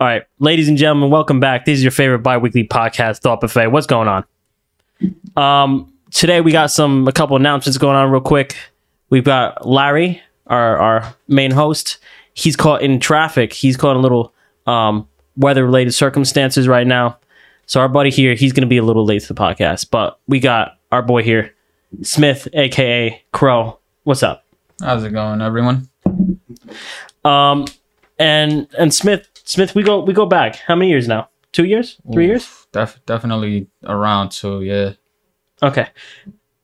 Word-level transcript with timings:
All 0.00 0.06
right, 0.06 0.22
ladies 0.38 0.66
and 0.66 0.78
gentlemen, 0.78 1.10
welcome 1.10 1.40
back. 1.40 1.66
This 1.66 1.76
is 1.76 1.84
your 1.84 1.90
favorite 1.90 2.20
bi-weekly 2.20 2.66
podcast, 2.66 3.18
Thought 3.18 3.42
Buffet. 3.42 3.66
What's 3.66 3.86
going 3.86 4.08
on? 4.08 4.24
Um, 5.36 5.92
today 6.10 6.40
we 6.40 6.52
got 6.52 6.70
some 6.70 7.06
a 7.06 7.12
couple 7.12 7.36
announcements 7.36 7.76
going 7.76 7.96
on 7.96 8.10
real 8.10 8.22
quick. 8.22 8.56
We've 9.10 9.24
got 9.24 9.66
Larry, 9.68 10.22
our 10.46 10.78
our 10.78 11.14
main 11.28 11.50
host. 11.50 11.98
He's 12.32 12.56
caught 12.56 12.80
in 12.80 12.98
traffic. 12.98 13.52
He's 13.52 13.76
caught 13.76 13.90
in 13.90 13.98
a 13.98 14.00
little 14.00 14.32
um 14.66 15.06
weather 15.36 15.66
related 15.66 15.92
circumstances 15.92 16.66
right 16.66 16.86
now. 16.86 17.18
So 17.66 17.78
our 17.78 17.88
buddy 17.88 18.08
here, 18.08 18.34
he's 18.34 18.54
gonna 18.54 18.66
be 18.66 18.78
a 18.78 18.82
little 18.82 19.04
late 19.04 19.20
to 19.20 19.28
the 19.28 19.38
podcast. 19.38 19.90
But 19.90 20.18
we 20.26 20.40
got 20.40 20.78
our 20.90 21.02
boy 21.02 21.22
here, 21.22 21.54
Smith, 22.00 22.48
aka 22.54 23.22
Crow. 23.32 23.78
What's 24.04 24.22
up? 24.22 24.46
How's 24.80 25.04
it 25.04 25.10
going, 25.10 25.42
everyone? 25.42 25.90
Um, 27.22 27.66
and 28.18 28.66
and 28.78 28.94
Smith, 28.94 29.29
Smith, 29.50 29.74
we 29.74 29.82
go 29.82 29.98
we 29.98 30.12
go 30.12 30.26
back. 30.26 30.54
How 30.54 30.76
many 30.76 30.90
years 30.90 31.08
now? 31.08 31.28
Two 31.50 31.64
years? 31.64 32.00
Three 32.12 32.26
years? 32.26 32.68
Def- 32.70 33.04
definitely 33.04 33.66
around 33.82 34.30
two, 34.30 34.62
yeah. 34.62 34.92
Okay. 35.60 35.88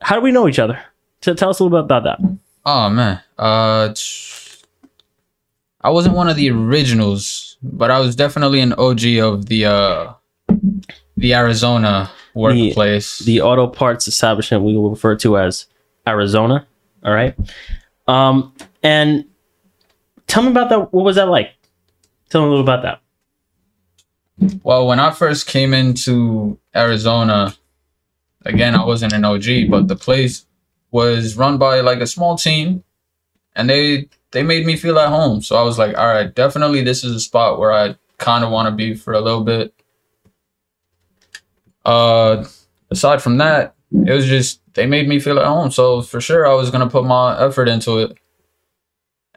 How 0.01 0.15
do 0.15 0.23
we 0.23 0.31
know 0.31 0.47
each 0.47 0.61
other? 0.61 0.81
Tell 1.21 1.51
us 1.51 1.59
a 1.59 1.65
little 1.65 1.71
bit 1.77 1.85
about 1.85 2.05
that. 2.05 2.39
Oh 2.65 2.89
man, 2.89 3.21
uh, 3.39 3.93
I 5.81 5.91
wasn't 5.91 6.15
one 6.15 6.29
of 6.29 6.37
the 6.37 6.49
originals, 6.53 7.59
but 7.61 7.91
I 7.91 7.99
was 7.99 8.15
definitely 8.15 8.61
an 8.61 8.73
OG 8.75 9.05
of 9.19 9.47
the 9.47 9.65
uh, 9.65 10.13
the 11.17 11.35
Arizona 11.35 12.09
workplace. 12.35 13.19
The 13.19 13.41
auto 13.41 13.67
parts 13.67 14.07
establishment 14.07 14.63
we 14.63 14.77
will 14.77 14.91
refer 14.91 15.17
to 15.17 15.39
as 15.39 15.67
Arizona. 16.07 16.65
All 17.03 17.13
right. 17.13 17.35
Um, 18.07 18.55
and 18.85 19.25
tell 20.29 20.45
me 20.45 20.51
about 20.51 20.69
that. 20.69 20.93
What 20.93 21.05
was 21.05 21.17
that 21.17 21.29
like? 21.29 21.56
Tell 22.29 22.43
me 22.43 22.49
a 22.49 22.51
little 22.51 22.65
about 22.65 22.83
that. 22.83 23.01
well, 24.63 24.87
when 24.87 25.01
I 25.01 25.13
first 25.13 25.47
came 25.47 25.73
into 25.73 26.59
Arizona, 26.75 27.55
again, 28.45 28.75
I 28.75 28.85
wasn't 28.85 29.13
an 29.13 29.25
OG, 29.25 29.71
but 29.71 29.89
the 29.89 29.97
place 29.97 30.47
was 30.91 31.37
run 31.37 31.59
by 31.59 31.81
like 31.81 32.01
a 32.01 32.07
small 32.07 32.37
team, 32.37 32.83
and 33.55 33.69
they 33.71 34.09
they 34.33 34.43
made 34.43 34.67
me 34.67 34.77
feel 34.77 34.99
at 34.99 35.09
home. 35.09 35.41
So 35.43 35.57
I 35.57 35.63
was 35.63 35.79
like, 35.79 35.97
all 35.97 36.07
right, 36.07 36.35
definitely, 36.35 36.83
this 36.83 37.05
is 37.05 37.15
a 37.15 37.21
spot 37.21 37.59
where 37.59 37.73
I 37.73 37.97
kind 38.19 38.45
of 38.45 38.51
want 38.51 38.69
to 38.69 38.75
be 38.75 38.95
for 38.95 39.13
a 39.15 39.21
little 39.21 39.45
bit. 39.45 39.73
Uh, 41.85 42.45
aside 42.91 43.23
from 43.23 43.39
that, 43.39 43.75
it 43.93 44.13
was 44.13 44.27
just 44.27 44.61
they 44.75 44.87
made 44.87 45.09
me 45.09 45.21
feel 45.21 45.39
at 45.39 45.47
home. 45.47 45.71
So 45.71 46.03
for 46.03 46.21
sure, 46.21 46.47
I 46.47 46.55
was 46.55 46.71
gonna 46.71 46.91
put 46.91 47.05
my 47.05 47.39
effort 47.41 47.69
into 47.69 47.99
it. 47.99 48.19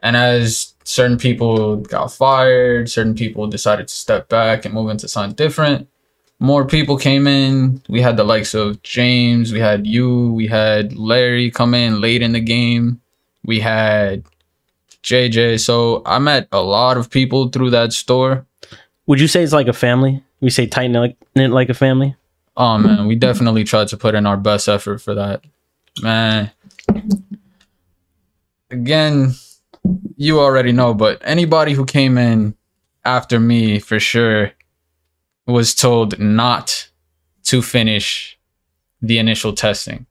And 0.02 0.16
as 0.16 0.69
certain 0.84 1.18
people 1.18 1.76
got 1.76 2.12
fired, 2.12 2.90
certain 2.90 3.14
people 3.14 3.46
decided 3.46 3.88
to 3.88 3.94
step 3.94 4.28
back 4.28 4.64
and 4.64 4.74
move 4.74 4.90
into 4.90 5.08
something 5.08 5.34
different. 5.34 5.88
More 6.38 6.64
people 6.64 6.96
came 6.96 7.26
in. 7.26 7.82
We 7.88 8.00
had 8.00 8.16
the 8.16 8.24
likes 8.24 8.54
of 8.54 8.82
James, 8.82 9.52
we 9.52 9.60
had 9.60 9.86
you, 9.86 10.32
we 10.32 10.46
had 10.46 10.96
Larry 10.96 11.50
come 11.50 11.74
in 11.74 12.00
late 12.00 12.22
in 12.22 12.32
the 12.32 12.40
game. 12.40 13.00
We 13.44 13.60
had 13.60 14.24
JJ. 15.02 15.60
So 15.60 16.02
I 16.06 16.18
met 16.18 16.48
a 16.52 16.60
lot 16.60 16.96
of 16.96 17.10
people 17.10 17.48
through 17.48 17.70
that 17.70 17.92
store. 17.92 18.46
Would 19.06 19.20
you 19.20 19.28
say 19.28 19.42
it's 19.42 19.52
like 19.52 19.68
a 19.68 19.72
family? 19.72 20.22
We 20.40 20.50
say 20.50 20.66
tight 20.66 20.88
knit 20.88 21.16
knit 21.34 21.50
like 21.50 21.68
a 21.68 21.74
family. 21.74 22.16
Oh 22.56 22.78
man, 22.78 23.06
we 23.06 23.14
definitely 23.14 23.64
tried 23.64 23.88
to 23.88 23.96
put 23.96 24.14
in 24.14 24.26
our 24.26 24.36
best 24.36 24.68
effort 24.68 24.98
for 24.98 25.14
that. 25.14 25.42
Man. 26.02 26.50
Again, 28.70 29.34
you 30.16 30.40
already 30.40 30.72
know, 30.72 30.94
but 30.94 31.20
anybody 31.24 31.72
who 31.72 31.84
came 31.84 32.18
in 32.18 32.54
after 33.04 33.40
me 33.40 33.78
for 33.78 33.98
sure 33.98 34.52
was 35.46 35.74
told 35.74 36.18
not 36.18 36.88
to 37.44 37.62
finish 37.62 38.38
the 39.02 39.18
initial 39.18 39.52
testing. 39.52 40.06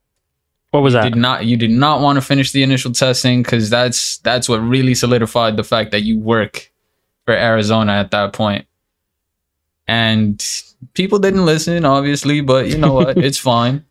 What 0.71 0.81
was 0.83 0.93
that? 0.93 1.03
Did 1.03 1.15
not 1.15 1.45
you 1.45 1.57
did 1.57 1.71
not 1.71 2.01
want 2.01 2.17
to 2.17 2.21
finish 2.21 2.51
the 2.51 2.63
initial 2.63 2.91
testing 2.91 3.43
cuz 3.43 3.69
that's 3.69 4.17
that's 4.17 4.47
what 4.47 4.57
really 4.57 4.93
solidified 4.93 5.57
the 5.57 5.63
fact 5.63 5.91
that 5.91 6.01
you 6.01 6.19
work 6.19 6.71
for 7.25 7.33
Arizona 7.33 7.93
at 7.93 8.11
that 8.11 8.33
point. 8.33 8.65
And 9.87 10.45
people 10.93 11.17
didn't 11.17 11.45
listen 11.45 11.85
obviously, 11.85 12.41
but 12.41 12.67
you 12.67 12.77
know 12.77 12.93
what? 12.93 13.17
it's 13.29 13.39
fine. 13.39 13.85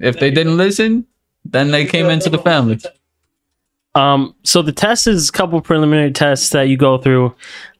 If 0.00 0.18
they 0.18 0.30
didn't 0.30 0.56
listen, 0.56 1.06
then 1.44 1.70
they 1.70 1.86
came 1.86 2.06
into 2.06 2.30
the 2.30 2.38
family. 2.38 2.80
Um, 3.94 4.34
so 4.44 4.62
the 4.62 4.72
test 4.72 5.06
is 5.06 5.28
a 5.28 5.32
couple 5.32 5.60
preliminary 5.60 6.12
tests 6.12 6.50
that 6.50 6.62
you 6.62 6.76
go 6.76 6.98
through 6.98 7.34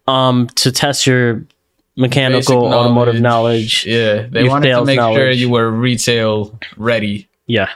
um, 0.07 0.49
to 0.57 0.73
test 0.73 1.07
your 1.07 1.45
mechanical 1.97 2.63
Basic 2.63 2.75
automotive 2.75 3.21
knowledge. 3.21 3.85
Yeah, 3.87 4.27
they 4.31 4.43
Your 4.43 4.51
wanted 4.51 4.71
to 4.71 4.85
make 4.85 4.99
sure 4.99 5.31
you 5.31 5.51
were 5.51 5.71
retail 5.71 6.59
ready. 6.77 7.29
Yeah. 7.47 7.69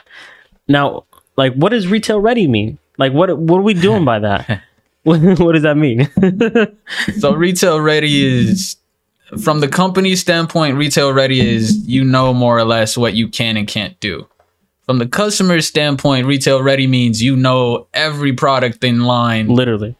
Now, 0.67 1.05
like, 1.37 1.53
what 1.53 1.69
does 1.69 1.87
retail 1.87 2.19
ready 2.19 2.47
mean? 2.47 2.79
Like, 2.97 3.13
what 3.13 3.37
what 3.37 3.59
are 3.59 3.63
we 3.63 3.73
doing 3.73 4.05
by 4.05 4.19
that? 4.19 4.63
what, 5.03 5.19
what 5.39 5.53
does 5.53 5.63
that 5.63 5.77
mean? 5.77 6.09
So 7.19 7.33
retail 7.33 7.79
ready 7.81 8.25
is 8.25 8.77
from 9.41 9.59
the 9.59 9.67
company 9.67 10.15
standpoint, 10.15 10.77
retail 10.77 11.13
ready 11.13 11.39
is 11.39 11.85
you 11.87 12.03
know 12.03 12.33
more 12.33 12.57
or 12.57 12.63
less 12.63 12.97
what 12.97 13.13
you 13.13 13.27
can 13.27 13.57
and 13.57 13.67
can't 13.67 13.99
do. 13.99 14.27
From 14.85 14.97
the 14.99 15.07
customer 15.07 15.61
standpoint, 15.61 16.27
retail 16.27 16.61
ready 16.61 16.87
means 16.87 17.21
you 17.23 17.35
know 17.35 17.87
every 17.93 18.33
product 18.33 18.83
in 18.83 19.01
line 19.05 19.47
Literally. 19.47 19.95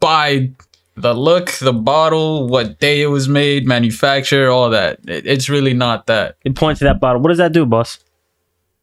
by 0.00 0.50
the 0.96 1.12
look, 1.12 1.50
the 1.60 1.74
bottle, 1.74 2.46
what 2.48 2.80
day 2.80 3.02
it 3.02 3.08
was 3.08 3.28
made, 3.28 3.66
manufacturer, 3.66 4.48
all 4.48 4.70
that. 4.70 4.98
It- 5.06 5.26
It's 5.26 5.48
really 5.50 5.74
not 5.74 6.06
that. 6.06 6.36
It 6.44 6.54
points 6.56 6.78
to 6.78 6.84
that 6.86 7.00
bottle. 7.00 7.20
What 7.20 7.28
does 7.28 7.38
that 7.38 7.52
do, 7.52 7.66
boss? 7.66 7.98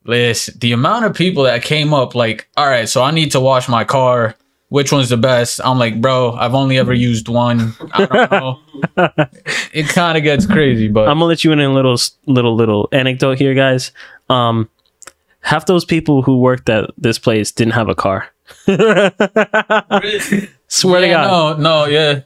Listen, 0.06 0.56
the 0.60 0.74
amount 0.74 1.06
of 1.06 1.16
people 1.16 1.44
that 1.44 1.64
came 1.64 1.94
up 1.94 2.14
like, 2.14 2.48
all 2.58 2.68
right, 2.68 2.88
so 2.90 3.02
I 3.02 3.12
need 3.12 3.32
to 3.32 3.40
wash 3.40 3.68
my 3.70 3.84
car. 3.84 4.36
Which 4.70 4.92
one's 4.92 5.10
the 5.10 5.18
best? 5.18 5.62
I'm 5.64 5.78
like, 5.78 6.02
bro, 6.02 6.34
I've 6.34 6.56
only 6.56 6.78
ever 6.80 6.94
used 6.94 7.28
one. 7.30 7.74
I 7.94 8.06
don't 8.08 8.32
know. 8.32 8.60
it 9.72 9.88
kind 9.90 10.18
of 10.18 10.24
gets 10.24 10.46
crazy, 10.48 10.88
but 10.88 11.08
I'm 11.08 11.16
gonna 11.20 11.26
let 11.26 11.44
you 11.44 11.52
in 11.52 11.60
a 11.60 11.72
little 11.72 11.96
little 12.26 12.56
little 12.56 12.90
anecdote 12.92 13.38
here, 13.38 13.54
guys. 13.54 13.92
Um, 14.30 14.68
half 15.44 15.66
those 15.66 15.86
people 15.86 16.22
who 16.22 16.40
worked 16.40 16.70
at 16.70 16.90
this 16.98 17.20
place 17.20 17.52
didn't 17.52 17.74
have 17.74 17.90
a 17.90 17.96
car. 17.96 18.28
Swear 20.68 21.02
to 21.02 21.08
God. 21.08 21.28
no, 21.28 21.56
no, 21.58 21.86
yeah. 21.86 22.22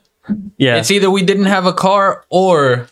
Yeah. 0.58 0.78
It's 0.78 0.92
either 0.92 1.10
we 1.12 1.24
didn't 1.24 1.46
have 1.46 1.66
a 1.66 1.74
car 1.74 2.26
or 2.30 2.88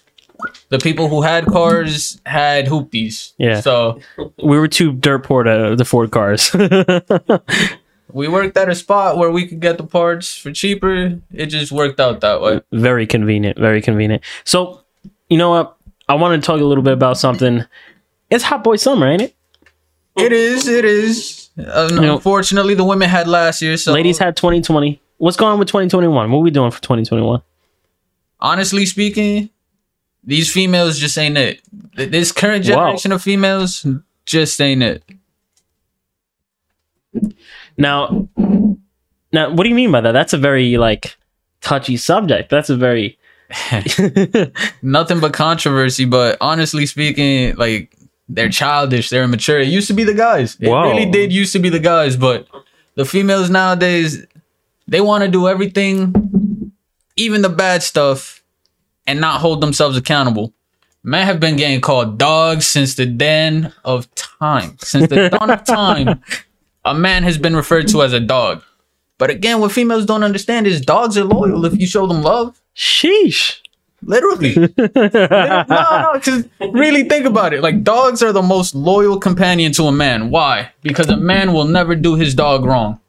the 0.69 0.79
people 0.79 1.09
who 1.09 1.21
had 1.21 1.45
cars 1.45 2.19
had 2.25 2.65
hoopties. 2.65 3.33
Yeah. 3.37 3.61
So 3.61 3.99
we 4.43 4.57
were 4.57 4.67
too 4.67 4.93
dirt 4.93 5.23
poor 5.23 5.43
to 5.43 5.73
afford 5.73 6.11
cars. 6.11 6.53
we 8.13 8.27
worked 8.27 8.57
at 8.57 8.69
a 8.69 8.75
spot 8.75 9.17
where 9.17 9.31
we 9.31 9.47
could 9.47 9.59
get 9.59 9.77
the 9.77 9.85
parts 9.85 10.37
for 10.37 10.51
cheaper. 10.51 11.19
It 11.33 11.47
just 11.47 11.71
worked 11.71 11.99
out 11.99 12.21
that 12.21 12.41
way. 12.41 12.61
very 12.71 13.05
convenient. 13.05 13.59
Very 13.59 13.81
convenient. 13.81 14.23
So, 14.43 14.81
you 15.29 15.37
know 15.37 15.49
what? 15.51 15.77
I 16.07 16.15
want 16.15 16.41
to 16.41 16.45
talk 16.45 16.61
a 16.61 16.65
little 16.65 16.83
bit 16.83 16.93
about 16.93 17.17
something. 17.17 17.65
It's 18.29 18.43
Hot 18.45 18.63
Boy 18.63 18.75
Summer, 18.75 19.07
ain't 19.07 19.21
it? 19.23 19.35
It 20.17 20.31
is, 20.31 20.67
it 20.67 20.85
is. 20.85 21.49
Uh, 21.57 21.89
unfortunately, 21.91 22.73
the 22.73 22.83
women 22.83 23.09
had 23.09 23.27
last 23.27 23.61
year. 23.61 23.77
So 23.77 23.93
Ladies 23.93 24.17
had 24.17 24.37
2020. 24.37 25.01
What's 25.17 25.37
going 25.37 25.53
on 25.53 25.59
with 25.59 25.67
2021? 25.69 26.31
What 26.31 26.37
are 26.37 26.41
we 26.41 26.51
doing 26.51 26.71
for 26.71 26.81
2021? 26.81 27.41
honestly 28.39 28.85
speaking, 28.85 29.49
these 30.23 30.51
females 30.51 30.99
just 30.99 31.17
ain't 31.17 31.37
it. 31.37 31.61
This 31.95 32.31
current 32.31 32.65
generation 32.65 33.11
of 33.11 33.21
females 33.21 33.85
just 34.25 34.59
ain't 34.61 34.83
it. 34.83 35.03
Now, 37.77 38.27
now, 39.31 39.49
what 39.49 39.63
do 39.63 39.69
you 39.69 39.75
mean 39.75 39.91
by 39.91 40.01
that? 40.01 40.11
That's 40.11 40.33
a 40.33 40.37
very 40.37 40.77
like 40.77 41.17
touchy 41.61 41.97
subject. 41.97 42.49
That's 42.49 42.69
a 42.69 42.75
very 42.75 43.17
Nothing 44.81 45.19
but 45.19 45.33
controversy, 45.33 46.05
but 46.05 46.37
honestly 46.41 46.85
speaking, 46.85 47.55
like 47.55 47.94
they're 48.27 48.49
childish, 48.49 49.09
they're 49.09 49.23
immature. 49.23 49.59
It 49.59 49.67
used 49.67 49.87
to 49.87 49.93
be 49.93 50.03
the 50.03 50.13
guys. 50.13 50.57
It 50.59 50.69
Whoa. 50.69 50.83
really 50.89 51.09
did 51.09 51.31
used 51.31 51.53
to 51.53 51.59
be 51.59 51.69
the 51.69 51.79
guys, 51.79 52.15
but 52.15 52.47
the 52.95 53.05
females 53.05 53.49
nowadays, 53.49 54.25
they 54.87 55.01
want 55.01 55.23
to 55.23 55.29
do 55.29 55.47
everything, 55.47 56.71
even 57.15 57.41
the 57.41 57.49
bad 57.49 57.83
stuff, 57.83 58.43
and 59.07 59.21
not 59.21 59.41
hold 59.41 59.61
themselves 59.61 59.97
accountable. 59.97 60.53
Men 61.03 61.27
have 61.27 61.39
been 61.39 61.55
getting 61.55 61.81
called 61.81 62.17
dogs 62.17 62.65
since 62.65 62.95
the 62.95 63.05
den 63.05 63.71
of 63.83 64.13
time. 64.15 64.75
Since 64.79 65.09
the 65.09 65.29
dawn 65.29 65.51
of 65.51 65.63
time, 65.63 66.23
a 66.83 66.95
man 66.95 67.21
has 67.23 67.37
been 67.37 67.55
referred 67.55 67.87
to 67.89 68.01
as 68.01 68.11
a 68.11 68.19
dog. 68.19 68.63
But 69.19 69.29
again, 69.29 69.59
what 69.59 69.71
females 69.71 70.05
don't 70.05 70.23
understand 70.23 70.65
is 70.65 70.81
dogs 70.81 71.15
are 71.17 71.23
loyal 71.23 71.63
if 71.65 71.79
you 71.79 71.85
show 71.85 72.07
them 72.07 72.23
love. 72.23 72.59
sheesh. 72.75 73.59
Literally. 74.07 74.55
no, 74.55 74.69
no, 74.77 76.11
because 76.13 76.47
really 76.71 77.03
think 77.05 77.25
about 77.25 77.53
it. 77.53 77.61
Like 77.61 77.83
dogs 77.83 78.21
are 78.21 78.31
the 78.31 78.41
most 78.41 78.75
loyal 78.75 79.19
companion 79.19 79.71
to 79.73 79.85
a 79.85 79.91
man. 79.91 80.29
Why? 80.29 80.71
Because 80.83 81.09
a 81.09 81.17
man 81.17 81.53
will 81.53 81.65
never 81.65 81.95
do 81.95 82.15
his 82.15 82.35
dog 82.35 82.65
wrong. 82.65 82.99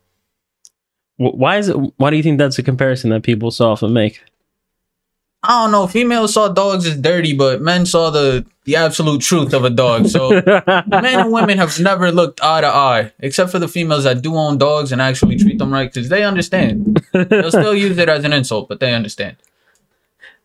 Why 1.18 1.58
is 1.58 1.68
it? 1.68 1.76
Why 1.96 2.10
do 2.10 2.16
you 2.16 2.22
think 2.22 2.38
that's 2.38 2.58
a 2.58 2.62
comparison 2.62 3.10
that 3.10 3.22
people 3.22 3.50
so 3.50 3.70
often 3.70 3.92
make? 3.92 4.22
I 5.42 5.62
don't 5.62 5.70
know. 5.70 5.86
Females 5.86 6.34
saw 6.34 6.48
dogs 6.48 6.86
as 6.86 6.96
dirty, 6.96 7.32
but 7.32 7.60
men 7.60 7.86
saw 7.86 8.10
the 8.10 8.46
the 8.64 8.76
absolute 8.76 9.20
truth 9.20 9.52
of 9.52 9.64
a 9.64 9.70
dog. 9.70 10.08
So 10.08 10.30
men 10.86 11.06
and 11.20 11.32
women 11.32 11.58
have 11.58 11.78
never 11.78 12.10
looked 12.10 12.42
eye 12.42 12.62
to 12.62 12.66
eye, 12.66 13.12
except 13.20 13.50
for 13.50 13.58
the 13.58 13.68
females 13.68 14.04
that 14.04 14.22
do 14.22 14.34
own 14.34 14.58
dogs 14.58 14.92
and 14.92 15.00
actually 15.00 15.36
treat 15.36 15.58
them 15.58 15.72
right, 15.72 15.92
because 15.92 16.08
they 16.08 16.24
understand. 16.24 17.04
They'll 17.12 17.50
still 17.50 17.74
use 17.74 17.96
it 17.98 18.08
as 18.08 18.24
an 18.24 18.32
insult, 18.32 18.68
but 18.68 18.80
they 18.80 18.94
understand. 18.94 19.36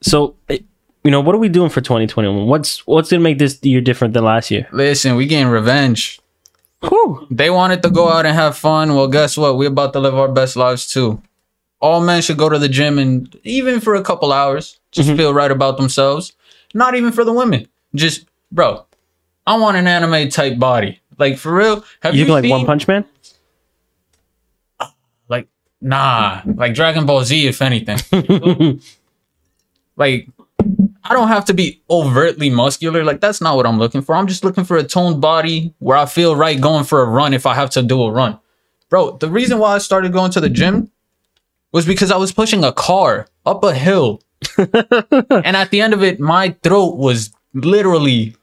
So, 0.01 0.35
eh, 0.49 0.59
you 1.03 1.11
know, 1.11 1.21
what 1.21 1.35
are 1.35 1.39
we 1.39 1.49
doing 1.49 1.69
for 1.69 1.81
2021? 1.81 2.47
What's 2.47 2.85
what's 2.87 3.09
gonna 3.11 3.21
make 3.23 3.37
this 3.39 3.59
year 3.63 3.81
different 3.81 4.13
than 4.13 4.23
last 4.23 4.51
year? 4.51 4.67
Listen, 4.71 5.15
we 5.15 5.25
getting 5.25 5.47
revenge. 5.47 6.19
Whew. 6.87 7.27
They 7.29 7.49
wanted 7.49 7.83
to 7.83 7.89
go 7.89 8.09
out 8.09 8.25
and 8.25 8.35
have 8.35 8.57
fun. 8.57 8.95
Well, 8.95 9.07
guess 9.07 9.37
what? 9.37 9.57
We're 9.57 9.69
about 9.69 9.93
to 9.93 9.99
live 9.99 10.15
our 10.17 10.27
best 10.27 10.55
lives 10.55 10.87
too. 10.91 11.21
All 11.79 12.01
men 12.01 12.21
should 12.21 12.37
go 12.37 12.49
to 12.49 12.57
the 12.59 12.69
gym 12.69 12.97
and 12.99 13.35
even 13.43 13.79
for 13.79 13.95
a 13.95 14.03
couple 14.03 14.31
hours, 14.33 14.79
just 14.91 15.09
Mhm. 15.09 15.17
feel 15.17 15.33
right 15.33 15.51
about 15.51 15.77
themselves. 15.77 16.33
Not 16.73 16.95
even 16.95 17.11
for 17.11 17.23
the 17.23 17.33
women. 17.33 17.67
Just, 17.93 18.25
bro, 18.51 18.85
I 19.45 19.57
want 19.57 19.77
an 19.77 19.87
anime 19.87 20.29
type 20.29 20.57
body. 20.57 20.99
Like 21.17 21.37
for 21.37 21.53
real. 21.53 21.83
Have 22.01 22.15
You 22.15 22.25
you, 22.25 22.31
like 22.31 22.43
seen, 22.43 22.51
One 22.51 22.65
Punch 22.65 22.87
Man? 22.87 23.05
Like 25.27 25.47
nah, 25.81 26.41
like 26.45 26.73
Dragon 26.73 27.05
Ball 27.05 27.23
Z, 27.23 27.47
if 27.47 27.61
anything. 27.61 27.99
like 29.95 30.27
I 31.03 31.13
don't 31.13 31.29
have 31.29 31.45
to 31.45 31.53
be 31.53 31.81
overtly 31.89 32.49
muscular. 32.49 33.03
Like 33.03 33.21
that's 33.21 33.41
not 33.41 33.55
what 33.55 33.65
I'm 33.65 33.79
looking 33.79 34.01
for. 34.01 34.15
I'm 34.15 34.27
just 34.27 34.43
looking 34.43 34.63
for 34.63 34.77
a 34.77 34.83
toned 34.83 35.21
body 35.21 35.73
where 35.79 35.97
I 35.97 36.05
feel 36.05 36.35
right 36.35 36.59
going 36.59 36.83
for 36.83 37.01
a 37.01 37.05
run 37.05 37.33
if 37.33 37.45
I 37.45 37.55
have 37.55 37.69
to 37.71 37.81
do 37.81 38.03
a 38.03 38.11
run. 38.11 38.39
Bro, 38.89 39.17
the 39.17 39.29
reason 39.29 39.57
why 39.57 39.75
I 39.75 39.77
started 39.79 40.13
going 40.13 40.31
to 40.31 40.41
the 40.41 40.49
gym 40.49 40.91
was 41.71 41.85
because 41.85 42.11
I 42.11 42.17
was 42.17 42.31
pushing 42.31 42.63
a 42.63 42.71
car 42.71 43.27
up 43.45 43.63
a 43.63 43.73
hill. 43.73 44.21
and 44.57 45.55
at 45.57 45.71
the 45.71 45.81
end 45.81 45.93
of 45.93 46.03
it, 46.03 46.19
my 46.19 46.55
throat 46.61 46.97
was 46.97 47.31
literally 47.53 48.35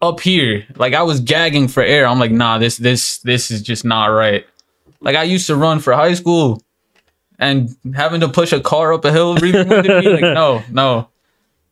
up 0.00 0.20
here. 0.20 0.66
Like 0.76 0.94
I 0.94 1.02
was 1.02 1.20
gagging 1.20 1.68
for 1.68 1.82
air. 1.82 2.06
I'm 2.06 2.18
like, 2.18 2.32
nah, 2.32 2.58
this 2.58 2.76
this 2.76 3.18
this 3.18 3.50
is 3.50 3.62
just 3.62 3.84
not 3.84 4.06
right. 4.06 4.44
Like 5.00 5.16
I 5.16 5.22
used 5.22 5.46
to 5.46 5.56
run 5.56 5.80
for 5.80 5.94
high 5.94 6.14
school 6.14 6.62
and 7.42 7.76
having 7.94 8.20
to 8.20 8.28
push 8.28 8.52
a 8.52 8.60
car 8.60 8.92
up 8.94 9.04
a 9.04 9.12
hill 9.12 9.34
really 9.42 9.64
wounded 9.64 10.04
me. 10.04 10.10
Like, 10.12 10.20
no, 10.22 10.62
no. 10.70 11.08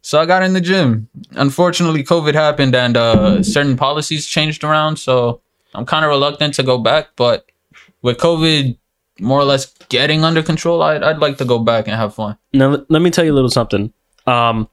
So 0.03 0.21
I 0.21 0.27
got 0.27 0.43
in 0.43 0.53
the 0.55 0.61
gym. 0.61 1.09
Unfortunately, 1.33 2.03
COVID 2.03 2.35
happened 2.35 2.75
and 2.75 2.97
uh, 2.97 3.43
certain 3.43 3.77
policies 3.77 4.27
changed 4.27 4.65
around. 4.65 4.97
So 4.97 5.41
I'm 5.75 5.85
kind 5.87 6.05
of 6.05 6.09
reluctant 6.11 6.55
to 6.55 6.63
go 6.63 6.79
back. 6.79 7.09
But 7.17 7.47
with 8.03 8.17
COVID 8.19 8.77
more 9.21 9.39
or 9.39 9.45
less 9.45 9.67
getting 9.91 10.25
under 10.25 10.43
control, 10.43 10.83
I'd, 10.83 11.03
I'd 11.03 11.19
like 11.19 11.37
to 11.39 11.45
go 11.45 11.59
back 11.59 11.87
and 11.87 11.95
have 11.97 12.15
fun. 12.15 12.37
Now 12.55 12.83
let- 12.89 13.03
me 13.03 13.11
tell 13.11 13.25
you 13.25 13.33
a 13.33 13.39
little 13.39 13.51
something. 13.51 13.93
Um, 14.27 14.69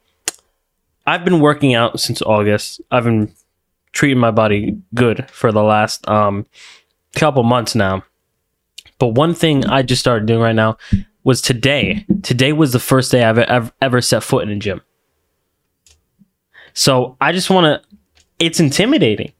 I've 1.06 1.24
been 1.26 1.40
working 1.42 1.74
out 1.76 2.00
since 2.00 2.22
August. 2.22 2.82
I've 2.92 3.04
been 3.04 3.32
treating 3.92 4.20
my 4.20 4.32
body 4.32 4.78
good 4.94 5.30
for 5.32 5.52
the 5.52 5.64
last 5.64 6.08
um 6.08 6.46
couple 7.16 7.44
months 7.44 7.76
now. 7.76 8.04
But 9.00 9.10
one 9.10 9.34
thing 9.34 9.66
I 9.66 9.82
just 9.84 10.00
started 10.00 10.26
doing 10.26 10.42
right 10.42 10.56
now 10.56 10.78
was 11.24 11.42
today. 11.42 12.06
Today 12.24 12.54
was 12.54 12.74
the 12.74 12.80
first 12.80 13.12
day 13.12 13.24
I've 13.24 13.38
ever, 13.38 13.72
ever 13.82 14.02
set 14.02 14.24
foot 14.24 14.44
in 14.44 14.50
a 14.50 14.56
gym. 14.56 14.82
So 16.74 17.18
I 17.20 17.32
just 17.32 17.50
want 17.50 17.66
to. 17.66 17.98
It's 18.40 18.60
intimidating. 18.60 19.32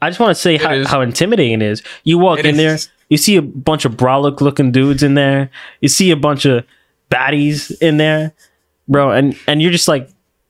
I 0.00 0.10
just 0.10 0.20
want 0.20 0.30
to 0.30 0.40
say 0.40 0.56
how, 0.56 0.86
how 0.86 1.00
intimidating 1.00 1.60
it 1.60 1.62
is. 1.62 1.82
You 2.04 2.18
walk 2.18 2.40
It 2.40 2.46
in 2.46 2.56
there, 2.56 2.78
you 3.08 3.16
see 3.16 3.36
a 3.36 3.42
bunch 3.42 3.84
of 3.84 3.92
brolic 3.92 4.40
looking 4.40 4.72
dudes 4.72 5.02
in 5.02 5.14
there. 5.14 5.50
You 5.80 5.88
see 5.88 6.10
a 6.10 6.16
bunch 6.16 6.44
of 6.44 6.64
baddies 7.10 7.74
in 7.80 7.96
there, 7.96 8.34
bro, 8.88 9.12
and 9.12 9.36
and 9.46 9.62
you're 9.62 9.72
just 9.72 9.88
like, 9.88 10.08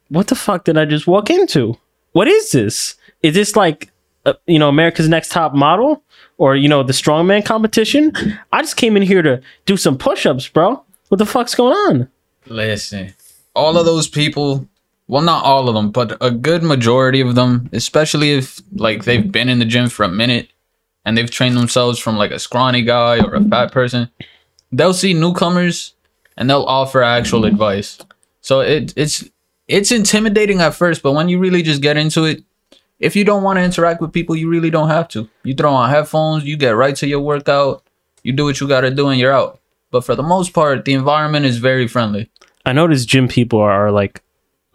what 0.09 0.29
the 0.29 0.35
fuck 0.35 0.65
did 0.65 0.79
I 0.79 0.85
just 0.85 1.07
walk 1.07 1.31
into? 1.31 1.77
What 2.13 2.29
is 2.29 2.51
this? 2.51 2.97
Is 3.23 3.35
this 3.35 3.57
like, 3.57 3.91
uh, 4.25 4.35
you 4.47 4.59
know, 4.59 4.69
America's 4.69 5.09
Next 5.09 5.31
Top 5.31 5.55
Model 5.55 6.03
or 6.39 6.57
you 6.57 6.69
know 6.69 6.83
the 6.83 6.93
strongman 6.93 7.45
competition? 7.45 8.13
I 8.53 8.63
just 8.63 8.77
came 8.77 8.97
in 8.97 9.03
here 9.03 9.23
to 9.23 9.41
do 9.65 9.77
some 9.77 9.99
push-ups, 9.99 10.49
bro. 10.49 10.83
What 11.09 11.19
the 11.19 11.27
fuck's 11.27 11.55
going 11.55 11.75
on? 11.75 12.09
Listen, 12.47 13.15
all 13.55 13.77
of 13.79 13.87
those 13.87 14.09
people, 14.09 14.69
well, 15.09 15.23
not 15.23 15.45
all 15.45 15.69
of 15.69 15.75
them, 15.75 15.91
but 15.91 16.17
a 16.21 16.31
good 16.31 16.63
majority 16.63 17.21
of 17.21 17.35
them, 17.35 17.69
especially 17.73 18.33
if 18.33 18.61
like 18.75 19.05
they've 19.05 19.31
been 19.31 19.49
in 19.49 19.59
the 19.59 19.65
gym 19.65 19.89
for 19.89 20.05
a 20.05 20.09
minute 20.09 20.51
and 21.05 21.17
they've 21.17 21.31
trained 21.31 21.57
themselves 21.57 21.99
from 21.99 22.17
like 22.17 22.33
a 22.33 22.39
scrawny 22.39 22.83
guy 22.83 23.19
or 23.25 23.35
a 23.35 23.45
fat 23.45 23.73
person, 23.73 24.11
they'll 24.73 24.95
see 24.95 25.15
newcomers 25.15 25.95
and 26.37 26.51
they'll 26.51 26.65
offer 26.65 27.03
actual 27.03 27.45
advice. 27.45 27.99
So 28.41 28.61
it 28.61 28.93
it's 28.97 29.29
it's 29.69 29.91
intimidating 29.91 30.61
at 30.61 30.75
first, 30.75 31.03
but 31.03 31.13
when 31.13 31.29
you 31.29 31.39
really 31.39 31.63
just 31.63 31.83
get 31.83 31.97
into 31.97 32.25
it, 32.25 32.45
if 32.99 33.17
you 33.17 33.25
don't 33.25 33.43
want 33.43 33.59
to 33.59 33.63
interact 33.63 34.01
with 34.01 34.13
people, 34.13 34.37
you 34.37 34.49
really 34.49 34.71
don't 34.71 34.89
have 34.89 35.09
to. 35.09 35.29
You 35.45 35.55
throw 35.55 35.73
on 35.73 35.91
headphones, 35.91 36.45
you 36.45 36.57
get 36.57 36.71
right 36.71 36.97
to 36.97 37.07
your 37.07 37.21
workout, 37.21 37.83
you 38.23 38.33
do 38.33 38.45
what 38.45 38.61
you 38.61 38.69
got 38.69 38.83
to 38.83 38.91
do, 38.91 39.09
and 39.09 39.21
you're 39.21 39.33
out. 39.33 39.61
But 39.91 40.05
for 40.05 40.15
the 40.15 40.23
most 40.23 40.53
part, 40.53 40.85
the 40.85 40.95
environment 40.95 41.47
is 41.47 41.59
very 41.59 41.87
friendly. 41.89 42.31
I 42.65 42.73
notice 42.73 43.05
gym 43.05 43.29
people 43.29 43.61
are, 43.61 43.93
like 43.93 44.23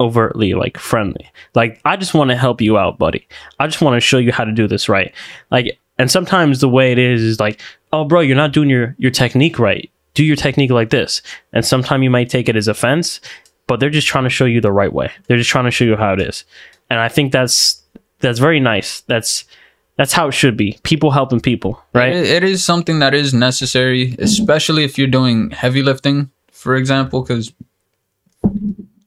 overtly 0.01 0.53
like 0.56 0.77
friendly. 0.77 1.29
Like 1.53 1.79
I 1.85 1.95
just 1.95 2.13
want 2.13 2.31
to 2.31 2.35
help 2.35 2.59
you 2.59 2.77
out, 2.77 2.97
buddy. 2.97 3.27
I 3.59 3.68
just 3.68 3.81
want 3.81 3.95
to 3.95 4.00
show 4.00 4.18
you 4.18 4.31
how 4.31 4.44
to 4.44 4.51
do 4.51 4.67
this 4.67 4.89
right. 4.89 5.13
Like 5.51 5.79
and 5.97 6.09
sometimes 6.09 6.59
the 6.59 6.69
way 6.69 6.91
it 6.91 6.97
is 6.97 7.21
is 7.21 7.39
like, 7.39 7.62
"Oh 7.94 8.03
bro, 8.06 8.21
you're 8.21 8.35
not 8.35 8.53
doing 8.53 8.69
your 8.69 8.95
your 8.97 9.12
technique 9.12 9.59
right. 9.59 9.89
Do 10.15 10.25
your 10.25 10.35
technique 10.35 10.71
like 10.71 10.89
this." 10.89 11.21
And 11.53 11.63
sometimes 11.63 12.03
you 12.03 12.09
might 12.09 12.29
take 12.29 12.50
it 12.50 12.56
as 12.56 12.67
offense, 12.67 13.21
but 13.67 13.79
they're 13.79 13.91
just 13.91 14.07
trying 14.07 14.24
to 14.24 14.29
show 14.29 14.45
you 14.45 14.59
the 14.59 14.71
right 14.71 14.91
way. 14.91 15.12
They're 15.27 15.38
just 15.38 15.50
trying 15.50 15.65
to 15.65 15.71
show 15.71 15.85
you 15.85 15.95
how 15.95 16.13
it 16.13 16.21
is. 16.21 16.44
And 16.89 17.00
I 17.00 17.07
think 17.07 17.31
that's 17.31 17.81
that's 18.21 18.39
very 18.39 18.59
nice. 18.59 19.01
That's 19.01 19.45
that's 19.97 20.13
how 20.13 20.27
it 20.29 20.31
should 20.31 20.57
be. 20.57 20.79
People 20.83 21.12
helping 21.12 21.41
people, 21.41 21.81
right? 21.94 22.13
It- 22.13 22.44
is 22.44 22.63
something 22.63 23.00
that 23.00 23.13
is 23.13 23.33
necessary, 23.33 24.15
especially 24.19 24.83
if 24.83 24.97
you're 24.97 25.07
doing 25.07 25.51
heavy 25.51 25.83
lifting, 25.83 26.31
for 26.51 26.75
example, 26.75 27.21
because 27.21 27.53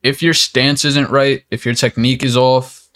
if 0.02 0.22
your 0.22 0.34
stance 0.34 0.84
isn't 0.84 1.11
right, 1.11 1.43
if 1.50 1.64
your 1.64 1.75
technique 1.75 2.22
is 2.22 2.37
off, 2.37 2.88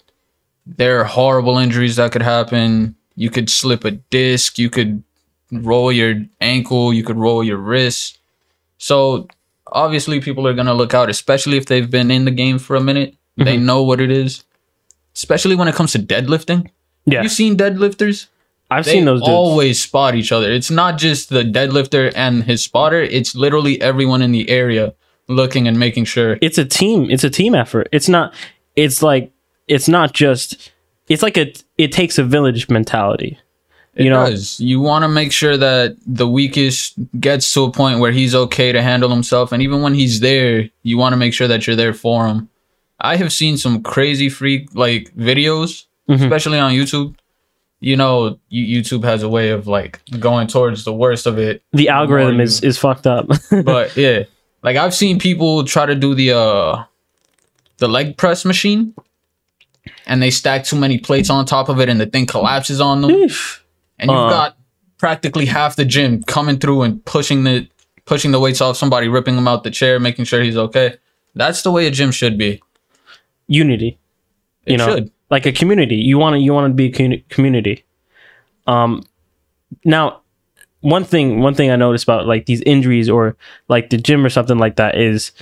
there 0.65 0.99
are 1.01 1.05
horrible 1.05 1.57
injuries 1.57 1.95
that 1.95 2.11
could 2.11 2.21
happen. 2.21 2.95
You 3.15 3.29
could 3.29 3.49
slip 3.49 3.83
a 3.83 3.91
disc, 3.91 4.59
you 4.59 4.69
could 4.69 5.03
roll 5.51 5.91
your 5.91 6.23
ankle, 6.39 6.93
you 6.93 7.03
could 7.03 7.17
roll 7.17 7.43
your 7.43 7.57
wrist. 7.57 8.19
So 8.77 9.27
obviously 9.71 10.21
people 10.21 10.47
are 10.47 10.53
gonna 10.53 10.73
look 10.73 10.93
out, 10.93 11.09
especially 11.09 11.57
if 11.57 11.65
they've 11.65 11.89
been 11.89 12.11
in 12.11 12.25
the 12.25 12.31
game 12.31 12.59
for 12.59 12.75
a 12.75 12.81
minute. 12.81 13.15
They 13.35 13.55
mm-hmm. 13.55 13.65
know 13.65 13.83
what 13.83 13.99
it 13.99 14.11
is. 14.11 14.43
Especially 15.15 15.55
when 15.55 15.67
it 15.67 15.75
comes 15.75 15.91
to 15.93 15.99
deadlifting. 15.99 16.69
Yeah. 17.05 17.23
You've 17.23 17.31
seen 17.31 17.57
deadlifters? 17.57 18.27
I've 18.71 18.85
they 18.85 18.93
seen 18.93 19.05
those 19.05 19.21
dudes. 19.21 19.29
always 19.29 19.81
spot 19.81 20.15
each 20.15 20.31
other. 20.31 20.51
It's 20.51 20.69
not 20.69 20.97
just 20.99 21.29
the 21.29 21.43
deadlifter 21.43 22.11
and 22.15 22.43
his 22.43 22.63
spotter. 22.63 23.01
It's 23.01 23.33
literally 23.35 23.81
everyone 23.81 24.21
in 24.21 24.31
the 24.31 24.47
area 24.49 24.93
looking 25.29 25.67
and 25.67 25.79
making 25.79 26.05
sure. 26.05 26.37
it's 26.41 26.57
a 26.57 26.65
team 26.65 27.09
it's 27.09 27.23
a 27.23 27.29
team 27.29 27.53
effort 27.53 27.87
it's 27.91 28.09
not 28.09 28.33
it's 28.75 29.03
like 29.03 29.31
it's 29.67 29.87
not 29.87 30.11
just 30.11 30.71
it's 31.07 31.21
like 31.21 31.37
a 31.37 31.53
it 31.77 31.91
takes 31.91 32.17
a 32.17 32.23
village 32.23 32.67
mentality 32.67 33.37
It 33.95 34.09
know 34.09 34.25
does. 34.25 34.59
You 34.59 34.79
want 34.79 35.03
to 35.03 35.07
make 35.07 35.31
sure 35.31 35.55
that 35.55 35.97
the 36.05 36.27
weakest 36.27 36.95
gets 37.19 37.53
to 37.53 37.65
a 37.65 37.71
point 37.71 37.99
where 37.99 38.11
he's 38.11 38.33
okay 38.33 38.71
to 38.71 38.81
handle 38.81 39.09
himself, 39.09 39.51
and 39.51 39.61
even 39.61 39.81
when 39.81 39.93
he's 39.93 40.19
there, 40.19 40.69
you 40.83 40.97
want 40.97 41.13
to 41.13 41.17
make 41.17 41.33
sure 41.33 41.47
that 41.47 41.67
you're 41.67 41.75
there 41.75 41.93
for 41.93 42.25
him. 42.27 42.49
I 43.01 43.15
have 43.15 43.31
seen 43.31 43.57
some 43.57 43.81
crazy 43.81 44.29
freak 44.29 44.69
like 44.75 45.13
videos, 45.15 45.85
Mhm. 46.09 46.21
especially 46.23 46.59
on 46.59 46.73
YouTube. 46.73 47.15
You 47.81 47.95
know, 47.95 48.37
YouTube 48.51 49.03
has 49.05 49.23
a 49.23 49.29
way 49.29 49.51
of 49.51 49.65
like 49.67 50.01
going 50.19 50.47
towards 50.47 50.83
the 50.83 50.91
worst 50.93 51.25
of 51.25 51.37
it 51.39 51.63
the 51.71 51.87
algorithm 51.87 52.41
is 52.41 52.61
is 52.61 52.77
fucked 52.77 53.07
up 53.07 53.27
but 53.63 53.95
yeah, 53.95 54.23
like 54.63 54.75
I've 54.75 54.93
seen 54.93 55.17
people 55.17 55.63
try 55.63 55.85
to 55.85 55.95
do 55.95 56.13
the 56.13 56.33
uh 56.33 56.83
the 57.77 57.87
leg 57.87 58.17
press 58.17 58.43
machine, 58.43 58.93
and 60.05 60.21
they 60.21 60.29
stack 60.31 60.65
too 60.65 60.75
many 60.75 60.97
plates 60.97 61.29
on 61.29 61.45
top 61.45 61.69
of 61.69 61.79
it, 61.79 61.87
and 61.87 62.01
the 62.01 62.05
thing 62.05 62.25
collapses 62.25 62.81
on 62.81 62.99
them, 63.01 63.11
and 63.11 64.11
you've 64.11 64.27
Uh. 64.27 64.29
got 64.29 64.57
practically 64.97 65.45
half 65.45 65.77
the 65.77 65.85
gym 65.85 66.21
coming 66.23 66.57
through 66.59 66.81
and 66.81 67.03
pushing 67.05 67.45
the 67.45 67.65
pushing 68.05 68.31
the 68.31 68.39
weights 68.41 68.59
off 68.59 68.75
somebody, 68.75 69.07
ripping 69.07 69.37
him 69.37 69.47
out 69.47 69.63
the 69.63 69.71
chair, 69.71 69.97
making 69.99 70.25
sure 70.25 70.41
he's 70.41 70.57
okay. 70.57 70.95
That's 71.35 71.61
the 71.61 71.71
way 71.71 71.87
a 71.87 71.91
gym 71.91 72.11
should 72.11 72.37
be. 72.37 72.59
Unity 73.49 73.97
It 74.65 74.71
you 74.73 74.77
know 74.77 74.95
should. 74.95 75.11
like 75.29 75.45
a 75.45 75.51
community. 75.51 75.95
You 75.97 76.17
want 76.17 76.35
to 76.35 76.39
you 76.39 76.53
want 76.53 76.69
to 76.71 76.73
be 76.75 76.85
a 76.85 76.91
commu- 76.91 77.27
community. 77.29 77.83
Um 78.67 79.03
now 79.83 80.21
one 80.81 81.03
thing 81.03 81.41
one 81.41 81.53
thing 81.53 81.69
i 81.69 81.75
noticed 81.75 82.05
about 82.05 82.25
like 82.25 82.45
these 82.45 82.61
injuries 82.61 83.09
or 83.09 83.35
like 83.67 83.89
the 83.89 83.97
gym 83.97 84.25
or 84.25 84.29
something 84.29 84.57
like 84.57 84.77
that 84.77 84.97
is 84.97 85.33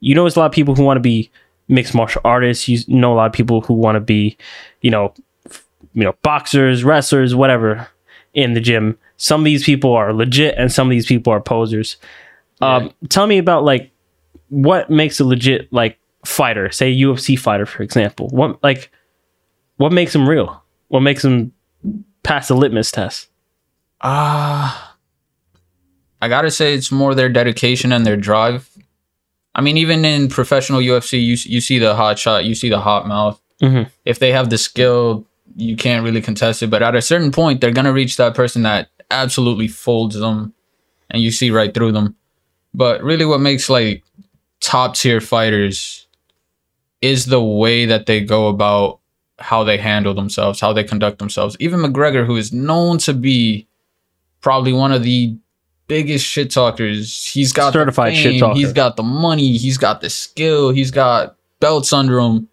you 0.00 0.14
notice 0.14 0.36
a 0.36 0.40
lot 0.40 0.46
of 0.46 0.52
people 0.52 0.74
who 0.74 0.84
want 0.84 0.96
to 0.98 1.00
be 1.00 1.30
mixed 1.68 1.94
martial 1.94 2.20
artists. 2.24 2.68
You 2.68 2.78
know 2.88 3.14
a 3.14 3.16
lot 3.16 3.26
of 3.26 3.32
people 3.32 3.62
who 3.62 3.72
want 3.74 3.96
to 3.96 4.00
be 4.00 4.36
you 4.82 4.90
know 4.90 5.14
f- 5.46 5.64
you 5.94 6.02
know 6.04 6.14
boxers 6.22 6.84
wrestlers 6.84 7.34
whatever 7.34 7.88
in 8.34 8.54
the 8.54 8.60
gym. 8.60 8.98
Some 9.16 9.40
of 9.40 9.44
these 9.44 9.64
people 9.64 9.92
are 9.94 10.12
legit 10.12 10.54
and 10.58 10.70
some 10.72 10.88
of 10.88 10.90
these 10.90 11.06
people 11.06 11.32
are 11.32 11.40
posers. 11.40 11.96
Um 12.60 12.92
tell 13.08 13.26
me 13.26 13.38
about 13.38 13.64
like 13.64 13.90
what 14.50 14.90
makes 14.90 15.18
a 15.20 15.24
legit 15.24 15.72
like 15.72 15.98
fighter, 16.24 16.70
say 16.70 16.92
UFC 16.94 17.38
fighter, 17.38 17.66
for 17.66 17.82
example, 17.82 18.28
what 18.28 18.62
like 18.62 18.90
what 19.76 19.92
makes 19.92 20.14
him 20.14 20.28
real? 20.28 20.62
What 20.88 21.00
makes 21.00 21.24
him 21.24 21.52
pass 22.22 22.48
the 22.48 22.54
litmus 22.54 22.90
test? 22.92 23.28
Ah, 24.00 24.96
I 26.20 26.28
gotta 26.28 26.50
say 26.50 26.74
it's 26.74 26.92
more 26.92 27.14
their 27.14 27.28
dedication 27.28 27.92
and 27.92 28.06
their 28.06 28.16
drive. 28.16 28.68
I 29.54 29.60
mean, 29.60 29.76
even 29.76 30.04
in 30.04 30.28
professional 30.28 30.80
UFC, 30.80 31.22
you 31.22 31.36
you 31.44 31.60
see 31.60 31.78
the 31.78 31.94
hot 31.94 32.18
shot, 32.18 32.44
you 32.44 32.54
see 32.54 32.68
the 32.68 32.80
hot 32.80 33.06
mouth. 33.06 33.40
Mhm. 33.60 33.90
If 34.04 34.18
they 34.18 34.32
have 34.32 34.50
the 34.50 34.58
skill, 34.58 35.26
you 35.56 35.76
can't 35.76 36.04
really 36.04 36.22
contest 36.22 36.62
it. 36.62 36.70
But 36.70 36.82
at 36.82 36.94
a 36.94 37.02
certain 37.02 37.30
point, 37.32 37.60
they're 37.60 37.70
gonna 37.70 37.92
reach 37.92 38.16
that 38.16 38.34
person 38.34 38.62
that 38.62 38.88
absolutely 39.10 39.68
folds 39.68 40.18
them, 40.18 40.54
and 41.10 41.22
you 41.22 41.30
see 41.30 41.50
right 41.50 41.72
through 41.74 41.92
them. 41.92 42.16
But 42.74 43.02
really, 43.02 43.24
what 43.26 43.40
makes 43.40 43.68
like 43.68 44.02
top 44.60 44.94
tier 44.96 45.20
fighters 45.20 46.01
is 47.02 47.26
the 47.26 47.42
way 47.42 47.84
that 47.84 48.06
they 48.06 48.20
go 48.20 48.48
about 48.48 49.00
how 49.38 49.64
they 49.64 49.76
handle 49.76 50.14
themselves, 50.14 50.60
how 50.60 50.72
they 50.72 50.84
conduct 50.84 51.18
themselves. 51.18 51.56
Even 51.58 51.80
McGregor, 51.80 52.24
who 52.24 52.36
is 52.36 52.52
known 52.52 52.98
to 52.98 53.12
be 53.12 53.66
probably 54.40 54.72
one 54.72 54.92
of 54.92 55.02
the 55.02 55.36
biggest 55.88 56.24
shit 56.24 56.50
talkers. 56.50 57.26
He's 57.26 57.52
got 57.52 57.72
the 57.72 57.80
Certified 57.80 58.16
shit 58.16 58.40
talker. 58.40 58.58
He's 58.58 58.72
got 58.72 58.96
the 58.96 59.02
money. 59.02 59.56
He's 59.58 59.76
got 59.78 60.00
the 60.00 60.08
skill. 60.08 60.70
He's 60.70 60.90
got 60.90 61.36
belts 61.60 61.92
under 61.92 62.18
him. 62.18 62.48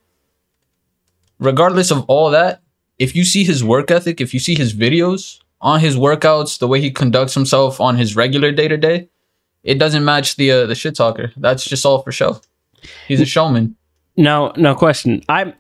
Regardless 1.40 1.92
of 1.92 2.04
all 2.08 2.32
that, 2.32 2.62
if 2.98 3.16
you 3.16 3.24
see 3.24 3.44
his 3.44 3.64
work 3.64 3.92
ethic, 3.92 4.20
if 4.20 4.34
you 4.34 4.40
see 4.40 4.56
his 4.56 4.74
videos 4.74 5.40
on 5.62 5.80
his 5.80 5.96
workouts, 5.96 6.60
the 6.60 6.68
way 6.68 6.82
he 6.82 6.92
conducts 6.92 7.34
himself 7.34 7.80
on 7.80 7.96
his 7.96 8.16
regular 8.16 8.52
day 8.52 8.68
to 8.68 8.78
day, 8.78 9.10
it 9.64 9.76
doesn't 9.76 10.04
match 10.04 10.36
the 10.36 10.52
uh, 10.52 10.66
the 10.66 10.76
shit 10.76 10.96
talker. 10.96 11.32
That's 11.38 11.64
just 11.64 11.86
all 11.86 12.02
for 12.02 12.12
show. 12.12 12.42
He's 13.08 13.22
a 13.22 13.26
showman. 13.26 13.76
Now, 14.20 14.52
no 14.58 14.76
question. 14.76 15.24
I 15.30 15.54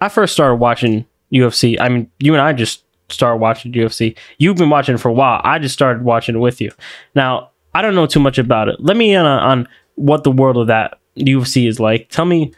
I 0.00 0.08
first 0.08 0.32
started 0.32 0.56
watching 0.56 1.04
UFC. 1.32 1.76
I 1.80 1.88
mean, 1.88 2.10
you 2.20 2.32
and 2.32 2.40
I 2.40 2.52
just 2.52 2.84
started 3.08 3.38
watching 3.38 3.72
UFC. 3.72 4.16
You've 4.38 4.56
been 4.56 4.70
watching 4.70 4.96
for 4.98 5.08
a 5.08 5.12
while. 5.12 5.40
I 5.42 5.58
just 5.58 5.74
started 5.74 6.04
watching 6.04 6.36
it 6.36 6.38
with 6.38 6.60
you. 6.60 6.70
Now, 7.16 7.50
I 7.74 7.82
don't 7.82 7.96
know 7.96 8.06
too 8.06 8.20
much 8.20 8.38
about 8.38 8.68
it. 8.68 8.76
Let 8.78 8.96
me 8.96 9.12
in 9.12 9.20
on, 9.20 9.38
on 9.40 9.68
what 9.96 10.22
the 10.22 10.30
world 10.30 10.56
of 10.56 10.68
that 10.68 11.00
UFC 11.18 11.68
is 11.68 11.80
like. 11.80 12.08
Tell 12.08 12.24
me 12.24 12.52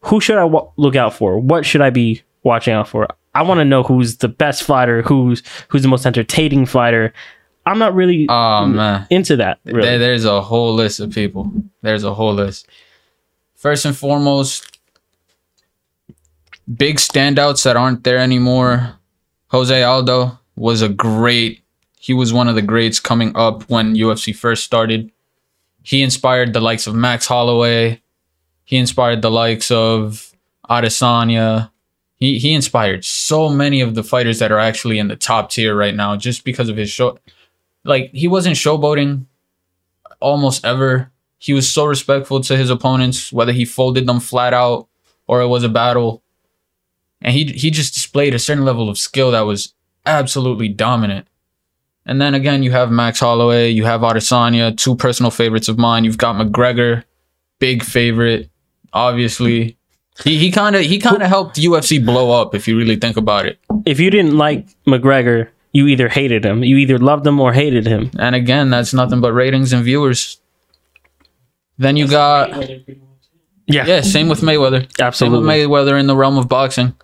who 0.00 0.18
should 0.18 0.38
I 0.38 0.48
look 0.76 0.96
out 0.96 1.12
for? 1.12 1.38
What 1.38 1.66
should 1.66 1.82
I 1.82 1.90
be 1.90 2.22
watching 2.42 2.72
out 2.72 2.88
for? 2.88 3.06
I 3.34 3.42
want 3.42 3.58
to 3.58 3.66
know 3.66 3.82
who's 3.82 4.16
the 4.16 4.28
best 4.28 4.62
fighter, 4.62 5.02
who's 5.02 5.42
who's 5.68 5.82
the 5.82 5.88
most 5.88 6.06
entertaining 6.06 6.64
fighter. 6.64 7.12
I'm 7.66 7.78
not 7.78 7.94
really 7.94 8.26
oh, 8.30 8.64
man. 8.64 9.06
into 9.10 9.36
that. 9.36 9.58
Really. 9.66 9.82
There, 9.82 9.98
there's 9.98 10.24
a 10.24 10.40
whole 10.40 10.72
list 10.72 11.00
of 11.00 11.10
people. 11.10 11.52
There's 11.82 12.04
a 12.04 12.14
whole 12.14 12.32
list. 12.32 12.66
First 13.56 13.84
and 13.84 13.96
foremost, 13.96 14.75
big 16.74 16.96
standouts 16.96 17.64
that 17.64 17.76
aren't 17.76 18.04
there 18.04 18.18
anymore. 18.18 18.96
Jose 19.48 19.82
Aldo 19.82 20.38
was 20.56 20.82
a 20.82 20.88
great. 20.88 21.62
He 21.98 22.14
was 22.14 22.32
one 22.32 22.48
of 22.48 22.54
the 22.54 22.62
greats 22.62 23.00
coming 23.00 23.32
up 23.36 23.68
when 23.68 23.94
UFC 23.94 24.34
first 24.34 24.64
started. 24.64 25.10
He 25.82 26.02
inspired 26.02 26.52
the 26.52 26.60
likes 26.60 26.86
of 26.86 26.94
Max 26.94 27.26
Holloway. 27.26 28.02
He 28.64 28.76
inspired 28.76 29.22
the 29.22 29.30
likes 29.30 29.70
of 29.70 30.34
Adesanya. 30.68 31.70
He 32.16 32.38
he 32.38 32.54
inspired 32.54 33.04
so 33.04 33.48
many 33.48 33.80
of 33.80 33.94
the 33.94 34.02
fighters 34.02 34.38
that 34.38 34.50
are 34.50 34.58
actually 34.58 34.98
in 34.98 35.08
the 35.08 35.16
top 35.16 35.50
tier 35.50 35.76
right 35.76 35.94
now 35.94 36.16
just 36.16 36.44
because 36.44 36.68
of 36.68 36.76
his 36.76 36.90
show. 36.90 37.18
Like 37.84 38.10
he 38.12 38.26
wasn't 38.26 38.56
showboating 38.56 39.26
almost 40.20 40.64
ever. 40.64 41.12
He 41.38 41.52
was 41.52 41.68
so 41.68 41.84
respectful 41.84 42.40
to 42.40 42.56
his 42.56 42.70
opponents, 42.70 43.32
whether 43.32 43.52
he 43.52 43.64
folded 43.64 44.06
them 44.06 44.20
flat 44.20 44.54
out 44.54 44.88
or 45.26 45.40
it 45.40 45.48
was 45.48 45.62
a 45.62 45.68
battle. 45.68 46.22
And 47.22 47.32
he 47.32 47.44
he 47.46 47.70
just 47.70 47.94
displayed 47.94 48.34
a 48.34 48.38
certain 48.38 48.64
level 48.64 48.88
of 48.88 48.98
skill 48.98 49.30
that 49.30 49.42
was 49.42 49.74
absolutely 50.04 50.68
dominant. 50.68 51.26
And 52.04 52.20
then 52.20 52.34
again, 52.34 52.62
you 52.62 52.70
have 52.70 52.90
Max 52.90 53.18
Holloway, 53.20 53.70
you 53.70 53.84
have 53.84 54.02
Adesanya, 54.02 54.76
two 54.76 54.94
personal 54.94 55.30
favorites 55.30 55.68
of 55.68 55.76
mine. 55.78 56.04
You've 56.04 56.18
got 56.18 56.36
McGregor, 56.36 57.02
big 57.58 57.82
favorite, 57.82 58.48
obviously. 58.92 59.76
He 60.22 60.38
he 60.38 60.50
kind 60.50 60.76
of 60.76 60.82
he 60.82 60.98
kind 60.98 61.22
of 61.22 61.28
helped 61.28 61.56
UFC 61.56 62.04
blow 62.04 62.30
up 62.40 62.54
if 62.54 62.68
you 62.68 62.76
really 62.78 62.96
think 62.96 63.16
about 63.16 63.46
it. 63.46 63.58
if 63.84 63.98
you 63.98 64.10
didn't 64.10 64.38
like 64.38 64.66
McGregor, 64.86 65.48
you 65.72 65.86
either 65.88 66.08
hated 66.08 66.44
him, 66.44 66.62
you 66.64 66.76
either 66.76 66.98
loved 66.98 67.26
him 67.26 67.40
or 67.40 67.52
hated 67.52 67.86
him. 67.86 68.10
And 68.18 68.34
again, 68.34 68.70
that's 68.70 68.94
nothing 68.94 69.20
but 69.20 69.32
ratings 69.32 69.72
and 69.72 69.84
viewers. 69.84 70.40
Then 71.78 71.96
you 71.96 72.08
got 72.08 72.50
Yeah, 73.66 73.84
yeah, 73.84 74.00
same 74.00 74.28
with 74.28 74.40
Mayweather. 74.40 74.80
Same 74.80 74.88
with 74.88 75.00
absolutely. 75.00 75.48
Mayweather 75.50 75.98
in 75.98 76.06
the 76.06 76.16
realm 76.16 76.38
of 76.38 76.48
boxing. 76.48 76.94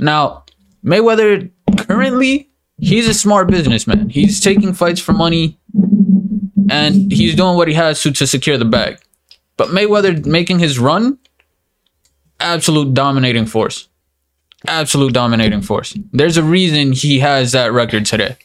Now, 0.00 0.44
Mayweather 0.84 1.50
currently 1.86 2.50
he's 2.78 3.06
a 3.06 3.14
smart 3.14 3.48
businessman. 3.48 4.08
He's 4.08 4.40
taking 4.40 4.72
fights 4.72 5.00
for 5.00 5.12
money 5.12 5.58
and 6.70 7.12
he's 7.12 7.34
doing 7.34 7.56
what 7.56 7.68
he 7.68 7.74
has 7.74 8.02
to 8.02 8.12
to 8.12 8.26
secure 8.26 8.56
the 8.56 8.64
bag. 8.64 8.98
But 9.56 9.68
Mayweather 9.68 10.24
making 10.24 10.60
his 10.60 10.78
run, 10.78 11.18
absolute 12.38 12.94
dominating 12.94 13.46
force. 13.46 13.88
Absolute 14.66 15.12
dominating 15.12 15.62
force. 15.62 15.96
There's 16.12 16.36
a 16.36 16.42
reason 16.42 16.92
he 16.92 17.18
has 17.20 17.52
that 17.52 17.72
record 17.72 18.06
today. 18.06 18.36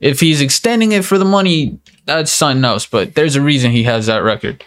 If 0.00 0.20
he's 0.20 0.40
extending 0.40 0.92
it 0.92 1.04
for 1.04 1.18
the 1.18 1.24
money, 1.24 1.78
that's 2.04 2.30
something 2.30 2.64
else, 2.64 2.86
but 2.86 3.14
there's 3.14 3.34
a 3.34 3.40
reason 3.40 3.72
he 3.72 3.82
has 3.82 4.06
that 4.06 4.22
record. 4.22 4.64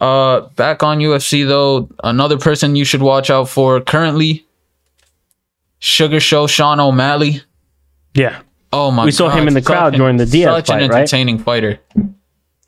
Uh, 0.00 0.40
back 0.56 0.82
on 0.82 0.98
UFC 0.98 1.46
though, 1.46 1.88
another 2.02 2.36
person 2.36 2.74
you 2.74 2.84
should 2.84 3.02
watch 3.02 3.30
out 3.30 3.48
for 3.48 3.80
currently, 3.80 4.43
Sugar 5.86 6.18
Show 6.18 6.46
Sean 6.46 6.80
O'Malley. 6.80 7.42
yeah, 8.14 8.40
Oh 8.72 8.90
my! 8.90 9.02
God. 9.02 9.04
We 9.04 9.10
saw 9.12 9.28
him 9.28 9.46
in 9.46 9.52
the 9.52 9.60
crowd 9.60 9.92
such 9.92 9.98
during 9.98 10.16
the 10.16 10.24
Diaz 10.24 10.54
Such 10.56 10.66
fight, 10.68 10.82
an 10.82 10.88
right? 10.88 11.00
entertaining 11.00 11.38
fighter. 11.38 11.78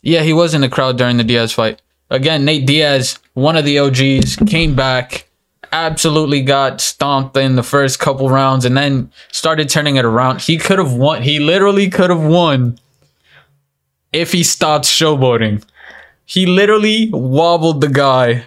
Yeah, 0.02 0.20
he 0.22 0.34
was 0.34 0.52
in 0.52 0.60
the 0.60 0.68
crowd 0.68 0.98
during 0.98 1.16
the 1.16 1.24
Diaz 1.24 1.50
fight. 1.50 1.80
Again, 2.10 2.44
Nate 2.44 2.66
Diaz, 2.66 3.18
one 3.32 3.56
of 3.56 3.64
the 3.64 3.78
OGs, 3.78 4.36
came 4.46 4.76
back, 4.76 5.28
absolutely 5.72 6.42
got 6.42 6.82
stomped 6.82 7.38
in 7.38 7.56
the 7.56 7.62
first 7.62 7.98
couple 8.00 8.28
rounds, 8.28 8.66
and 8.66 8.76
then 8.76 9.10
started 9.32 9.70
turning 9.70 9.96
it 9.96 10.04
around. 10.04 10.42
He 10.42 10.58
could 10.58 10.78
have 10.78 10.92
won. 10.92 11.22
He 11.22 11.38
literally 11.40 11.88
could 11.88 12.10
have 12.10 12.22
won 12.22 12.78
if 14.12 14.30
he 14.30 14.42
stopped 14.42 14.84
showboating. 14.84 15.64
He 16.26 16.44
literally 16.44 17.08
wobbled 17.14 17.80
the 17.80 17.88
guy 17.88 18.44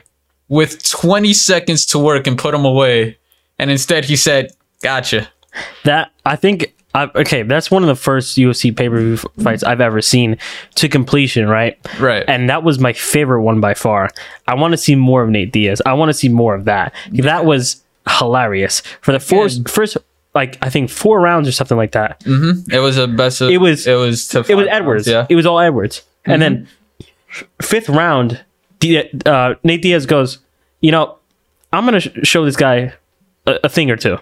with 0.48 0.84
20 0.88 1.34
seconds 1.34 1.88
to 1.88 1.98
work 1.98 2.28
and 2.28 2.38
put 2.38 2.54
him 2.54 2.66
away. 2.66 3.18
And 3.58 3.72
instead 3.72 4.06
he 4.06 4.16
said, 4.16 4.52
Gotcha. 4.82 5.30
that 5.84 6.12
I 6.26 6.36
think. 6.36 6.74
I, 6.96 7.04
okay, 7.14 7.44
that's 7.44 7.70
one 7.70 7.84
of 7.84 7.88
the 7.88 7.96
first 7.96 8.36
UFC 8.36 8.76
pay 8.76 8.90
per 8.90 8.98
view 8.98 9.18
fights 9.44 9.62
I've 9.64 9.80
ever 9.80 10.02
seen 10.02 10.40
to 10.76 10.90
completion, 10.90 11.48
right? 11.48 11.78
Right. 12.00 12.24
And 12.28 12.50
that 12.50 12.64
was 12.64 12.80
my 12.80 12.94
favorite 12.94 13.44
one 13.44 13.62
by 13.62 13.76
far. 13.76 14.10
I 14.48 14.56
want 14.56 14.72
to 14.72 14.78
see 14.78 14.96
more 14.96 15.22
of 15.22 15.30
Nate 15.30 15.52
Diaz. 15.52 15.84
I 15.86 15.94
want 15.94 16.10
to 16.10 16.14
see 16.16 16.30
more 16.30 16.56
of 16.56 16.66
that. 16.66 16.96
That 17.12 17.46
was 17.46 17.84
hilarious 18.18 18.82
for 19.02 19.12
the 19.12 19.20
first, 19.20 19.60
Yeah. 19.60 19.64
first 19.72 19.98
like 20.34 20.58
I 20.64 20.72
think 20.72 20.90
four 20.90 21.22
rounds 21.22 21.48
or 21.48 21.52
something 21.52 21.78
like 21.78 21.92
that. 21.92 22.24
It 22.26 22.80
was 22.82 22.98
a 22.98 23.08
best 23.08 23.40
of, 23.42 23.52
It 23.52 23.58
was- 23.60 23.86
it 23.86 23.94
was 23.94 24.34
It 24.34 24.56
was 24.56 24.68
Edwards. 24.68 25.08
rounds, 25.08 25.08
yeah. 25.08 25.26
It 25.30 25.36
was 25.36 25.46
all 25.46 25.60
Edwards. 25.60 26.02
And 26.26 26.42
then 26.42 26.68
fifth 27.62 27.88
round, 27.90 28.44
uh, 29.28 29.54
Nate 29.64 29.82
Diaz 29.84 30.08
goes, 30.08 30.40
you 30.82 30.92
know, 30.92 31.18
I'm 31.72 31.86
gonna 31.86 32.00
sh- 32.00 32.10
show 32.24 32.46
this 32.46 32.56
guy 32.56 32.94
a, 33.46 33.60
a 33.66 33.70
thing 33.70 33.92
or 33.92 33.96
two. 33.96 34.18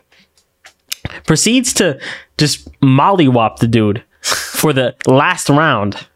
Proceeds 1.26 1.74
to 1.76 2.00
just 2.38 2.70
mollywop 2.82 3.58
the 3.58 3.68
dude 3.68 4.04
for 4.22 4.74
the 4.74 4.96
last 5.06 5.50
round, 5.50 6.08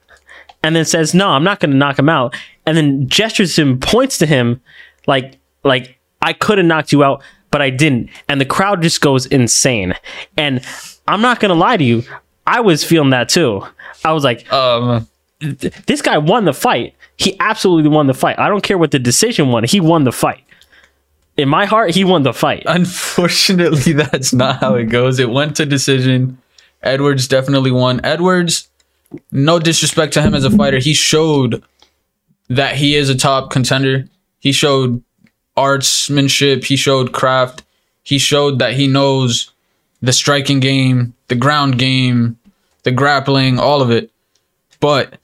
and 0.63 0.75
then 0.75 0.85
says, 0.85 1.13
"No, 1.13 1.29
I'm 1.29 1.43
not 1.43 1.59
gonna 1.59 1.75
knock 1.75 1.97
him 1.99 2.09
out." 2.09 2.35
And 2.65 2.77
then 2.77 3.07
gestures 3.07 3.57
him, 3.57 3.79
points 3.79 4.17
to 4.19 4.25
him, 4.25 4.61
like 5.07 5.37
like 5.63 5.97
I 6.21 6.33
could 6.33 6.57
have 6.57 6.67
knocked 6.67 6.91
you 6.91 7.03
out, 7.03 7.23
but 7.49 7.61
I 7.61 7.69
didn't. 7.69 8.09
And 8.29 8.39
the 8.39 8.45
crowd 8.45 8.81
just 8.81 9.01
goes 9.01 9.25
insane. 9.25 9.93
And 10.37 10.61
I'm 11.07 11.21
not 11.21 11.39
gonna 11.39 11.55
lie 11.55 11.77
to 11.77 11.83
you, 11.83 12.03
I 12.45 12.59
was 12.61 12.83
feeling 12.83 13.09
that 13.11 13.29
too. 13.29 13.65
I 14.05 14.13
was 14.13 14.23
like, 14.23 14.51
Um, 14.51 15.07
this 15.39 16.01
guy 16.01 16.17
won 16.19 16.45
the 16.45 16.53
fight. 16.53 16.95
He 17.17 17.35
absolutely 17.39 17.89
won 17.89 18.07
the 18.07 18.13
fight. 18.13 18.37
I 18.39 18.47
don't 18.47 18.61
care 18.63 18.77
what 18.77 18.91
the 18.91 18.99
decision 18.99 19.49
was. 19.49 19.71
He 19.71 19.79
won 19.79 20.03
the 20.03 20.11
fight. 20.11 20.43
In 21.37 21.49
my 21.49 21.65
heart, 21.65 21.95
he 21.95 22.03
won 22.03 22.23
the 22.23 22.33
fight. 22.33 22.63
unfortunately, 22.65 23.93
that's 23.93 24.33
not 24.33 24.59
how 24.59 24.75
it 24.75 24.85
goes. 24.85 25.19
It 25.19 25.29
went 25.29 25.55
to 25.57 25.65
decision. 25.65 26.37
Edwards 26.83 27.27
definitely 27.27 27.71
won. 27.71 28.01
Edwards, 28.03 28.69
no 29.31 29.59
disrespect 29.59 30.13
to 30.13 30.21
him 30.21 30.33
as 30.33 30.45
a 30.45 30.51
fighter, 30.51 30.79
he 30.79 30.93
showed 30.93 31.63
that 32.49 32.75
he 32.75 32.95
is 32.95 33.09
a 33.09 33.15
top 33.15 33.51
contender. 33.51 34.05
He 34.39 34.51
showed 34.51 35.03
artsmanship. 35.55 36.65
He 36.65 36.75
showed 36.75 37.13
craft. 37.13 37.63
He 38.03 38.17
showed 38.17 38.59
that 38.59 38.73
he 38.73 38.87
knows 38.87 39.51
the 40.01 40.13
striking 40.13 40.59
game, 40.59 41.13
the 41.27 41.35
ground 41.35 41.77
game, 41.77 42.37
the 42.83 42.91
grappling, 42.91 43.59
all 43.59 43.81
of 43.81 43.91
it. 43.91 44.11
But 44.79 45.17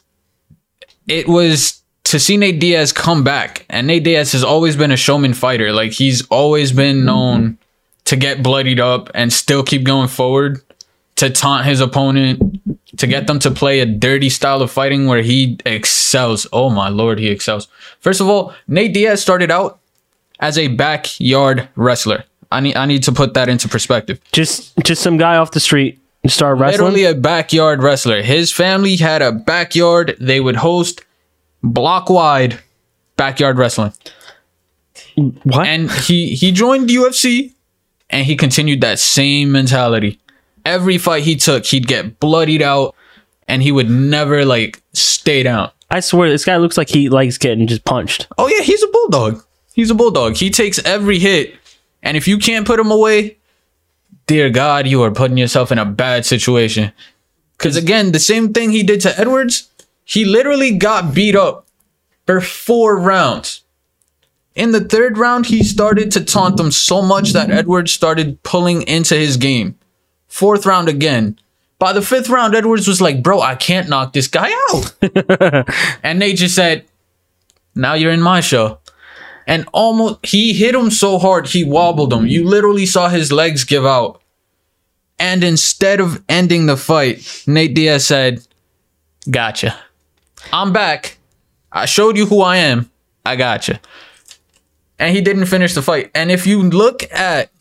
it 1.08 1.28
was 1.28 1.82
to 2.12 2.20
see 2.20 2.38
Nate 2.38 2.60
Diaz 2.60 2.92
come 2.92 3.24
back, 3.24 3.66
and 3.70 3.88
Nate 3.88 4.04
Diaz 4.04 4.32
has 4.32 4.44
always 4.44 4.76
been 4.76 4.92
a 4.92 4.98
showman 4.98 5.34
fighter. 5.34 5.72
Like 5.72 5.92
he's 5.92 6.26
always 6.28 6.72
been 6.72 7.06
known 7.06 7.58
to 8.06 8.16
get 8.16 8.42
bloodied 8.42 8.80
up 8.80 9.10
and 9.14 9.32
still 9.32 9.64
keep 9.64 9.84
going 9.84 10.08
forward 10.08 10.62
to 11.18 11.30
taunt 11.30 11.66
his 11.66 11.82
opponent, 11.82 12.40
to 12.98 13.08
get 13.08 13.28
them 13.28 13.40
to 13.40 13.52
play 13.52 13.80
a 13.80 13.86
dirty 13.86 14.30
style 14.30 14.62
of 14.62 14.72
fighting 14.72 15.08
where 15.08 15.22
he 15.22 15.58
excels. 15.66 16.48
Oh 16.54 16.70
my 16.70 16.90
lord, 16.90 17.20
he 17.20 17.28
excels. 17.28 17.68
First 18.00 18.22
of 18.22 18.30
all, 18.30 18.54
Nate 18.68 18.94
Diaz 18.94 19.22
started 19.22 19.52
out 19.52 19.80
as 20.40 20.58
a 20.58 20.68
backyard 20.68 21.68
wrestler. 21.76 22.24
I 22.52 22.62
need 22.62 22.78
I 22.78 22.86
need 22.86 23.04
to 23.04 23.12
put 23.12 23.34
that 23.34 23.50
into 23.50 23.68
perspective. 23.68 24.22
Just 24.32 24.78
just 24.84 25.02
some 25.02 25.18
guy 25.18 25.38
off 25.38 25.52
the 25.52 25.60
street 25.60 26.00
started 26.28 26.62
wrestling. 26.62 26.94
Literally 26.94 27.06
a 27.06 27.16
backyard 27.16 27.82
wrestler. 27.84 28.22
His 28.22 28.54
family 28.54 28.96
had 28.96 29.22
a 29.22 29.32
backyard. 29.32 30.16
They 30.20 30.40
would 30.40 30.56
host 30.56 31.02
block 31.74 32.10
wide 32.10 32.60
backyard 33.16 33.58
wrestling. 33.58 33.94
what? 35.16 35.68
And 35.68 35.92
he 35.92 36.36
he 36.36 36.52
joined 36.52 36.90
UFC 36.90 37.54
and 38.10 38.26
he 38.26 38.36
continued 38.36 38.82
that 38.82 39.00
same 39.00 39.52
mentality. 39.52 40.20
Every 40.66 40.98
fight 40.98 41.24
he 41.24 41.36
took, 41.36 41.66
he'd 41.66 41.88
get 41.88 42.20
bloodied 42.20 42.62
out 42.62 42.96
and 43.48 43.64
he 43.64 43.72
would 43.72 43.90
never 43.90 44.46
like 44.46 44.82
stay 44.94 45.44
down. 45.44 45.72
I 45.90 46.02
swear 46.02 46.30
this 46.30 46.44
guy 46.44 46.58
looks 46.58 46.78
like 46.78 46.90
he 46.90 47.10
likes 47.10 47.38
getting 47.38 47.68
just 47.68 47.86
punched. 47.86 48.28
Oh 48.38 48.48
yeah, 48.48 48.62
he's 48.62 48.84
a 48.84 48.88
bulldog. 48.88 49.44
He's 49.74 49.90
a 49.90 49.96
bulldog. 49.96 50.36
He 50.36 50.50
takes 50.50 50.80
every 50.80 51.20
hit 51.20 51.56
and 52.04 52.16
if 52.16 52.28
you 52.28 52.38
can't 52.38 52.68
put 52.68 52.80
him 52.80 52.92
away, 52.92 53.38
dear 54.28 54.50
God, 54.50 54.88
you 54.88 55.02
are 55.04 55.12
putting 55.12 55.38
yourself 55.38 55.72
in 55.72 55.78
a 55.78 55.86
bad 55.86 56.26
situation. 56.26 56.92
Because 57.58 57.76
again, 57.76 58.12
the 58.12 58.20
same 58.20 58.54
thing 58.54 58.72
he 58.72 58.84
did 58.84 59.02
to 59.02 59.20
Edwards, 59.20 59.70
he 60.08 60.26
literally 60.26 60.78
got 60.78 61.14
beat 61.14 61.36
up 61.36 61.68
for 62.26 62.42
four 62.42 62.98
rounds. 62.98 63.64
In 64.56 64.72
the 64.72 64.84
third 64.84 65.18
round, 65.18 65.46
he 65.46 65.64
started 65.64 66.12
to 66.12 66.24
taunt 66.24 66.58
them 66.58 66.72
so 66.72 67.02
much 67.02 67.34
that 67.34 67.52
Edwards 67.52 67.92
started 67.92 68.42
pulling 68.42 68.82
into 68.84 69.16
his 69.16 69.38
game. 69.38 69.78
Fourth 70.28 70.66
round 70.66 70.90
again. 70.90 71.40
By 71.78 71.94
the 71.94 72.02
fifth 72.02 72.30
round, 72.30 72.56
Edwards 72.56 72.88
was 72.88 73.02
like, 73.02 73.22
Bro, 73.22 73.42
I 73.42 73.56
can't 73.56 73.90
knock 73.90 74.14
this 74.14 74.28
guy 74.28 74.50
out. 74.70 75.68
and 76.04 76.20
they 76.20 76.34
just 76.34 76.56
said, 76.56 76.86
Now 77.76 77.94
you're 77.94 78.12
in 78.12 78.22
my 78.22 78.40
show 78.40 78.80
and 79.48 79.68
almost 79.72 80.26
he 80.26 80.54
hit 80.54 80.76
him 80.76 80.92
so 80.92 81.18
hard 81.18 81.48
he 81.48 81.64
wobbled 81.64 82.12
him. 82.12 82.28
You 82.28 82.44
literally 82.44 82.86
saw 82.86 83.08
his 83.08 83.32
legs 83.32 83.64
give 83.64 83.86
out. 83.86 84.22
And 85.18 85.44
instead 85.44 86.00
of 86.00 86.22
ending 86.30 86.68
the 86.68 86.78
fight, 86.78 87.44
Nate 87.48 87.74
Diaz 87.74 88.06
said, 88.06 88.46
"Gotcha. 89.32 89.76
I'm 90.52 90.74
back. 90.74 91.18
I 91.72 91.86
showed 91.86 92.18
you 92.18 92.26
who 92.26 92.42
I 92.42 92.58
am. 92.58 92.90
I 93.26 93.36
gotcha." 93.36 93.80
And 95.00 95.16
he 95.16 95.22
didn't 95.22 95.46
finish 95.46 95.74
the 95.74 95.82
fight. 95.82 96.10
And 96.16 96.32
if 96.32 96.48
you 96.48 96.64
look 96.64 97.04
at 97.12 97.52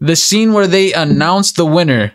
the 0.00 0.16
scene 0.16 0.52
where 0.52 0.66
they 0.66 0.92
announced 0.92 1.56
the 1.56 1.66
winner, 1.66 2.12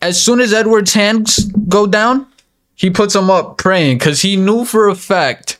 as 0.00 0.22
soon 0.22 0.40
as 0.40 0.52
Edward's 0.52 0.94
hands 0.94 1.44
go 1.68 1.86
down, 1.86 2.26
he 2.74 2.90
puts 2.90 3.14
them 3.14 3.30
up 3.30 3.58
praying 3.58 3.98
because 3.98 4.22
he 4.22 4.36
knew 4.36 4.64
for 4.64 4.88
a 4.88 4.94
fact 4.94 5.58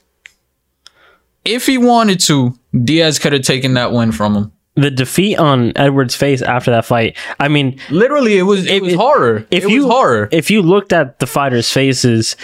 if 1.45 1.65
he 1.65 1.77
wanted 1.77 2.19
to, 2.21 2.57
Diaz 2.83 3.19
could 3.19 3.33
have 3.33 3.41
taken 3.41 3.73
that 3.73 3.91
win 3.91 4.11
from 4.11 4.35
him. 4.35 4.51
The 4.79 4.91
defeat 4.91 5.35
on 5.37 5.73
Edwards' 5.75 6.15
face 6.15 6.41
after 6.41 6.71
that 6.71 6.85
fight. 6.85 7.17
I 7.39 7.47
mean, 7.47 7.79
Literally, 7.89 8.37
it 8.37 8.43
was 8.43 8.65
it 8.65 8.75
If- 8.75 8.81
was 8.83 8.93
horror. 8.95 9.45
if 9.51 9.65
it 9.65 9.69
you 9.69 9.83
was 9.85 9.91
horror. 9.93 10.29
if 10.31 10.49
you 10.51 10.61
looked 10.61 10.93
at 10.93 11.19
the 11.19 11.27
fighters' 11.27 11.71
faces, 11.71 12.35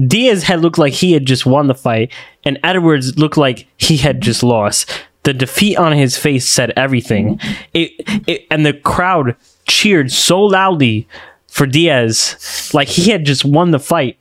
Diaz 0.00 0.44
had 0.44 0.60
looked 0.60 0.78
like 0.78 0.94
he 0.94 1.12
had 1.12 1.26
just 1.26 1.44
won 1.44 1.66
the 1.66 1.74
fight, 1.74 2.10
and 2.44 2.58
Edwards 2.64 3.18
looked 3.18 3.36
like 3.36 3.66
he 3.76 3.98
had 3.98 4.20
just 4.22 4.42
lost. 4.42 4.90
The 5.24 5.34
defeat 5.34 5.76
on 5.76 5.92
his 5.92 6.16
face 6.16 6.48
said 6.48 6.72
everything. 6.76 7.38
It, 7.74 7.92
it 8.26 8.46
and 8.50 8.64
the 8.66 8.72
crowd 8.72 9.36
cheered 9.68 10.10
so 10.10 10.40
loudly 10.40 11.06
for 11.46 11.66
Diaz, 11.66 12.70
like 12.72 12.88
he 12.88 13.10
had 13.10 13.24
just 13.26 13.44
won 13.44 13.70
the 13.70 13.78
fight 13.78 14.18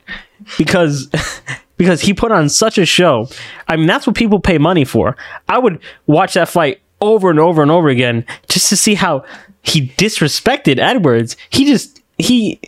because 0.57 1.07
because 1.77 2.01
he 2.01 2.13
put 2.13 2.31
on 2.31 2.49
such 2.49 2.77
a 2.77 2.85
show. 2.85 3.29
I 3.67 3.77
mean, 3.77 3.87
that's 3.87 4.05
what 4.05 4.15
people 4.15 4.39
pay 4.39 4.57
money 4.59 4.83
for. 4.85 5.15
I 5.47 5.57
would 5.57 5.79
watch 6.05 6.33
that 6.35 6.49
fight 6.49 6.80
over 7.01 7.29
and 7.29 7.39
over 7.39 7.61
and 7.61 7.71
over 7.71 7.89
again 7.89 8.25
just 8.47 8.69
to 8.69 8.77
see 8.77 8.93
how 8.93 9.25
he 9.63 9.87
disrespected 9.89 10.79
Edwards. 10.79 11.35
He 11.49 11.65
just 11.65 12.01
he 12.17 12.59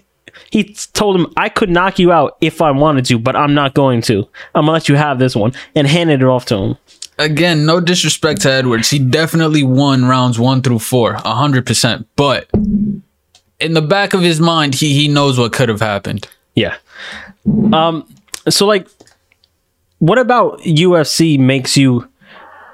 he 0.50 0.76
told 0.93 1.15
him 1.15 1.28
I 1.38 1.50
could 1.50 1.69
knock 1.69 2.00
you 2.00 2.12
out 2.12 2.38
if 2.41 2.62
I 2.62 2.72
wanted 2.72 3.06
to, 3.06 3.19
but 3.19 3.36
I'm 3.36 3.54
not 3.54 3.74
going 3.74 4.02
to. 4.04 4.28
I'm 4.54 4.65
gonna 4.65 4.72
let 4.72 4.89
you 4.89 4.96
have 4.96 5.19
this 5.19 5.36
one 5.36 5.54
and 5.76 5.88
handed 5.88 6.22
it 6.22 6.28
off 6.28 6.46
to 6.46 6.56
him. 6.56 6.78
Again, 7.19 7.65
no 7.65 7.80
disrespect 7.80 8.41
to 8.41 8.52
Edwards. 8.52 8.89
He 8.89 8.98
definitely 8.98 9.63
won 9.63 10.06
rounds 10.06 10.39
one 10.39 10.62
through 10.62 10.80
four, 10.80 11.13
a 11.13 11.36
hundred 11.36 11.65
percent. 11.65 12.08
But 12.15 12.50
in 13.60 13.74
the 13.74 13.82
back 13.82 14.13
of 14.13 14.22
his 14.22 14.39
mind, 14.39 14.76
he 14.76 14.93
he 14.93 15.08
knows 15.08 15.38
what 15.38 15.54
could 15.54 15.69
have 15.69 15.82
happened. 15.82 16.28
Yeah. 16.56 16.76
Um. 17.72 18.08
So 18.50 18.65
like, 18.65 18.88
what 20.00 20.17
about 20.17 20.60
UFC 20.62 21.39
makes 21.39 21.78
you 21.78 22.08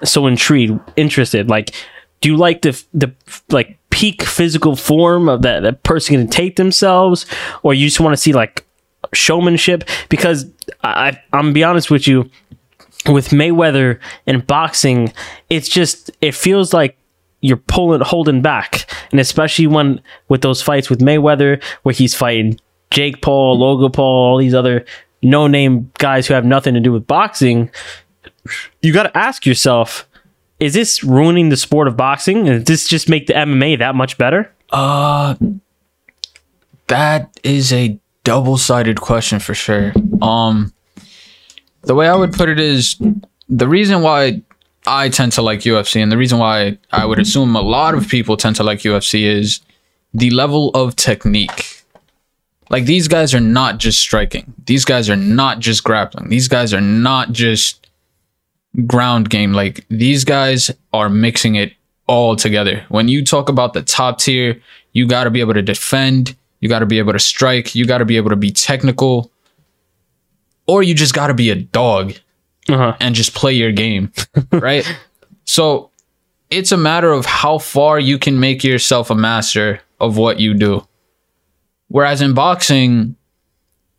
so 0.03 0.27
intrigued, 0.27 0.79
interested? 0.95 1.49
Like, 1.49 1.73
do 2.21 2.29
you 2.29 2.37
like 2.37 2.61
the 2.61 2.83
the 2.93 3.13
like 3.49 3.77
peak 3.89 4.23
physical 4.23 4.75
form 4.75 5.29
of 5.29 5.41
that 5.41 5.63
that 5.63 5.83
person 5.83 6.15
can 6.15 6.27
take 6.27 6.55
themselves, 6.55 7.25
or 7.63 7.73
you 7.73 7.87
just 7.87 7.99
want 7.99 8.13
to 8.13 8.17
see 8.17 8.33
like 8.33 8.65
showmanship? 9.13 9.83
Because 10.09 10.45
I, 10.83 11.19
I'm 11.33 11.41
gonna 11.41 11.51
be 11.53 11.63
honest 11.63 11.89
with 11.89 12.07
you, 12.07 12.29
with 13.07 13.29
Mayweather 13.29 13.99
and 14.27 14.45
boxing, 14.45 15.13
it's 15.49 15.69
just 15.69 16.11
it 16.21 16.35
feels 16.35 16.73
like 16.73 16.97
you're 17.41 17.57
pulling 17.57 18.01
holding 18.01 18.41
back, 18.41 18.89
and 19.11 19.19
especially 19.19 19.67
when 19.67 20.01
with 20.27 20.41
those 20.41 20.61
fights 20.61 20.89
with 20.89 20.99
Mayweather, 20.99 21.63
where 21.83 21.93
he's 21.93 22.15
fighting 22.15 22.59
Jake 22.91 23.21
Paul, 23.21 23.57
Logan 23.59 23.91
Paul, 23.91 24.31
all 24.31 24.37
these 24.37 24.53
other 24.53 24.85
no 25.21 25.47
name 25.47 25.91
guys 25.97 26.27
who 26.27 26.33
have 26.33 26.45
nothing 26.45 26.73
to 26.73 26.79
do 26.79 26.91
with 26.91 27.07
boxing, 27.07 27.69
you 28.81 28.93
got 28.93 29.03
to 29.03 29.17
ask 29.17 29.45
yourself. 29.45 30.07
Is 30.59 30.73
this 30.73 31.03
ruining 31.03 31.49
the 31.49 31.57
sport 31.57 31.87
of 31.87 31.95
boxing? 31.95 32.43
Does 32.43 32.63
this 32.65 32.87
just 32.87 33.07
make 33.07 33.27
the 33.27 33.33
MMA 33.33 33.79
that 33.79 33.95
much 33.95 34.17
better? 34.17 34.51
Uh 34.71 35.35
that 36.87 37.39
is 37.43 37.71
a 37.71 37.99
double-sided 38.23 38.99
question 38.99 39.39
for 39.39 39.53
sure. 39.53 39.93
Um 40.21 40.73
the 41.83 41.95
way 41.95 42.07
I 42.09 42.15
would 42.15 42.33
put 42.33 42.49
it 42.49 42.59
is 42.59 42.97
the 43.47 43.67
reason 43.67 44.01
why 44.01 44.41
I 44.85 45.09
tend 45.09 45.31
to 45.33 45.41
like 45.41 45.61
UFC 45.61 46.01
and 46.01 46.11
the 46.11 46.17
reason 46.17 46.39
why 46.39 46.77
I 46.91 47.05
would 47.05 47.19
assume 47.19 47.55
a 47.55 47.61
lot 47.61 47.95
of 47.95 48.07
people 48.07 48.37
tend 48.37 48.55
to 48.57 48.63
like 48.63 48.79
UFC 48.79 49.23
is 49.23 49.61
the 50.13 50.29
level 50.31 50.69
of 50.71 50.95
technique. 50.95 51.83
Like 52.69 52.85
these 52.85 53.07
guys 53.07 53.33
are 53.33 53.39
not 53.39 53.77
just 53.77 53.99
striking. 53.99 54.53
These 54.65 54.85
guys 54.85 55.09
are 55.09 55.15
not 55.15 55.59
just 55.59 55.83
grappling. 55.83 56.29
These 56.29 56.47
guys 56.47 56.73
are 56.73 56.81
not 56.81 57.31
just 57.31 57.88
ground 58.85 59.29
game. 59.29 59.53
Like 59.53 59.85
these 59.89 60.23
guys 60.23 60.71
are 60.93 61.09
mixing 61.09 61.55
it 61.55 61.73
all 62.07 62.35
together. 62.35 62.83
When 62.89 63.07
you 63.07 63.23
talk 63.23 63.49
about 63.49 63.73
the 63.73 63.81
top 63.83 64.19
tier, 64.19 64.61
you 64.93 65.07
got 65.07 65.25
to 65.25 65.29
be 65.29 65.39
able 65.41 65.53
to 65.53 65.61
defend, 65.61 66.35
you 66.59 66.69
got 66.69 66.79
to 66.79 66.85
be 66.85 66.97
able 66.99 67.13
to 67.13 67.19
strike, 67.19 67.75
you 67.75 67.85
got 67.85 67.99
to 67.99 68.05
be 68.05 68.17
able 68.17 68.29
to 68.31 68.35
be 68.35 68.51
technical, 68.51 69.31
or 70.67 70.83
you 70.83 70.93
just 70.93 71.13
got 71.13 71.27
to 71.27 71.33
be 71.33 71.49
a 71.49 71.55
dog 71.55 72.13
Uh-huh. 72.67 72.95
and 72.99 73.15
just 73.15 73.33
play 73.33 73.53
your 73.53 73.71
game, 73.71 74.11
right? 74.51 74.85
So 75.45 75.89
it's 76.49 76.71
a 76.71 76.77
matter 76.77 77.11
of 77.11 77.25
how 77.25 77.57
far 77.59 77.99
you 77.99 78.17
can 78.19 78.39
make 78.39 78.63
yourself 78.63 79.09
a 79.09 79.15
master 79.15 79.81
of 79.99 80.17
what 80.17 80.39
you 80.39 80.53
do. 80.53 80.85
Whereas 81.87 82.21
in 82.21 82.33
boxing, 82.33 83.15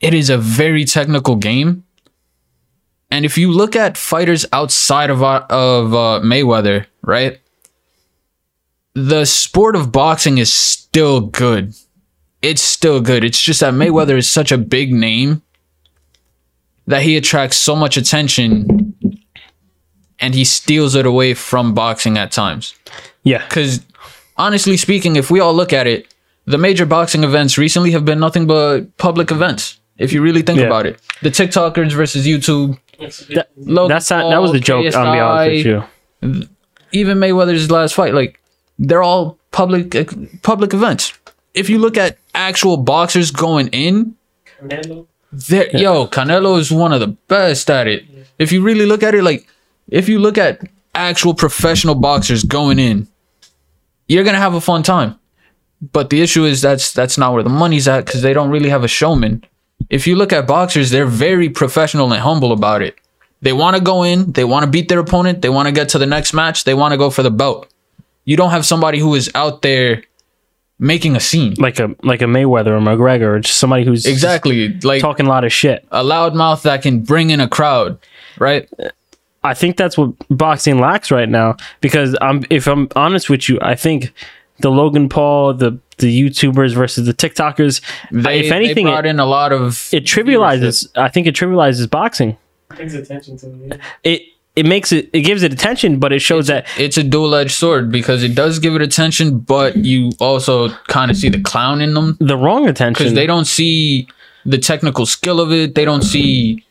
it 0.01 0.15
is 0.15 0.31
a 0.31 0.39
very 0.39 0.85
technical 0.85 1.37
game. 1.37 1.85
And 3.11 3.25
if 3.25 3.37
you 3.37 3.51
look 3.51 3.75
at 3.77 3.97
fighters 3.97 4.47
outside 4.53 5.11
of 5.11 5.23
uh, 5.23 5.45
of 5.51 5.93
uh, 5.95 6.21
Mayweather, 6.23 6.87
right? 7.03 7.41
The 8.95 9.25
sport 9.25 9.77
of 9.77 9.93
boxing 9.93 10.39
is 10.39 10.53
still 10.53 11.21
good. 11.21 11.75
It's 12.43 12.63
still 12.63 13.01
good. 13.01 13.25
It's 13.25 13.41
just 13.41 13.61
that 13.61 13.75
Mayweather 13.75 14.17
is 14.17 14.29
such 14.29 14.51
a 14.53 14.59
big 14.59 14.93
name 14.93 15.43
that 16.87 17.03
he 17.03 17.17
attracts 17.17 17.57
so 17.57 17.77
much 17.77 17.97
attention 17.97 18.95
and 20.19 20.35
he 20.35 20.45
steals 20.45 20.95
it 20.95 21.07
away 21.07 21.35
from 21.35 21.73
boxing 21.75 22.19
at 22.19 22.33
times. 22.33 22.75
Yeah. 23.23 23.47
Because 23.47 23.81
honestly 24.37 24.77
speaking, 24.77 25.17
if 25.17 25.31
we 25.31 25.39
all 25.41 25.55
look 25.55 25.73
at 25.73 25.87
it, 25.87 26.13
the 26.47 26.59
major 26.59 26.87
boxing 26.87 27.23
events 27.23 27.57
recently 27.59 27.93
have 27.93 28.05
been 28.05 28.19
nothing 28.19 28.47
but 28.47 28.97
public 28.97 29.31
events. 29.31 29.79
If 29.99 30.13
you 30.13 30.21
really 30.23 30.43
think 30.43 30.59
Yeah. 30.59 30.67
about 30.67 30.87
it, 30.87 30.99
the 31.23 31.31
TikTokers 31.31 31.93
versus 31.93 32.27
YouTube, 32.27 32.79
That, 33.01 33.49
Logan 33.57 33.89
that's 33.89 34.11
not, 34.11 34.31
that 34.31 34.39
was 34.41 34.53
the 34.53 34.61
joke. 34.61 34.95
I'll 34.95 35.13
be 35.13 35.19
honest 35.19 35.67
with 35.67 35.67
you. 35.67 36.49
even 36.93 37.19
Mayweather's 37.19 37.71
last 37.71 37.95
fight, 37.95 38.15
like 38.15 38.41
they're 38.79 39.03
all 39.03 39.39
public 39.53 39.95
uh, 39.95 40.05
public 40.43 40.73
events. 40.75 41.13
If 41.55 41.69
you 41.71 41.79
look 41.79 41.97
at 41.97 42.19
actual 42.35 42.77
boxers 42.77 43.31
going 43.31 43.69
in, 43.69 44.15
There, 45.33 45.75
yo, 45.77 46.07
Canelo 46.09 46.59
is 46.59 46.71
one 46.71 46.93
of 46.93 47.01
the 47.01 47.09
best 47.09 47.71
at 47.71 47.87
it. 47.87 48.05
If 48.39 48.53
you 48.53 48.63
really 48.63 48.87
look 48.87 49.03
at 49.03 49.15
it, 49.15 49.23
like 49.23 49.47
if 49.89 50.09
you 50.09 50.19
look 50.19 50.39
at 50.39 50.61
actual 50.95 51.35
professional 51.35 51.95
boxers 51.95 52.43
going 52.45 52.79
in, 52.79 53.07
you're 54.09 54.25
gonna 54.25 54.39
have 54.39 54.55
a 54.55 54.61
fun 54.61 54.83
time. 54.83 55.17
But 55.93 56.11
the 56.11 56.21
issue 56.21 56.45
is 56.45 56.61
that's 56.61 56.93
that's 56.93 57.17
not 57.17 57.33
where 57.33 57.43
the 57.43 57.49
money's 57.51 57.89
at 57.89 58.05
because 58.05 58.23
they 58.23 58.33
don't 58.33 58.51
really 58.51 58.69
have 58.69 58.85
a 58.85 58.89
showman. 58.89 59.45
If 59.89 60.07
you 60.07 60.17
look 60.17 60.33
at 60.33 60.47
boxers, 60.47 60.91
they're 60.91 61.07
very 61.07 61.49
professional 61.49 62.13
and 62.13 62.23
humble 62.23 62.53
about 62.53 62.83
it. 62.83 62.97
They 63.43 63.53
want 63.53 63.77
to 63.77 63.83
go 63.83 64.03
in, 64.03 64.33
they 64.33 64.45
want 64.45 64.65
to 64.65 64.71
beat 64.71 64.89
their 64.89 64.99
opponent, 64.99 65.41
they 65.41 65.49
want 65.49 65.67
to 65.67 65.73
get 65.73 65.89
to 65.91 65.99
the 65.99 66.07
next 66.07 66.35
match, 66.35 66.65
they 66.65 66.75
want 66.75 66.93
to 66.93 66.99
go 66.99 67.09
for 67.09 67.23
the 67.23 67.31
belt. 67.31 67.73
You 68.25 68.37
don't 68.37 68.51
have 68.51 68.67
somebody 68.67 68.99
who 68.99 69.15
is 69.15 69.31
out 69.35 69.63
there 69.63 70.05
making 70.79 71.17
a 71.17 71.21
scene. 71.21 71.55
Like 71.55 71.79
a 71.81 71.95
like 72.03 72.21
a 72.23 72.27
Mayweather 72.27 72.69
or 72.69 72.81
McGregor, 72.81 73.37
or 73.37 73.41
just 73.41 73.59
somebody 73.59 73.85
who's 73.85 74.07
Exactly. 74.07 74.79
Like 74.81 75.01
talking 75.01 75.27
a 75.27 75.29
lot 75.29 75.45
of 75.45 75.53
shit. 75.53 75.87
a 75.91 76.03
loudmouth 76.03 76.63
that 76.63 76.83
can 76.83 77.01
bring 77.01 77.31
in 77.31 77.41
a 77.41 77.49
crowd, 77.49 77.99
right? 78.39 78.69
I 79.43 79.55
think 79.55 79.77
that's 79.77 79.97
what 79.97 80.13
boxing 80.29 80.79
lacks 80.79 81.11
right 81.11 81.29
now. 81.29 81.57
Because 81.81 82.15
I'm, 82.21 82.45
if 82.51 82.67
I'm 82.67 82.89
honest 82.95 83.31
with 83.31 83.49
you, 83.49 83.59
I 83.63 83.75
think 83.75 84.13
the 84.63 84.71
Logan 84.71 85.09
Paul, 85.09 85.55
the 85.55 85.79
the 85.99 86.23
YouTubers 86.23 86.75
versus 86.75 87.07
the 87.07 87.15
TikTokers, 87.15 87.83
They, 88.11 88.41
if 88.41 88.53
anything, 88.53 88.87
they 88.87 88.91
brought 88.91 89.07
it, 89.07 89.11
in 89.11 89.21
a 89.21 89.27
lot 89.27 89.53
of 89.53 89.89
it 89.93 90.05
trivializes. 90.05 90.89
I 90.97 91.09
think 91.09 91.27
it 91.27 91.35
trivializes 91.35 91.89
boxing. 91.91 92.37
Brings 92.69 92.95
attention 92.95 93.37
to 93.39 93.47
me. 93.49 93.73
It 94.05 94.23
it 94.57 94.67
makes 94.67 94.93
it 94.93 95.11
it 95.13 95.21
gives 95.21 95.43
it 95.43 95.53
attention, 95.53 95.99
but 95.99 96.13
it 96.13 96.21
shows 96.21 96.47
that 96.49 96.67
it's 96.79 96.97
a 96.97 97.05
dual-edged 97.05 97.53
sword 97.53 97.91
because 97.93 98.23
it 98.23 98.35
does 98.35 98.59
give 98.59 98.75
it 98.75 98.83
attention, 98.83 99.39
but 99.39 99.77
you 99.77 100.11
also 100.21 100.71
kind 100.89 101.11
of 101.11 101.17
see 101.17 101.29
the 101.29 101.41
clown 101.41 101.81
in 101.81 101.95
them 101.95 102.17
the 102.21 102.37
wrong 102.37 102.69
attention 102.69 102.93
because 102.93 103.15
they 103.15 103.27
don't 103.27 103.47
see 103.47 104.09
the 104.45 104.59
technical 104.59 105.07
skill 105.07 105.41
of 105.41 105.53
it. 105.53 105.75
They 105.75 105.85
don't 105.85 106.03
see 106.03 106.65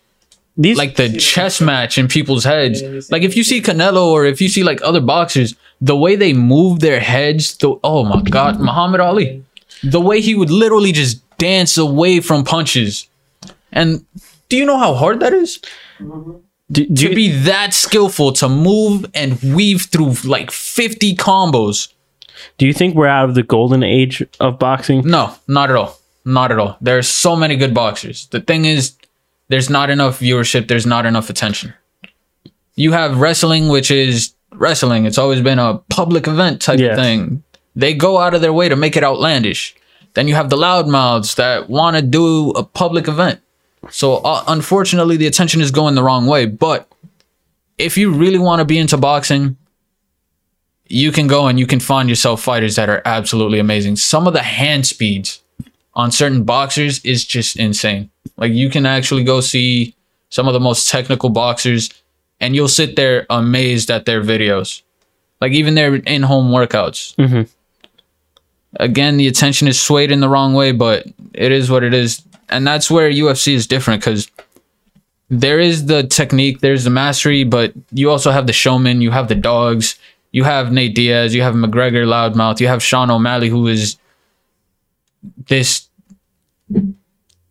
these 0.57 0.77
like 0.77 0.97
the 0.97 1.17
chess 1.17 1.61
match 1.61 1.97
in 1.97 2.07
people's 2.07 2.43
heads. 2.43 3.09
Like 3.11 3.23
if 3.23 3.35
you 3.37 3.43
see 3.43 3.61
Canelo 3.61 4.07
or 4.07 4.25
if 4.25 4.41
you 4.41 4.49
see 4.49 4.63
like 4.63 4.81
other 4.81 5.01
boxers, 5.01 5.55
the 5.81 5.95
way 5.95 6.15
they 6.15 6.33
move 6.33 6.79
their 6.79 6.99
heads, 6.99 7.55
the 7.57 7.79
oh 7.83 8.03
my 8.03 8.21
god, 8.21 8.59
Muhammad 8.59 8.99
Ali, 9.01 9.43
the 9.83 10.01
way 10.01 10.21
he 10.21 10.35
would 10.35 10.49
literally 10.51 10.91
just 10.91 11.21
dance 11.37 11.77
away 11.77 12.19
from 12.19 12.43
punches. 12.43 13.07
And 13.71 14.05
do 14.49 14.57
you 14.57 14.65
know 14.65 14.77
how 14.77 14.93
hard 14.93 15.19
that 15.21 15.33
is? 15.33 15.59
do, 15.99 16.85
do 16.85 16.85
to 16.95 17.09
you- 17.09 17.15
be 17.15 17.31
that 17.43 17.73
skillful 17.73 18.31
to 18.33 18.49
move 18.49 19.05
and 19.13 19.41
weave 19.41 19.83
through 19.91 20.13
like 20.25 20.51
50 20.51 21.15
combos. 21.15 21.91
do 22.57 22.65
you 22.67 22.73
think 22.73 22.95
we're 22.95 23.07
out 23.07 23.29
of 23.29 23.35
the 23.35 23.43
golden 23.43 23.83
age 23.83 24.23
of 24.39 24.59
boxing? 24.59 25.01
No, 25.05 25.33
not 25.47 25.69
at 25.69 25.75
all. 25.75 25.97
Not 26.25 26.51
at 26.51 26.59
all. 26.59 26.77
There's 26.81 27.07
so 27.07 27.35
many 27.35 27.55
good 27.55 27.73
boxers. 27.73 28.27
The 28.27 28.41
thing 28.41 28.65
is, 28.65 28.95
there's 29.47 29.69
not 29.69 29.89
enough 29.89 30.19
viewership, 30.19 30.67
there's 30.67 30.85
not 30.85 31.05
enough 31.05 31.29
attention. 31.29 31.73
You 32.75 32.91
have 32.91 33.19
wrestling, 33.19 33.67
which 33.69 33.89
is 33.91 34.33
wrestling. 34.53 35.05
It's 35.05 35.17
always 35.17 35.41
been 35.41 35.59
a 35.59 35.77
public 35.89 36.27
event 36.27 36.61
type 36.61 36.79
Yeah. 36.79 36.89
of 36.91 36.97
thing. 36.97 37.43
They 37.75 37.93
go 37.93 38.17
out 38.17 38.33
of 38.33 38.41
their 38.41 38.53
way 38.53 38.69
to 38.69 38.75
make 38.75 38.97
it 38.97 39.03
outlandish. 39.03 39.75
Then 40.15 40.27
you 40.27 40.35
have 40.35 40.49
the 40.49 40.57
loudmouths 40.57 41.35
that 41.35 41.69
want 41.69 41.95
to 41.95 42.01
do 42.01 42.49
a 42.51 42.63
public 42.63 43.07
event. 43.07 43.39
So 43.89 44.15
uh, 44.17 44.43
unfortunately, 44.47 45.17
the 45.17 45.27
attention 45.27 45.61
is 45.61 45.71
going 45.71 45.95
the 45.95 46.03
wrong 46.03 46.25
way. 46.25 46.45
But 46.45 46.91
if 47.77 47.97
you 47.97 48.11
really 48.11 48.39
want 48.39 48.59
to 48.59 48.65
be 48.65 48.77
into 48.77 48.97
boxing, 48.97 49.55
you 50.87 51.11
can 51.11 51.27
go 51.27 51.47
and 51.47 51.59
you 51.59 51.67
can 51.67 51.79
find 51.79 52.09
yourself 52.09 52.41
fighters 52.41 52.75
that 52.75 52.89
are 52.89 53.01
absolutely 53.05 53.59
amazing. 53.59 53.95
Some 53.95 54.27
of 54.27 54.33
the 54.33 54.41
hand 54.41 54.87
speeds 54.87 55.41
on 55.93 56.11
certain 56.11 56.43
boxers 56.43 56.99
is 57.05 57.23
just 57.25 57.55
insane. 57.57 58.09
Like 58.37 58.51
you 58.51 58.69
can 58.69 58.85
actually 58.85 59.23
go 59.23 59.39
see 59.41 59.95
some 60.29 60.47
of 60.47 60.53
the 60.53 60.59
most 60.59 60.89
technical 60.89 61.29
boxers 61.29 61.89
and 62.39 62.55
you'll 62.55 62.67
sit 62.67 62.95
there 62.95 63.25
amazed 63.29 63.91
at 63.91 64.05
their 64.05 64.21
videos. 64.21 64.81
Like 65.41 65.51
even 65.53 65.75
their 65.75 65.95
in-home 65.95 66.51
workouts. 66.51 67.15
Mhm. 67.15 67.47
Again, 68.79 69.17
the 69.17 69.27
attention 69.27 69.67
is 69.67 69.79
swayed 69.79 70.11
in 70.11 70.19
the 70.19 70.29
wrong 70.29 70.53
way, 70.53 70.71
but 70.71 71.07
it 71.33 71.51
is 71.51 71.71
what 71.71 71.83
it 71.83 71.93
is. 71.93 72.21
And 72.49 72.67
that's 72.67 72.89
where 72.91 73.09
UFC 73.09 73.53
is 73.53 73.67
different 73.67 74.01
because 74.01 74.29
there 75.29 75.59
is 75.59 75.85
the 75.85 76.03
technique, 76.03 76.59
there's 76.61 76.83
the 76.83 76.89
mastery, 76.89 77.43
but 77.43 77.73
you 77.91 78.09
also 78.09 78.31
have 78.31 78.47
the 78.47 78.53
showman, 78.53 79.01
you 79.01 79.11
have 79.11 79.27
the 79.27 79.35
dogs, 79.35 79.95
you 80.31 80.43
have 80.43 80.71
Nate 80.71 80.95
Diaz, 80.95 81.33
you 81.33 81.41
have 81.41 81.55
McGregor 81.55 82.05
Loudmouth, 82.05 82.59
you 82.59 82.67
have 82.67 82.83
Sean 82.83 83.09
O'Malley, 83.09 83.49
who 83.49 83.67
is 83.67 83.97
this. 85.47 85.87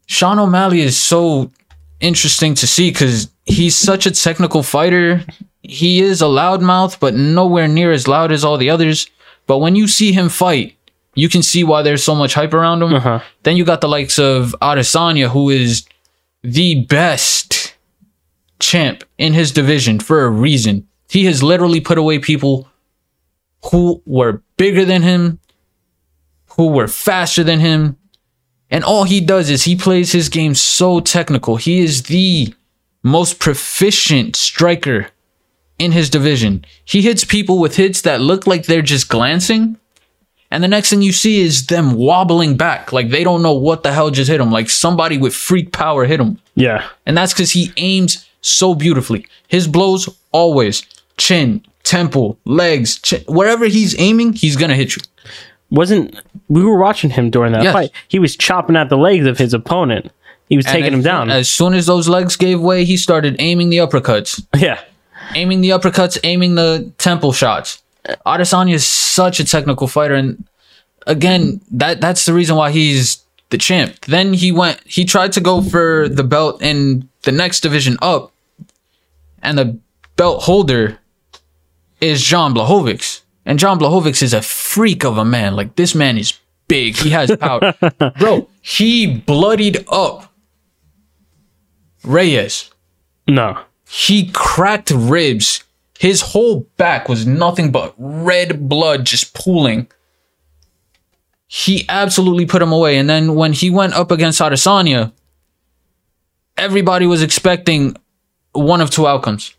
Sean 0.07 0.39
O'Malley 0.39 0.81
is 0.81 0.97
so 0.97 1.51
interesting 2.01 2.55
to 2.55 2.67
see 2.67 2.91
because 2.91 3.31
he's 3.45 3.77
such 3.77 4.07
a 4.07 4.11
technical 4.11 4.63
fighter. 4.63 5.25
He 5.63 6.01
is 6.01 6.23
a 6.23 6.27
loudmouth, 6.27 7.01
but 7.01 7.15
nowhere 7.15 7.69
near 7.69 7.93
as 7.93 8.09
loud 8.09 8.33
as 8.33 8.45
all 8.45 8.57
the 8.57 8.71
others. 8.71 9.09
But 9.47 9.59
when 9.59 9.77
you 9.77 9.89
see 9.89 10.13
him 10.13 10.29
fight, 10.29 10.77
you 11.15 11.29
can 11.29 11.43
see 11.43 11.65
why 11.65 11.83
there's 11.83 12.05
so 12.05 12.15
much 12.15 12.35
hype 12.35 12.55
around 12.55 12.83
him. 12.83 12.95
Uh-huh. 12.95 13.21
Then 13.43 13.57
you 13.57 13.65
got 13.65 13.81
the 13.81 13.89
likes 13.89 14.19
of 14.19 14.55
Adesanya, 14.63 15.29
who 15.29 15.51
is 15.51 15.87
the 16.43 16.85
best 16.85 17.75
champ 18.61 19.05
in 19.19 19.33
his 19.33 19.53
division 19.53 19.99
for 19.99 20.25
a 20.25 20.31
reason. 20.31 20.87
He 21.11 21.25
has 21.25 21.43
literally 21.43 21.81
put 21.81 21.99
away 21.99 22.19
people 22.19 22.69
who 23.73 24.01
were 24.07 24.43
bigger 24.57 24.85
than 24.85 25.03
him, 25.03 25.41
who 26.51 26.69
were 26.69 26.89
faster 26.89 27.43
than 27.43 27.61
him. 27.61 27.97
And 28.71 28.85
all 28.85 29.05
he 29.05 29.21
does 29.21 29.49
is 29.49 29.65
he 29.65 29.77
plays 29.77 30.13
his 30.13 30.29
game 30.29 30.55
so 30.55 31.01
technical. 31.01 31.57
He 31.57 31.81
is 31.81 32.05
the 32.05 32.55
most 33.03 33.39
proficient 33.39 34.37
striker 34.37 35.09
in 35.79 35.93
his 35.93 36.11
division. 36.11 36.65
He 36.85 37.03
hits 37.03 37.25
people 37.25 37.59
with 37.59 37.77
hits 37.77 38.03
that 38.03 38.21
look 38.21 38.47
like 38.47 38.67
they're 38.67 38.83
just 38.83 39.09
glancing. 39.09 39.79
And 40.51 40.65
the 40.65 40.69
next 40.69 40.91
thing 40.91 41.03
you 41.03 41.13
see 41.13 41.41
is 41.41 41.67
them 41.67 41.95
wobbling 41.95 42.57
back. 42.57 42.93
Like 42.93 43.11
they 43.11 43.25
don't 43.25 43.43
know 43.43 43.53
what 43.53 43.83
the 43.83 43.93
hell 43.93 44.11
just 44.11 44.31
hit 44.31 44.39
them. 44.39 44.51
Like 44.51 44.71
somebody 44.71 45.19
with 45.19 45.35
freak 45.35 45.73
power 45.73 46.05
hit 46.05 46.21
him. 46.21 46.41
Yeah. 46.55 46.89
And 47.07 47.17
that's 47.17 47.33
because 47.33 47.53
he 47.53 47.73
aims 47.77 48.29
so 48.41 48.75
beautifully. 48.75 49.27
His 49.49 49.67
blows 49.67 50.09
always 50.33 50.85
chin, 51.17 51.65
temple, 51.85 52.39
legs, 52.45 52.99
chin, 52.99 53.23
wherever 53.29 53.67
he's 53.67 53.99
aiming, 53.99 54.33
he's 54.35 54.57
gonna 54.57 54.75
hit 54.75 54.97
you. 54.97 55.03
Wasn't 55.71 56.15
we 56.49 56.63
were 56.65 56.79
watching 56.79 57.11
him 57.11 57.31
during 57.31 57.53
that 57.53 57.63
Yes. 57.63 57.73
fight? 57.73 57.91
He 58.09 58.19
was 58.19 58.37
chopping 58.37 58.77
at 58.77 58.89
the 58.89 58.97
legs 58.97 59.27
of 59.27 59.39
his 59.39 59.53
opponent. 59.53 60.11
He 60.49 60.57
was 60.57 60.65
taking 60.65 60.93
him 60.95 61.03
down. 61.03 61.31
As 61.31 61.51
soon 61.51 61.75
as 61.75 61.85
those 61.87 62.09
legs 62.09 62.37
gave 62.37 62.59
way, 62.61 62.85
he 62.87 62.97
started 62.97 63.37
aiming 63.39 63.69
the 63.69 63.77
uppercuts, 63.79 64.43
yeah. 64.57 64.81
aiming 65.35 65.61
the 65.61 65.71
uppercuts, 65.71 66.19
aiming 66.25 66.55
the 66.55 66.91
temple 66.97 67.33
shots. 67.33 67.83
Adesanya 68.27 68.73
is 68.73 68.87
such 68.87 69.41
a 69.41 69.45
technical 69.45 69.87
fighter, 69.87 70.15
and 70.15 70.43
again, 71.07 71.61
that 71.71 72.01
that's 72.01 72.25
the 72.25 72.33
reason 72.33 72.57
why 72.57 72.71
he's 72.71 73.23
the 73.51 73.59
champ. 73.59 73.95
Then 74.07 74.33
he 74.33 74.51
went, 74.51 74.81
he 74.87 75.05
tried 75.05 75.33
to 75.33 75.41
go 75.43 75.61
for 75.61 76.09
the 76.09 76.25
belt 76.25 76.63
in 76.63 77.09
the 77.25 77.33
next 77.33 77.61
division 77.61 77.99
up, 78.01 78.33
and 79.43 79.59
the 79.59 79.79
belt 80.17 80.45
holder 80.45 80.99
is 82.01 82.23
John 82.23 82.55
Blachowicz. 82.55 83.21
And 83.45 83.59
John 83.59 83.79
Blachowicz 83.79 84.23
is 84.23 84.33
a 84.33 84.41
freak 84.69 85.05
of 85.05 85.19
a 85.19 85.25
man. 85.25 85.57
Like 85.57 85.77
this 85.77 85.95
man 85.95 86.19
is 86.19 86.39
big. 86.69 86.97
He 86.97 87.11
has 87.11 87.35
power. 87.37 87.75
Bro, 88.19 88.49
he 88.61 89.07
bloodied 89.07 89.85
up 89.89 90.33
Reyes. 92.05 92.71
No. 93.27 93.59
He 93.89 94.31
cracked 94.33 94.91
ribs. 94.91 95.65
His 95.99 96.21
whole 96.21 96.61
back 96.77 97.09
was 97.09 97.27
nothing 97.27 97.73
but 97.73 97.95
red 97.99 98.69
blood 98.69 99.05
just 99.05 99.35
pooling. 99.35 99.89
He 101.47 101.87
absolutely 101.89 102.47
put 102.47 102.63
him 102.63 102.73
away. 102.73 102.99
And 102.99 103.09
then 103.09 103.35
when 103.35 103.53
he 103.53 103.71
went 103.71 103.95
up 103.95 104.11
against 104.11 104.41
Adesanya, 104.41 105.13
everybody 106.57 107.07
was 107.07 107.23
expecting 107.23 107.97
one 108.53 108.81
of 108.81 108.91
two 108.91 109.07
outcomes. 109.07 109.55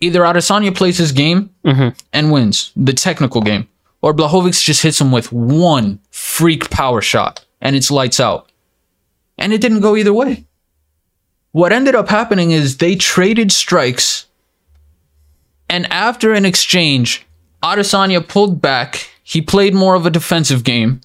Either 0.00 0.20
Adesanya 0.20 0.74
plays 0.74 0.98
his 0.98 1.12
game 1.12 1.50
mm-hmm. 1.64 1.96
and 2.12 2.32
wins 2.32 2.72
the 2.76 2.92
technical 2.92 3.40
game, 3.40 3.68
or 4.06 4.14
Blachowicz 4.14 4.62
just 4.62 4.82
hits 4.84 5.00
him 5.00 5.10
with 5.10 5.32
one 5.32 5.98
freak 6.10 6.70
power 6.70 7.00
shot 7.02 7.44
and 7.60 7.74
it's 7.74 7.90
lights 7.90 8.20
out. 8.20 8.52
And 9.36 9.52
it 9.52 9.60
didn't 9.60 9.80
go 9.80 9.96
either 9.96 10.14
way. 10.14 10.44
What 11.50 11.72
ended 11.72 11.96
up 11.96 12.08
happening 12.08 12.52
is 12.52 12.76
they 12.76 12.94
traded 12.94 13.50
strikes, 13.50 14.26
and 15.68 15.90
after 15.92 16.32
an 16.34 16.44
exchange, 16.44 17.26
Adesanya 17.64 18.26
pulled 18.26 18.62
back. 18.62 19.08
He 19.24 19.42
played 19.42 19.74
more 19.74 19.96
of 19.96 20.06
a 20.06 20.10
defensive 20.10 20.62
game. 20.62 21.00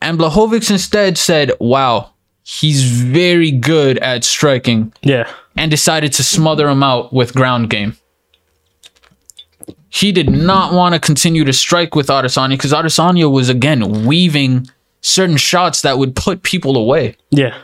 And 0.00 0.16
Blachowicz 0.16 0.70
instead 0.70 1.18
said, 1.18 1.50
Wow, 1.58 2.12
he's 2.44 2.84
very 2.84 3.50
good 3.50 3.98
at 3.98 4.22
striking 4.22 4.92
Yeah. 5.02 5.28
and 5.56 5.72
decided 5.72 6.12
to 6.12 6.22
smother 6.22 6.68
him 6.68 6.84
out 6.84 7.12
with 7.12 7.34
ground 7.34 7.68
game. 7.68 7.96
He 9.90 10.12
did 10.12 10.30
not 10.30 10.72
want 10.72 10.94
to 10.94 11.00
continue 11.00 11.44
to 11.44 11.52
strike 11.52 11.94
with 11.94 12.08
Adesanya 12.08 12.50
because 12.50 12.72
Adesanya 12.72 13.30
was 13.30 13.48
again 13.48 14.06
weaving 14.06 14.66
certain 15.00 15.36
shots 15.36 15.82
that 15.82 15.98
would 15.98 16.14
put 16.16 16.42
people 16.42 16.76
away. 16.76 17.16
Yeah. 17.30 17.56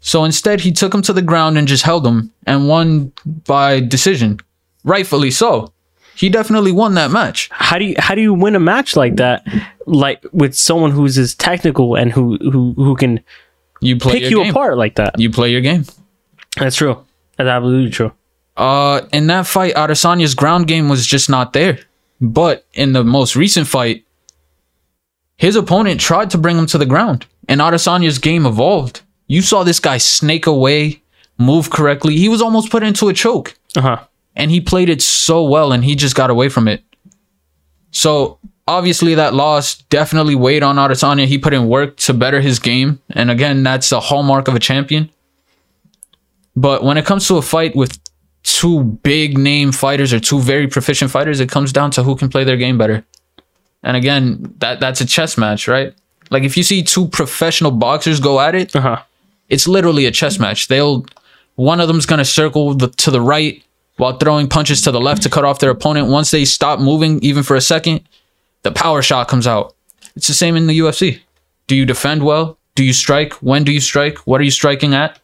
So 0.00 0.24
instead, 0.24 0.60
he 0.60 0.72
took 0.72 0.92
him 0.92 1.02
to 1.02 1.12
the 1.12 1.22
ground 1.22 1.56
and 1.56 1.68
just 1.68 1.84
held 1.84 2.04
him 2.06 2.32
and 2.46 2.68
won 2.68 3.12
by 3.24 3.80
decision. 3.80 4.40
Rightfully 4.84 5.30
so. 5.30 5.72
He 6.16 6.28
definitely 6.28 6.72
won 6.72 6.94
that 6.94 7.10
match. 7.10 7.48
How 7.52 7.78
do 7.78 7.84
you 7.84 7.94
how 7.98 8.14
do 8.14 8.20
you 8.20 8.34
win 8.34 8.54
a 8.54 8.60
match 8.60 8.96
like 8.96 9.16
that, 9.16 9.46
like 9.86 10.24
with 10.32 10.54
someone 10.54 10.90
who's 10.90 11.16
as 11.16 11.34
technical 11.34 11.94
and 11.94 12.12
who 12.12 12.36
who 12.38 12.74
who 12.74 12.96
can 12.96 13.20
You 13.80 13.96
play 13.96 14.20
pick 14.20 14.30
you 14.30 14.42
game. 14.42 14.50
apart 14.50 14.76
like 14.76 14.96
that? 14.96 15.18
You 15.18 15.30
play 15.30 15.50
your 15.50 15.60
game. 15.62 15.84
That's 16.58 16.76
true. 16.76 17.02
That's 17.38 17.48
absolutely 17.48 17.90
true. 17.90 18.12
Uh, 18.56 19.02
in 19.12 19.26
that 19.28 19.46
fight, 19.46 19.74
Adesanya's 19.74 20.34
ground 20.34 20.66
game 20.66 20.88
was 20.88 21.06
just 21.06 21.30
not 21.30 21.52
there. 21.52 21.78
But 22.20 22.66
in 22.74 22.92
the 22.92 23.02
most 23.02 23.34
recent 23.34 23.66
fight, 23.66 24.04
his 25.36 25.56
opponent 25.56 26.00
tried 26.00 26.30
to 26.30 26.38
bring 26.38 26.56
him 26.56 26.66
to 26.66 26.78
the 26.78 26.86
ground, 26.86 27.26
and 27.48 27.60
Adesanya's 27.60 28.18
game 28.18 28.46
evolved. 28.46 29.02
You 29.26 29.42
saw 29.42 29.64
this 29.64 29.80
guy 29.80 29.98
snake 29.98 30.46
away, 30.46 31.02
move 31.38 31.70
correctly. 31.70 32.16
He 32.16 32.28
was 32.28 32.40
almost 32.42 32.70
put 32.70 32.82
into 32.84 33.08
a 33.08 33.12
choke, 33.12 33.54
Uh 33.76 33.80
huh. 33.80 33.98
and 34.36 34.50
he 34.52 34.60
played 34.60 34.88
it 34.88 35.02
so 35.02 35.42
well, 35.42 35.72
and 35.72 35.84
he 35.84 35.96
just 35.96 36.14
got 36.14 36.30
away 36.30 36.48
from 36.48 36.68
it. 36.68 36.84
So 37.90 38.38
obviously, 38.68 39.16
that 39.16 39.34
loss 39.34 39.78
definitely 39.90 40.36
weighed 40.36 40.62
on 40.62 40.76
Adesanya. 40.76 41.26
He 41.26 41.38
put 41.38 41.54
in 41.54 41.66
work 41.66 41.96
to 41.98 42.14
better 42.14 42.40
his 42.40 42.58
game, 42.60 43.00
and 43.10 43.30
again, 43.30 43.64
that's 43.64 43.90
a 43.90 43.98
hallmark 43.98 44.46
of 44.46 44.54
a 44.54 44.60
champion. 44.60 45.10
But 46.54 46.84
when 46.84 46.98
it 46.98 47.06
comes 47.06 47.26
to 47.28 47.36
a 47.38 47.42
fight 47.42 47.74
with 47.74 47.98
two 48.42 48.82
big 48.82 49.38
name 49.38 49.72
fighters 49.72 50.12
or 50.12 50.20
two 50.20 50.40
very 50.40 50.66
proficient 50.66 51.10
fighters, 51.10 51.40
it 51.40 51.48
comes 51.48 51.72
down 51.72 51.90
to 51.92 52.02
who 52.02 52.16
can 52.16 52.28
play 52.28 52.44
their 52.44 52.56
game 52.56 52.78
better. 52.78 53.04
And 53.82 53.96
again, 53.96 54.54
that 54.58 54.80
that's 54.80 55.00
a 55.00 55.06
chess 55.06 55.36
match, 55.38 55.66
right? 55.68 55.94
Like 56.30 56.42
if 56.44 56.56
you 56.56 56.62
see 56.62 56.82
two 56.82 57.08
professional 57.08 57.70
boxers 57.70 58.20
go 58.20 58.40
at 58.40 58.54
it, 58.54 58.74
Uh 58.76 58.80
huh. 58.80 59.02
it's 59.48 59.66
literally 59.68 60.06
a 60.06 60.10
chess 60.10 60.38
match. 60.38 60.68
They'll 60.68 61.04
one 61.56 61.80
of 61.80 61.88
them's 61.88 62.06
gonna 62.06 62.24
circle 62.24 62.74
the, 62.74 62.88
to 62.88 63.10
the 63.10 63.20
right 63.20 63.62
while 63.96 64.16
throwing 64.16 64.48
punches 64.48 64.80
to 64.82 64.90
the 64.90 65.00
left 65.00 65.22
to 65.22 65.28
cut 65.30 65.44
off 65.44 65.58
their 65.58 65.70
opponent. 65.70 66.08
Once 66.08 66.30
they 66.30 66.44
stop 66.44 66.80
moving, 66.80 67.20
even 67.22 67.42
for 67.42 67.56
a 67.56 67.60
second, 67.60 68.00
the 68.62 68.72
power 68.72 69.02
shot 69.02 69.28
comes 69.28 69.46
out. 69.46 69.74
It's 70.16 70.26
the 70.28 70.34
same 70.34 70.56
in 70.56 70.66
the 70.66 70.78
UFC. 70.78 71.20
Do 71.66 71.76
you 71.76 71.84
defend 71.84 72.22
well? 72.24 72.58
Do 72.74 72.84
you 72.84 72.92
strike? 72.94 73.34
When 73.34 73.64
do 73.64 73.72
you 73.72 73.80
strike? 73.80 74.18
What 74.26 74.40
are 74.40 74.44
you 74.44 74.50
striking 74.50 74.94
at? 74.94 75.18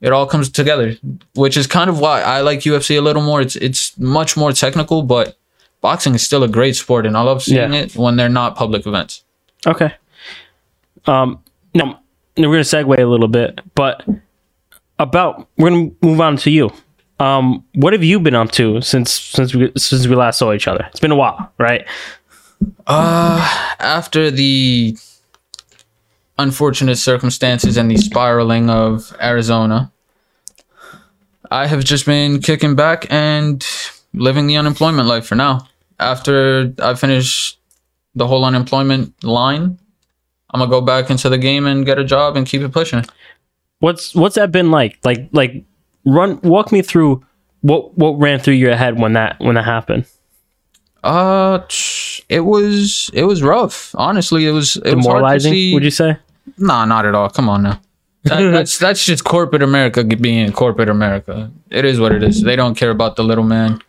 It 0.00 0.12
all 0.12 0.26
comes 0.26 0.48
together, 0.48 0.96
which 1.34 1.56
is 1.56 1.66
kind 1.66 1.90
of 1.90 1.98
why 1.98 2.22
I 2.22 2.40
like 2.42 2.60
UFC 2.60 2.96
a 2.96 3.00
little 3.00 3.22
more. 3.22 3.40
It's 3.40 3.56
it's 3.56 3.98
much 3.98 4.36
more 4.36 4.52
technical, 4.52 5.02
but 5.02 5.36
boxing 5.80 6.14
is 6.14 6.22
still 6.22 6.42
a 6.44 6.48
great 6.48 6.76
sport, 6.76 7.04
and 7.06 7.16
I 7.16 7.22
love 7.22 7.42
seeing 7.42 7.72
Yeah. 7.72 7.80
it 7.80 7.96
when 7.96 8.16
they're 8.16 8.28
not 8.28 8.54
public 8.56 8.86
events. 8.86 9.24
Okay. 9.66 9.92
Um. 11.06 11.40
Now 11.74 12.00
we're 12.36 12.44
gonna 12.44 12.60
segue 12.60 12.98
a 12.98 13.04
little 13.06 13.28
bit, 13.28 13.60
but 13.74 14.04
about 14.98 15.48
we're 15.56 15.70
gonna 15.70 15.90
move 16.02 16.20
on 16.20 16.36
to 16.38 16.50
you. 16.50 16.70
Um. 17.18 17.64
What 17.74 17.92
have 17.92 18.04
you 18.04 18.20
been 18.20 18.36
up 18.36 18.52
to 18.52 18.80
since 18.80 19.10
since 19.12 19.52
we 19.54 19.72
since 19.76 20.06
we 20.06 20.14
last 20.14 20.38
saw 20.38 20.52
each 20.52 20.68
other? 20.68 20.86
It's 20.90 21.00
been 21.00 21.10
a 21.12 21.16
while, 21.16 21.52
right? 21.58 21.84
Uh, 22.86 23.38
after 23.80 24.30
the 24.30 24.96
unfortunate 26.38 26.96
circumstances 26.96 27.76
and 27.76 27.90
the 27.90 27.96
spiraling 27.96 28.70
of 28.70 29.14
Arizona, 29.20 29.92
I 31.50 31.66
have 31.66 31.84
just 31.84 32.06
been 32.06 32.40
kicking 32.40 32.74
back 32.74 33.06
and 33.10 33.64
living 34.14 34.46
the 34.46 34.56
unemployment 34.56 35.08
life 35.08 35.26
for 35.26 35.34
now. 35.34 35.66
After 35.98 36.72
I 36.80 36.94
finish 36.94 37.56
the 38.14 38.26
whole 38.26 38.44
unemployment 38.44 39.24
line, 39.24 39.78
I'm 40.50 40.60
gonna 40.60 40.70
go 40.70 40.80
back 40.80 41.10
into 41.10 41.28
the 41.28 41.38
game 41.38 41.66
and 41.66 41.84
get 41.84 41.98
a 41.98 42.04
job 42.04 42.36
and 42.36 42.46
keep 42.46 42.62
it 42.62 42.72
pushing. 42.72 43.04
What's 43.80 44.14
what's 44.14 44.36
that 44.36 44.52
been 44.52 44.70
like? 44.70 44.98
Like 45.04 45.28
like 45.32 45.64
run 46.04 46.40
walk 46.42 46.72
me 46.72 46.82
through 46.82 47.24
what 47.62 47.96
what 47.98 48.12
ran 48.18 48.38
through 48.38 48.54
your 48.54 48.76
head 48.76 48.98
when 48.98 49.14
that 49.14 49.36
when 49.40 49.56
that 49.56 49.64
happened. 49.64 50.06
Uh, 51.04 51.60
it 52.28 52.40
was 52.40 53.10
it 53.12 53.24
was 53.24 53.42
rough. 53.42 53.94
Honestly, 53.96 54.46
it 54.46 54.50
was 54.50 54.76
it 54.76 54.94
was 54.96 55.06
hard 55.06 55.16
to 55.16 55.20
Demoralizing, 55.20 55.52
see. 55.52 55.74
would 55.74 55.84
you 55.84 55.90
say? 55.90 56.16
Nah, 56.56 56.84
not 56.84 57.06
at 57.06 57.14
all. 57.14 57.28
Come 57.28 57.48
on 57.48 57.62
now. 57.62 57.80
That, 58.24 58.40
that's 58.52 58.78
that's 58.78 59.04
just 59.04 59.24
corporate 59.24 59.62
America 59.62 60.04
being 60.04 60.52
corporate 60.52 60.88
America. 60.88 61.50
It 61.70 61.84
is 61.84 62.00
what 62.00 62.12
it 62.12 62.22
is. 62.22 62.42
They 62.42 62.56
don't 62.56 62.74
care 62.74 62.90
about 62.90 63.16
the 63.16 63.24
little 63.24 63.44
man. 63.44 63.82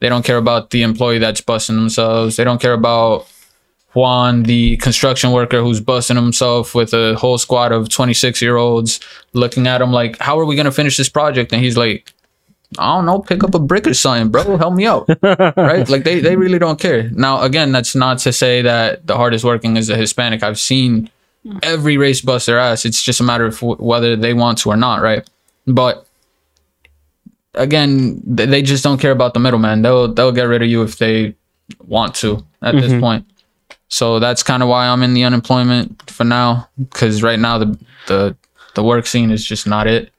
They 0.00 0.08
don't 0.08 0.24
care 0.24 0.36
about 0.36 0.70
the 0.70 0.82
employee 0.82 1.18
that's 1.18 1.40
busting 1.40 1.76
themselves. 1.76 2.36
They 2.36 2.44
don't 2.44 2.60
care 2.60 2.74
about 2.74 3.26
Juan, 3.94 4.42
the 4.42 4.76
construction 4.78 5.30
worker 5.30 5.60
who's 5.60 5.80
busting 5.80 6.16
himself 6.16 6.74
with 6.74 6.92
a 6.92 7.14
whole 7.14 7.38
squad 7.38 7.72
of 7.72 7.88
26 7.88 8.42
year 8.42 8.56
olds 8.56 9.00
looking 9.32 9.66
at 9.66 9.80
him 9.80 9.92
like, 9.92 10.18
how 10.18 10.38
are 10.38 10.44
we 10.44 10.56
going 10.56 10.66
to 10.66 10.72
finish 10.72 10.96
this 10.96 11.08
project? 11.08 11.52
And 11.52 11.62
he's 11.62 11.76
like, 11.76 12.12
I 12.76 12.96
don't 12.96 13.06
know, 13.06 13.20
pick 13.20 13.44
up 13.44 13.54
a 13.54 13.60
brick 13.60 13.86
or 13.86 13.94
something, 13.94 14.30
bro. 14.30 14.56
Help 14.56 14.74
me 14.74 14.84
out. 14.84 15.08
right? 15.22 15.88
Like 15.88 16.02
they, 16.02 16.18
they 16.18 16.34
really 16.34 16.58
don't 16.58 16.80
care. 16.80 17.08
Now, 17.10 17.42
again, 17.42 17.70
that's 17.70 17.94
not 17.94 18.18
to 18.18 18.32
say 18.32 18.62
that 18.62 19.06
the 19.06 19.16
hardest 19.16 19.44
working 19.44 19.76
is 19.76 19.88
a 19.90 19.96
Hispanic. 19.96 20.42
I've 20.42 20.58
seen 20.58 21.08
every 21.62 21.96
race 21.96 22.20
bust 22.20 22.46
their 22.46 22.58
ass. 22.58 22.84
It's 22.84 23.02
just 23.02 23.20
a 23.20 23.24
matter 23.24 23.46
of 23.46 23.58
w- 23.60 23.76
whether 23.76 24.16
they 24.16 24.34
want 24.34 24.58
to 24.58 24.70
or 24.70 24.76
not, 24.76 25.02
right? 25.02 25.28
But 25.66 26.06
again, 27.54 28.22
th- 28.36 28.48
they 28.48 28.62
just 28.62 28.84
don't 28.84 29.00
care 29.00 29.12
about 29.12 29.34
the 29.34 29.40
middleman. 29.40 29.82
They'll 29.82 30.12
they'll 30.12 30.32
get 30.32 30.44
rid 30.44 30.62
of 30.62 30.68
you 30.68 30.82
if 30.82 30.98
they 30.98 31.34
want 31.86 32.14
to 32.16 32.44
at 32.62 32.74
this 32.74 32.92
mm-hmm. 32.92 33.00
point. 33.00 33.26
So 33.88 34.18
that's 34.18 34.42
kind 34.42 34.62
of 34.62 34.68
why 34.68 34.88
I'm 34.88 35.02
in 35.02 35.14
the 35.14 35.24
unemployment 35.24 36.10
for 36.10 36.24
now, 36.24 36.68
because 36.78 37.22
right 37.22 37.38
now 37.38 37.58
the 37.58 37.78
the 38.06 38.36
the 38.74 38.82
work 38.82 39.06
scene 39.06 39.30
is 39.30 39.44
just 39.44 39.66
not 39.66 39.86
it. 39.86 40.12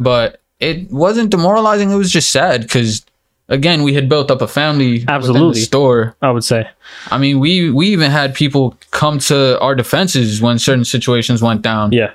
But 0.00 0.40
it 0.58 0.90
wasn't 0.90 1.30
demoralizing. 1.30 1.90
It 1.90 1.96
was 1.96 2.10
just 2.10 2.30
sad 2.30 2.62
because 2.62 3.04
again 3.52 3.82
we 3.84 3.92
had 3.94 4.08
built 4.08 4.30
up 4.30 4.40
a 4.42 4.48
family 4.48 5.04
Absolutely. 5.06 5.60
the 5.60 5.64
store. 5.66 6.16
I 6.22 6.30
would 6.34 6.44
say. 6.44 6.68
I 7.10 7.18
mean, 7.18 7.38
we 7.38 7.70
we 7.70 7.86
even 7.88 8.10
had 8.10 8.34
people 8.34 8.76
come 8.90 9.18
to 9.30 9.60
our 9.60 9.74
defenses 9.74 10.40
when 10.42 10.58
certain 10.58 10.84
situations 10.84 11.40
went 11.42 11.62
down. 11.62 11.92
Yeah. 11.92 12.12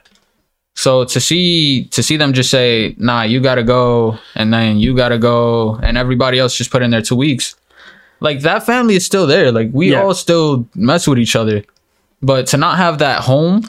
So 0.76 1.06
to 1.06 1.20
see 1.20 1.86
to 1.96 2.04
see 2.04 2.18
them 2.18 2.34
just 2.34 2.50
say, 2.52 2.94
"Nah, 2.98 3.24
you 3.24 3.40
gotta 3.40 3.64
go," 3.64 4.18
and 4.36 4.54
then 4.54 4.78
you 4.80 4.96
gotta 4.96 5.18
go, 5.18 5.76
and 5.82 5.98
everybody 5.98 6.38
else 6.40 6.54
just 6.56 6.70
put 6.72 6.82
in 6.84 6.92
their 6.92 7.02
two 7.02 7.16
weeks, 7.16 7.56
like 8.20 8.42
that 8.42 8.66
family 8.66 8.96
is 8.96 9.06
still 9.06 9.26
there. 9.26 9.52
Like 9.52 9.70
we 9.74 9.92
Yeah. 9.92 10.02
all 10.04 10.14
still 10.14 10.68
mess 10.76 11.08
with 11.08 11.18
each 11.20 11.36
other, 11.36 11.64
but 12.22 12.46
to 12.52 12.58
not 12.58 12.78
have 12.78 12.98
that 13.00 13.22
home 13.22 13.64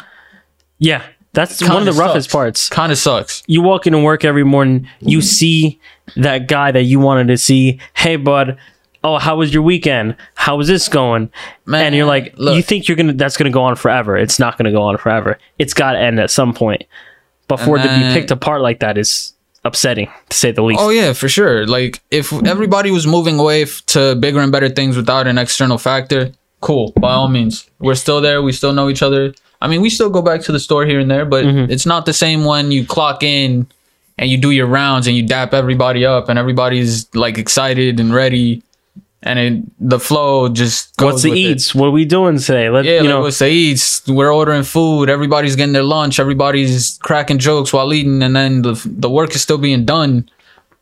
Yeah. 0.81 1.03
That's 1.35 1.61
one 1.61 1.71
of 1.71 1.77
Kinda 1.79 1.93
the 1.93 1.99
roughest 1.99 2.27
sucks. 2.31 2.33
parts. 2.33 2.69
kind 2.69 2.91
of 2.91 2.99
sucks. 2.99 3.43
You 3.47 3.63
walk 3.63 3.87
into 3.87 4.01
work 4.01 4.25
every 4.25 4.45
morning, 4.45 4.89
you 5.01 5.21
see 5.21 5.79
that 6.17 6.49
guy 6.49 6.73
that 6.73 6.83
you 6.85 6.99
wanted 7.01 7.29
to 7.29 7.37
see. 7.37 7.81
Hey, 7.95 8.17
bud. 8.17 8.57
Oh, 9.05 9.19
how 9.19 9.37
was 9.37 9.55
your 9.55 9.63
weekend? 9.63 10.17
How 10.35 10.57
was 10.57 10.67
this 10.67 10.89
going? 10.89 11.31
Man, 11.67 11.87
and 11.87 11.95
you're 11.95 12.07
like, 12.07 12.35
look. 12.37 12.57
you 12.57 12.63
think 12.63 12.89
you're 12.89 12.97
gonna 12.97 13.13
that's 13.13 13.37
gonna 13.37 13.51
go 13.51 13.63
on 13.63 13.77
forever. 13.77 14.17
It's 14.17 14.39
not 14.41 14.59
gonna 14.59 14.73
go 14.73 14.83
on 14.83 14.97
forever. 14.97 15.39
It's 15.59 15.73
gotta 15.75 15.99
end 15.99 16.19
at 16.19 16.31
some 16.31 16.53
point. 16.53 16.85
But 17.47 17.59
for 17.59 17.77
it 17.79 17.83
to 17.83 17.89
be 17.89 18.13
picked 18.13 18.31
apart 18.31 18.61
like 18.61 18.81
that 18.81 18.99
is 18.99 19.33
upsetting, 19.65 20.11
to 20.31 20.37
say 20.37 20.51
the 20.51 20.63
least. 20.63 20.81
Oh 20.83 20.91
yeah, 20.91 21.13
for 21.13 21.29
sure. 21.29 21.67
Like 21.67 22.01
if 22.11 22.33
everybody 22.45 22.91
was 22.91 23.07
moving 23.07 23.39
away 23.39 23.63
f- 23.63 23.85
to 23.87 24.17
bigger 24.17 24.41
and 24.41 24.51
better 24.51 24.69
things 24.69 24.97
without 24.97 25.27
an 25.27 25.39
external 25.39 25.79
factor, 25.79 26.33
cool. 26.61 26.93
By 27.01 27.13
all 27.13 27.29
means, 27.29 27.71
we're 27.79 27.95
still 27.95 28.21
there. 28.21 28.43
We 28.43 28.53
still 28.53 28.73
know 28.73 28.89
each 28.91 29.03
other. 29.03 29.33
I 29.61 29.69
mean, 29.69 29.81
we 29.81 29.91
still 29.91 30.11
go 30.11 30.23
back 30.23 30.43
to 30.43 30.53
the 30.53 30.61
store 30.61 30.87
here 30.87 31.01
and 31.01 31.11
there, 31.11 31.25
but 31.25 31.45
mm-hmm. 31.45 31.71
it's 31.71 31.87
not 31.87 32.07
the 32.07 32.13
same 32.13 32.45
when 32.45 32.71
you 32.71 32.87
clock 32.87 33.23
in 33.23 33.67
and 34.17 34.31
you 34.31 34.37
do 34.37 34.51
your 34.51 34.67
rounds 34.67 35.07
and 35.07 35.17
you 35.17 35.27
dap 35.27 35.53
everybody 35.53 36.05
up 36.05 36.29
and 36.29 36.39
everybody's 36.39 37.13
like 37.15 37.39
excited 37.39 37.99
and 37.99 38.15
ready, 38.15 38.63
and 39.23 39.39
it, 39.39 39.65
the 39.81 39.99
flow 39.99 40.49
just 40.49 40.97
goes 40.97 41.13
What's 41.13 41.23
the 41.25 41.31
with 41.31 41.39
it. 41.39 41.43
eats? 41.43 41.75
What 41.75 41.87
are 41.87 41.91
we 41.91 42.05
doing 42.05 42.39
today? 42.39 42.71
Let 42.71 42.85
Yeah, 42.85 43.03
you 43.03 43.09
know. 43.09 43.21
what 43.21 43.35
Saeed's, 43.35 44.03
we're 44.07 44.33
ordering 44.33 44.63
food. 44.63 45.11
Everybody's 45.11 45.57
getting 45.57 45.73
their 45.73 45.83
lunch. 45.83 46.21
Everybody's 46.21 46.99
cracking 46.99 47.39
jokes 47.39 47.73
while 47.73 47.93
eating, 47.93 48.23
and 48.23 48.37
then 48.37 48.63
the 48.63 48.81
the 48.85 49.11
work 49.11 49.35
is 49.35 49.43
still 49.43 49.59
being 49.59 49.85
done 49.85 50.29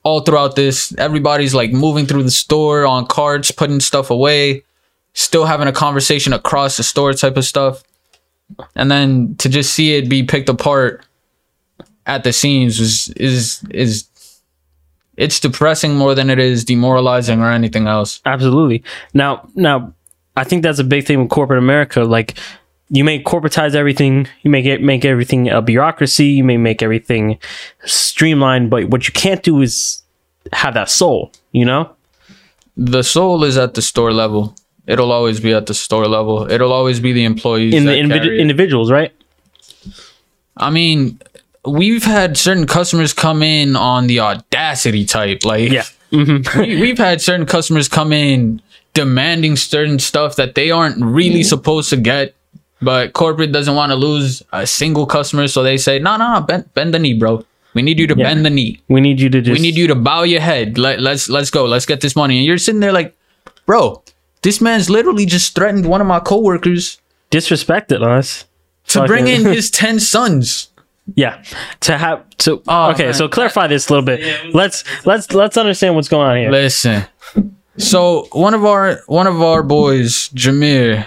all 0.03 0.21
throughout 0.21 0.55
this. 0.55 0.95
Everybody's 0.99 1.55
like 1.55 1.73
moving 1.73 2.07
through 2.07 2.23
the 2.23 2.31
store 2.31 2.87
on 2.87 3.07
carts, 3.07 3.51
putting 3.51 3.81
stuff 3.81 4.11
away, 4.11 4.63
still 5.15 5.47
having 5.47 5.67
a 5.67 5.73
conversation 5.73 6.33
across 6.33 6.77
the 6.77 6.83
store 6.83 7.13
type 7.15 7.37
of 7.37 7.45
stuff, 7.45 7.83
and 8.75 8.91
then 8.91 9.35
to 9.37 9.49
just 9.49 9.73
see 9.73 9.97
it 9.97 10.09
be 10.09 10.23
picked 10.23 10.49
apart 10.49 11.05
at 12.07 12.25
the 12.25 12.33
seams 12.33 12.79
is 12.81 13.09
is 13.17 13.65
is 13.71 14.09
it's 15.17 15.41
depressing 15.41 15.97
more 15.97 16.15
than 16.15 16.31
it 16.31 16.39
is 16.39 16.65
demoralizing 16.65 17.41
or 17.41 17.51
anything 17.51 17.87
else. 17.87 18.21
Absolutely. 18.27 18.85
Now, 19.15 19.49
now, 19.55 19.95
I 20.37 20.45
think 20.45 20.63
that's 20.63 20.79
a 20.79 20.85
big 20.85 21.07
thing 21.07 21.23
with 21.23 21.31
corporate 21.31 21.59
America. 21.59 22.05
Like, 22.05 22.39
you 22.91 23.03
may 23.03 23.23
corporatize 23.23 23.75
everything. 23.75 24.29
You 24.43 24.51
make 24.51 24.67
it 24.67 24.83
make 24.83 25.07
everything 25.07 25.49
a 25.49 25.63
bureaucracy. 25.63 26.27
You 26.27 26.45
may 26.45 26.59
make 26.59 26.83
everything 26.83 27.39
streamlined. 27.87 28.69
But 28.69 28.91
what 28.91 29.09
you 29.09 29.13
can't 29.15 29.43
do 29.43 29.63
is 29.63 30.03
have 30.53 30.75
that 30.75 30.91
soul. 30.91 31.33
You 31.53 31.65
know? 31.65 31.97
the 32.77 33.03
soul 33.03 33.45
is 33.45 33.57
at 33.57 33.75
the 33.75 33.83
store 33.83 34.13
level. 34.13 34.55
It'll 34.87 35.11
always 35.13 35.41
be 35.41 35.53
at 35.53 35.67
the 35.67 35.75
store 35.75 36.07
level. 36.07 36.51
It'll 36.51 36.73
always 36.73 37.01
be 37.01 37.13
the 37.13 37.25
employees. 37.25 37.75
In 37.75 37.85
the 37.85 37.93
that 37.93 37.99
individ- 37.99 38.23
carry 38.25 38.39
it. 38.39 38.41
individuals, 38.41 38.91
right? 38.91 39.13
I 40.57 40.71
mean, 40.71 41.21
we've 41.67 42.05
had 42.05 42.37
certain 42.37 42.67
customers 42.67 43.13
come 43.13 43.43
in 43.43 43.77
on 43.77 44.07
the 44.07 44.21
audacity 44.21 45.05
type. 45.05 45.45
Like, 45.45 45.71
Yeah. 45.71 45.85
Mm-hmm. 46.13 46.61
we, 46.61 46.81
we've 46.81 46.99
had 46.99 47.21
certain 47.21 47.47
customers 47.47 47.89
come 47.89 48.13
in 48.13 48.63
demanding 48.95 49.57
certain 49.57 49.99
stuff 49.99 50.37
that 50.37 50.55
they 50.55 50.71
aren't 50.71 51.05
really 51.05 51.43
supposed 51.43 51.91
to 51.91 51.97
get. 51.97 52.35
But 52.81 53.13
corporate 53.15 53.53
doesn't 53.53 53.75
want 53.75 53.91
to 53.91 53.97
lose 53.97 54.43
a 54.53 54.67
single 54.67 55.07
customer, 55.07 55.49
so 55.49 55.63
they 55.63 55.79
say, 55.79 55.99
"No, 55.99 56.17
no, 56.19 56.35
no, 56.35 56.41
bend, 56.43 56.73
bend 56.75 56.93
the 56.95 56.99
knee, 56.99 57.15
bro. 57.15 57.43
We 57.75 57.81
need 57.83 57.99
you 57.99 58.07
to 58.07 58.15
Yeah. 58.17 58.25
bend 58.25 58.45
the 58.45 58.51
knee. 58.51 58.81
We 58.89 59.01
need 59.01 59.19
you 59.19 59.31
to 59.31 59.41
just. 59.41 59.59
We 59.59 59.63
need 59.67 59.77
you 59.77 59.87
to 59.89 59.95
bow 59.95 60.23
your 60.25 60.43
head. 60.43 60.77
Let, 60.77 61.01
let's 61.01 61.31
let's 61.31 61.49
go. 61.51 61.65
Let's 61.65 61.87
get 61.87 62.03
this 62.03 62.15
money." 62.15 62.37
And 62.37 62.45
you're 62.45 62.59
sitting 62.59 62.81
there 62.81 62.93
like, 62.93 63.17
"Bro, 63.65 64.03
this 64.47 64.61
man's 64.61 64.89
literally 64.89 65.27
just 65.27 65.57
threatened 65.57 65.87
one 65.87 66.01
of 66.01 66.07
my 66.07 66.21
coworkers 66.21 67.01
disrespect 67.31 67.91
it, 67.91 68.01
us. 68.01 68.45
to 68.89 69.05
bring 69.07 69.27
in 69.27 69.45
his 69.57 69.71
ten 69.73 69.99
sons." 69.99 70.71
Yeah, 71.17 71.43
to 71.81 71.99
have 71.99 72.29
to. 72.39 72.63
Oh, 72.69 72.91
okay, 72.93 73.07
man. 73.07 73.15
so 73.15 73.29
clarify 73.29 73.67
this 73.67 73.89
a 73.89 73.93
little 73.93 74.07
bit. 74.07 74.55
Let's 74.55 74.85
let's 75.05 75.33
let's 75.35 75.57
understand 75.57 75.95
what's 75.97 76.09
going 76.09 76.29
on 76.31 76.37
here. 76.37 76.51
Listen. 76.51 77.05
So 77.79 78.29
one 78.33 78.55
of 78.55 78.65
our 78.65 79.01
one 79.07 79.27
of 79.27 79.43
our 79.43 79.63
boys, 79.63 80.29
Jameer, 80.31 81.07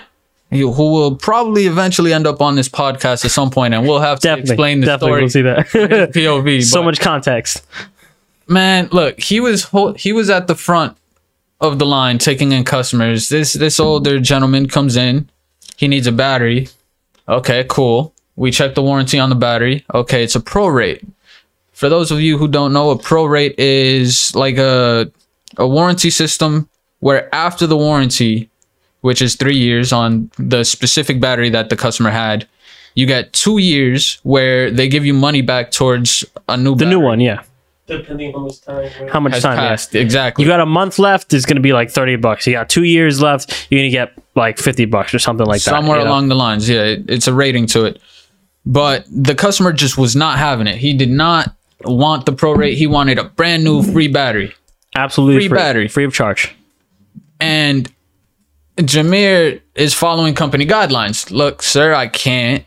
he- 0.52 0.60
who 0.60 0.94
will 0.94 1.16
probably 1.16 1.66
eventually 1.66 2.14
end 2.14 2.28
up 2.28 2.42
on 2.42 2.56
this 2.56 2.70
podcast 2.70 3.26
at 3.26 3.32
some 3.32 3.50
point, 3.50 3.74
and 3.74 3.88
we'll 3.88 4.00
have 4.00 4.20
to 4.20 4.28
definitely, 4.28 4.52
explain 4.54 4.80
the 4.82 4.86
definitely, 4.86 5.28
story. 5.30 5.46
we'll 5.46 5.66
see 5.66 5.86
that. 5.98 6.12
POV. 6.14 6.64
so 6.76 6.80
but- 6.82 6.86
much 6.86 7.00
context. 7.00 7.66
man 8.48 8.88
look 8.92 9.20
he 9.20 9.40
was 9.40 9.64
ho- 9.66 9.94
he 9.94 10.12
was 10.14 10.30
at 10.30 10.48
the 10.48 10.56
front 10.56 10.96
of 11.62 11.78
the 11.80 11.86
line 11.86 12.18
taking 12.18 12.52
in 12.52 12.64
customers. 12.64 13.30
This 13.30 13.54
this 13.54 13.80
older 13.80 14.20
gentleman 14.20 14.68
comes 14.68 14.96
in. 14.96 15.30
He 15.78 15.88
needs 15.88 16.08
a 16.08 16.12
battery. 16.12 16.68
Okay 17.28 17.66
cool. 17.70 18.14
We 18.36 18.52
check 18.52 18.76
the 18.76 18.82
warranty 18.84 19.20
on 19.20 19.30
the 19.30 19.36
battery. 19.36 19.86
Okay 19.94 20.24
it's 20.24 20.36
a 20.36 20.40
prorate. 20.40 21.06
For 21.74 21.90
those 21.90 22.12
of 22.12 22.20
you 22.22 22.38
who 22.38 22.48
don't 22.48 22.74
know 22.74 22.92
a 22.92 22.98
prorate 22.98 23.56
is 23.58 24.34
like 24.36 24.58
a 24.58 25.12
a 25.58 25.68
warranty 25.68 26.10
system 26.10 26.70
where 27.00 27.34
after 27.34 27.66
the 27.68 27.78
warranty 27.78 28.50
which 29.02 29.22
is 29.22 29.36
three 29.36 29.58
years 29.58 29.92
on 29.94 30.30
the 30.38 30.64
specific 30.64 31.20
battery 31.22 31.50
that 31.50 31.70
the 31.70 31.76
customer 31.76 32.10
had 32.12 32.46
you 32.96 33.06
get 33.06 33.32
two 33.34 33.58
years 33.60 34.20
where 34.24 34.70
they 34.72 34.88
give 34.90 35.06
you 35.06 35.14
money 35.14 35.42
back 35.42 35.72
towards 35.72 36.26
a 36.50 36.58
new 36.58 36.72
The 36.76 36.84
battery. 36.86 36.90
new 36.90 37.00
one, 37.00 37.20
yeah. 37.22 37.44
Depending 37.90 38.34
on 38.34 38.42
how 38.42 38.46
much 38.46 38.62
time. 38.62 39.10
How 39.10 39.20
much 39.20 39.34
has 39.34 39.44
time? 39.44 39.58
Yeah. 39.58 39.70
passed 39.70 39.96
exactly 39.96 40.46
You 40.46 40.50
got 40.50 40.60
a 40.60 40.66
month 40.66 41.00
left. 41.00 41.34
It's 41.34 41.46
gonna 41.46 41.60
be 41.60 41.74
like 41.74 41.90
thirty 41.92 42.16
bucks. 42.16 42.48
You 42.48 42.54
got 42.54 42.70
two 42.70 42.84
years 42.84 43.22
left. 43.22 43.68
You're 43.70 43.80
gonna 43.80 43.90
get 43.90 44.14
like 44.36 44.58
fifty 44.58 44.86
bucks 44.86 45.14
or 45.14 45.20
something 45.20 45.46
like 45.46 45.62
that. 45.64 45.70
somewhere 45.70 45.98
you 45.98 46.06
know? 46.06 46.12
along 46.12 46.30
the 46.30 46.36
lines. 46.36 46.70
Yeah, 46.70 46.84
it, 46.84 47.10
it's 47.10 47.28
a 47.28 47.34
rating 47.34 47.66
to 47.68 47.86
it. 47.86 48.02
But 48.66 49.06
the 49.12 49.36
customer 49.36 49.74
just 49.74 49.98
was 49.98 50.16
not 50.16 50.38
having 50.38 50.68
it. 50.68 50.78
He 50.78 50.94
did 50.94 51.10
not 51.10 51.56
want 51.84 52.26
the 52.26 52.32
pro 52.32 52.54
rate. 52.54 52.78
He 52.78 52.88
wanted 52.88 53.18
a 53.18 53.24
brand 53.24 53.64
new 53.64 53.82
free 53.84 54.08
battery. 54.08 54.54
absolutely 54.96 55.48
free 55.48 55.58
battery. 55.58 55.88
free 55.88 56.06
of 56.06 56.14
charge. 56.14 56.56
And 57.40 57.92
Jameer 58.78 59.62
is 59.76 59.94
following 59.94 60.36
company 60.36 60.66
guidelines. 60.66 61.32
Look, 61.32 61.62
sir, 61.64 61.94
I 61.94 62.08
can't. 62.08 62.66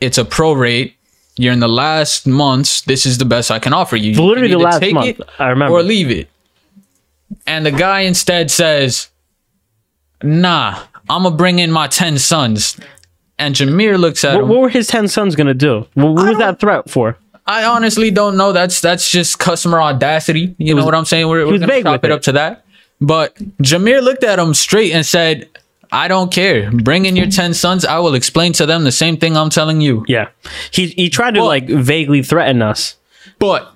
It's 0.00 0.18
a 0.18 0.24
prorate. 0.24 0.94
You're 1.36 1.52
in 1.52 1.60
the 1.60 1.68
last 1.68 2.26
months. 2.26 2.82
This 2.82 3.06
is 3.06 3.18
the 3.18 3.24
best 3.24 3.50
I 3.50 3.58
can 3.58 3.72
offer 3.72 3.96
you. 3.96 4.12
You 4.12 4.22
Literally 4.22 4.50
the 4.50 4.58
last 4.58 4.80
take 4.80 4.94
month. 4.94 5.20
it 5.20 5.20
I 5.38 5.48
remember. 5.48 5.74
or 5.76 5.82
leave 5.82 6.10
it. 6.10 6.28
And 7.46 7.66
the 7.66 7.72
guy 7.72 8.00
instead 8.00 8.50
says, 8.50 9.08
Nah, 10.22 10.82
I'm 11.08 11.24
gonna 11.24 11.36
bring 11.36 11.58
in 11.58 11.70
my 11.70 11.88
10 11.88 12.18
sons. 12.18 12.78
And 13.38 13.54
Jameer 13.54 13.98
looks 13.98 14.24
at 14.24 14.34
what, 14.36 14.42
him. 14.44 14.48
what 14.48 14.60
were 14.60 14.68
his 14.68 14.86
ten 14.86 15.08
sons 15.08 15.34
gonna 15.34 15.54
do? 15.54 15.86
What, 15.94 16.12
what 16.14 16.28
was 16.28 16.38
that 16.38 16.60
threat 16.60 16.88
for? 16.88 17.16
I 17.46 17.64
honestly 17.64 18.10
don't 18.12 18.36
know. 18.36 18.52
That's 18.52 18.80
that's 18.80 19.10
just 19.10 19.38
customer 19.40 19.80
audacity. 19.82 20.54
You 20.58 20.74
know 20.74 20.84
what 20.84 20.94
I'm 20.94 21.04
saying? 21.04 21.28
We're, 21.28 21.44
we're 21.44 21.52
was 21.52 21.60
gonna 21.60 21.82
chop 21.82 22.04
it 22.04 22.10
it. 22.10 22.12
up 22.12 22.22
to 22.22 22.32
that. 22.32 22.64
But 23.00 23.34
Jameer 23.60 24.02
looked 24.02 24.22
at 24.22 24.38
him 24.38 24.54
straight 24.54 24.92
and 24.92 25.04
said, 25.04 25.48
I 25.94 26.08
don't 26.08 26.32
care. 26.32 26.70
Bring 26.70 27.06
in 27.06 27.14
your 27.16 27.28
10 27.30 27.54
sons. 27.54 27.84
I 27.84 27.98
will 28.00 28.14
explain 28.14 28.52
to 28.54 28.66
them 28.66 28.84
the 28.84 28.92
same 28.92 29.16
thing 29.16 29.36
I'm 29.36 29.50
telling 29.50 29.80
you. 29.80 30.04
Yeah, 30.08 30.28
he 30.70 30.88
he 30.88 31.08
tried 31.08 31.34
to 31.34 31.40
Well- 31.40 31.48
like 31.48 31.68
vaguely 31.68 32.22
threaten 32.22 32.62
us. 32.62 32.96
But 33.38 33.72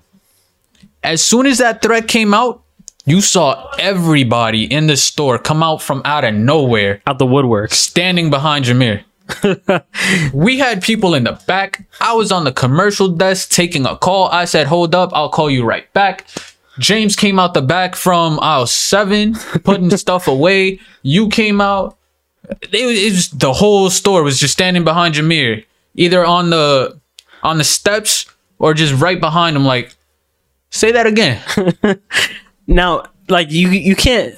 as 1.03 1.23
soon 1.23 1.47
as 1.47 1.59
that 1.59 1.81
threat 1.83 2.09
came 2.09 2.35
out, 2.35 2.63
you 3.07 3.21
saw 3.21 3.71
everybody 3.79 4.65
in 4.65 4.87
the 4.89 4.97
store 4.97 5.39
come 5.39 5.63
out 5.63 5.81
from 5.81 6.03
out 6.05 6.25
of 6.25 6.35
nowhere 6.35 7.01
out 7.07 7.19
the 7.19 7.27
woodwork. 7.27 7.73
standing 7.73 8.31
behind 8.31 8.65
Jameer. 8.67 9.03
we 10.33 10.59
had 10.59 10.83
people 10.83 11.15
in 11.15 11.25
the 11.25 11.39
back. 11.47 11.85
I 12.01 12.15
was 12.15 12.33
on 12.33 12.45
the 12.45 12.53
commercial 12.53 13.09
desk 13.09 13.51
taking 13.51 13.87
a 13.87 13.97
call. 13.97 14.29
I 14.29 14.45
said, 14.47 14.67
Hold 14.67 14.95
up, 14.95 15.11
I'll 15.13 15.29
call 15.31 15.51
you 15.51 15.65
right 15.65 15.91
back. 15.93 16.27
James 16.79 17.17
came 17.17 17.39
out 17.39 17.55
the 17.55 17.63
back 17.63 17.95
from 17.97 18.39
aisle 18.41 18.67
seven, 18.67 19.35
putting 19.65 19.91
stuff 19.97 20.29
away. 20.29 20.79
You 21.03 21.29
came 21.29 21.61
out. 21.61 21.98
It 22.63 22.75
it 22.75 23.13
was 23.13 23.31
the 23.31 23.53
whole 23.53 23.91
store 23.91 24.23
was 24.23 24.39
just 24.39 24.53
standing 24.53 24.85
behind 24.85 25.15
Jameer, 25.15 25.65
either 25.95 26.25
on 26.25 26.51
the 26.51 26.99
on 27.43 27.59
the 27.59 27.65
steps 27.65 28.27
or 28.59 28.75
just 28.75 28.95
right 29.01 29.21
behind 29.21 29.57
him. 29.57 29.65
Like, 29.65 29.95
say 30.71 30.93
that 30.93 31.07
again. 31.07 31.41
Now, 32.69 33.05
like 33.29 33.51
you 33.51 33.71
you 33.71 33.97
can't. 33.97 34.35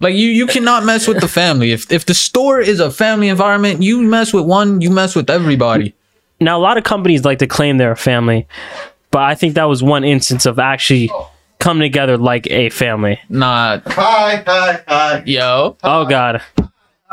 Like 0.00 0.14
you, 0.14 0.28
you 0.28 0.46
cannot 0.46 0.84
mess 0.84 1.06
with 1.06 1.20
the 1.20 1.28
family. 1.28 1.72
If 1.72 1.90
if 1.92 2.04
the 2.04 2.14
store 2.14 2.60
is 2.60 2.80
a 2.80 2.90
family 2.90 3.28
environment, 3.28 3.82
you 3.82 4.02
mess 4.02 4.32
with 4.32 4.44
one, 4.44 4.80
you 4.80 4.90
mess 4.90 5.14
with 5.14 5.30
everybody. 5.30 5.94
Now, 6.40 6.58
a 6.58 6.62
lot 6.62 6.78
of 6.78 6.84
companies 6.84 7.24
like 7.24 7.38
to 7.38 7.46
claim 7.46 7.76
they're 7.78 7.92
a 7.92 7.96
family, 7.96 8.48
but 9.10 9.22
I 9.22 9.34
think 9.34 9.54
that 9.54 9.64
was 9.64 9.82
one 9.82 10.04
instance 10.04 10.46
of 10.46 10.58
actually 10.58 11.10
coming 11.58 11.82
together 11.82 12.16
like 12.18 12.50
a 12.50 12.70
family. 12.70 13.20
Nah, 13.28 13.80
Hi, 13.86 14.42
hi, 14.46 14.82
hi, 14.88 15.22
yo. 15.26 15.76
Oh 15.84 16.06
God, 16.06 16.42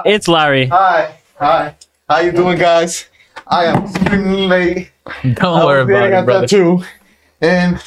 it's 0.05 0.27
Larry. 0.27 0.67
hi, 0.67 1.15
hi. 1.37 1.75
How 2.09 2.19
you 2.19 2.31
doing, 2.31 2.57
guys? 2.57 3.07
I 3.47 3.65
am 3.65 3.83
extremely 3.85 4.47
late. 4.47 4.91
Don't 5.23 5.43
I 5.43 5.65
worry 5.65 5.85
was 5.85 5.89
about 5.89 6.07
it, 6.09 6.13
at 6.13 6.25
brother. 6.25 6.41
that 6.41 6.49
too. 6.49 6.83
And 7.41 7.81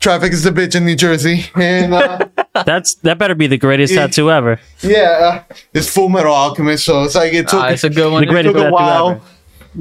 traffic 0.00 0.32
is 0.32 0.44
a 0.46 0.52
bitch 0.52 0.74
in 0.74 0.84
New 0.84 0.96
Jersey. 0.96 1.46
And 1.54 1.94
uh, 1.94 2.26
That's 2.66 2.94
that 2.96 3.18
better 3.18 3.34
be 3.34 3.46
the 3.46 3.58
greatest 3.58 3.92
Yeah. 3.92 4.06
tattoo 4.06 4.30
ever. 4.30 4.60
yeah, 4.80 5.42
uh, 5.50 5.54
it's 5.74 5.88
Full 5.92 6.08
Metal 6.08 6.32
Alchemist. 6.32 6.84
So 6.84 7.02
it's 7.04 7.14
like 7.14 7.32
it 7.32 7.48
took, 7.48 7.60
Ah, 7.62 7.68
it's 7.68 7.84
a 7.84 7.90
good 7.90 8.10
one. 8.12 8.26
The 8.26 8.36
it 8.36 8.42
took 8.44 8.56
a 8.56 8.70
while. 8.70 9.10
ever. 9.10 9.20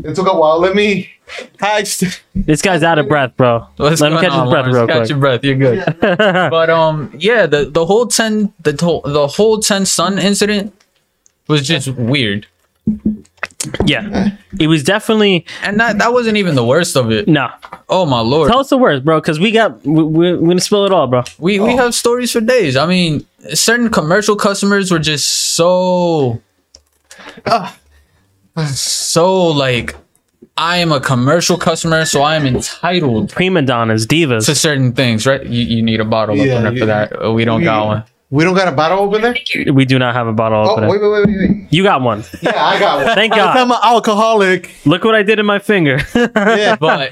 It 0.09 0.15
took 0.15 0.27
a 0.31 0.35
while. 0.37 0.59
Let 0.59 0.75
me. 0.75 1.09
Hi. 1.61 1.81
This 2.35 2.61
guy's 2.61 2.83
out 2.83 2.99
of 2.99 3.07
breath, 3.07 3.35
bro. 3.37 3.65
What's 3.77 4.01
Let 4.01 4.11
him 4.11 4.19
catch 4.19 4.31
on, 4.31 4.45
his 4.47 4.51
breath 4.51 4.65
Lawrence? 4.67 4.75
real 4.75 4.87
Catch 4.87 4.97
quick. 4.97 5.09
your 5.09 5.17
breath. 5.19 5.43
You're 5.43 5.55
good. 5.55 5.97
but 6.51 6.69
um, 6.69 7.13
yeah, 7.17 7.45
the 7.45 7.65
the 7.65 7.85
whole 7.85 8.07
ten 8.07 8.53
the 8.61 8.75
whole 8.79 9.01
the 9.01 9.27
whole 9.27 9.59
ten 9.59 9.85
sun 9.85 10.19
incident 10.19 10.73
was 11.51 11.67
just 11.67 11.87
weird, 11.89 12.47
Yeah, 13.85 14.29
it 14.59 14.67
was 14.67 14.83
definitely 14.83 15.45
and 15.61 15.79
that 15.79 15.99
that 15.99 16.11
wasn't 16.13 16.37
even 16.37 16.55
the 16.55 16.65
worst 16.65 16.95
of 16.97 17.11
it. 17.11 17.27
no. 17.27 17.49
Oh 17.89 18.05
my 18.05 18.21
lord, 18.21 18.49
Tell 18.49 18.59
us 18.61 18.69
the 18.69 18.77
worst, 18.77 19.03
bro, 19.05 19.19
because 19.21 19.39
we 19.39 19.51
got 19.51 19.69
we, 19.85 20.01
we're, 20.03 20.37
we're 20.39 20.47
gonna 20.47 20.61
spill 20.61 20.85
it 20.85 20.91
all, 20.91 21.07
bro. 21.07 21.23
we 21.37 21.59
we 21.59 21.75
have 21.75 21.93
stories 21.93 22.31
for 22.31 22.41
days. 22.41 22.75
I 22.77 22.85
mean, 22.87 23.25
certain 23.53 23.89
commercial 23.91 24.35
customers 24.35 24.89
were 24.91 24.99
just 24.99 25.27
so 25.55 26.41
so 28.73 29.47
like. 29.47 29.95
I 30.57 30.77
am 30.77 30.91
a 30.91 30.99
commercial 30.99 31.57
customer, 31.57 32.05
so 32.05 32.21
I 32.21 32.35
am 32.35 32.45
entitled 32.45 33.29
Prima 33.31 33.61
donnas, 33.61 34.05
divas. 34.05 34.45
to 34.45 34.53
certain 34.53 34.91
things, 34.91 35.25
right? 35.25 35.43
You, 35.43 35.63
you 35.63 35.81
need 35.81 35.99
a 36.01 36.05
bottle 36.05 36.35
Yeah, 36.35 36.55
opener 36.55 36.71
yeah. 36.73 36.79
for 36.79 36.85
that. 36.87 37.25
Uh, 37.25 37.31
We 37.31 37.45
don't 37.45 37.63
got 37.63 37.87
one. 37.87 38.03
We 38.31 38.43
don't 38.45 38.55
got 38.55 38.67
a 38.67 38.71
bottle 38.71 38.99
over 38.99 39.19
there? 39.19 39.35
We 39.73 39.83
do 39.85 39.99
not 39.99 40.15
have 40.15 40.25
a 40.25 40.31
bottle 40.33 40.65
Oh, 40.65 40.71
opener. 40.71 40.87
wait, 40.89 41.01
wait, 41.01 41.11
wait, 41.11 41.27
wait, 41.27 41.49
wait. 41.49 41.67
You 41.69 41.83
got 41.83 42.01
one. 42.01 42.23
Yeah, 42.41 42.63
I 42.63 42.79
got 42.79 43.05
one. 43.05 43.13
Thank 43.15 43.33
God. 43.35 43.57
I'm 43.57 43.69
an 43.71 43.77
alcoholic. 43.83 44.71
Look 44.85 45.03
what 45.03 45.15
I 45.15 45.21
did 45.23 45.37
in 45.39 45.45
my 45.45 45.59
finger. 45.59 45.99
Yeah. 46.15 46.75
but 46.79 47.11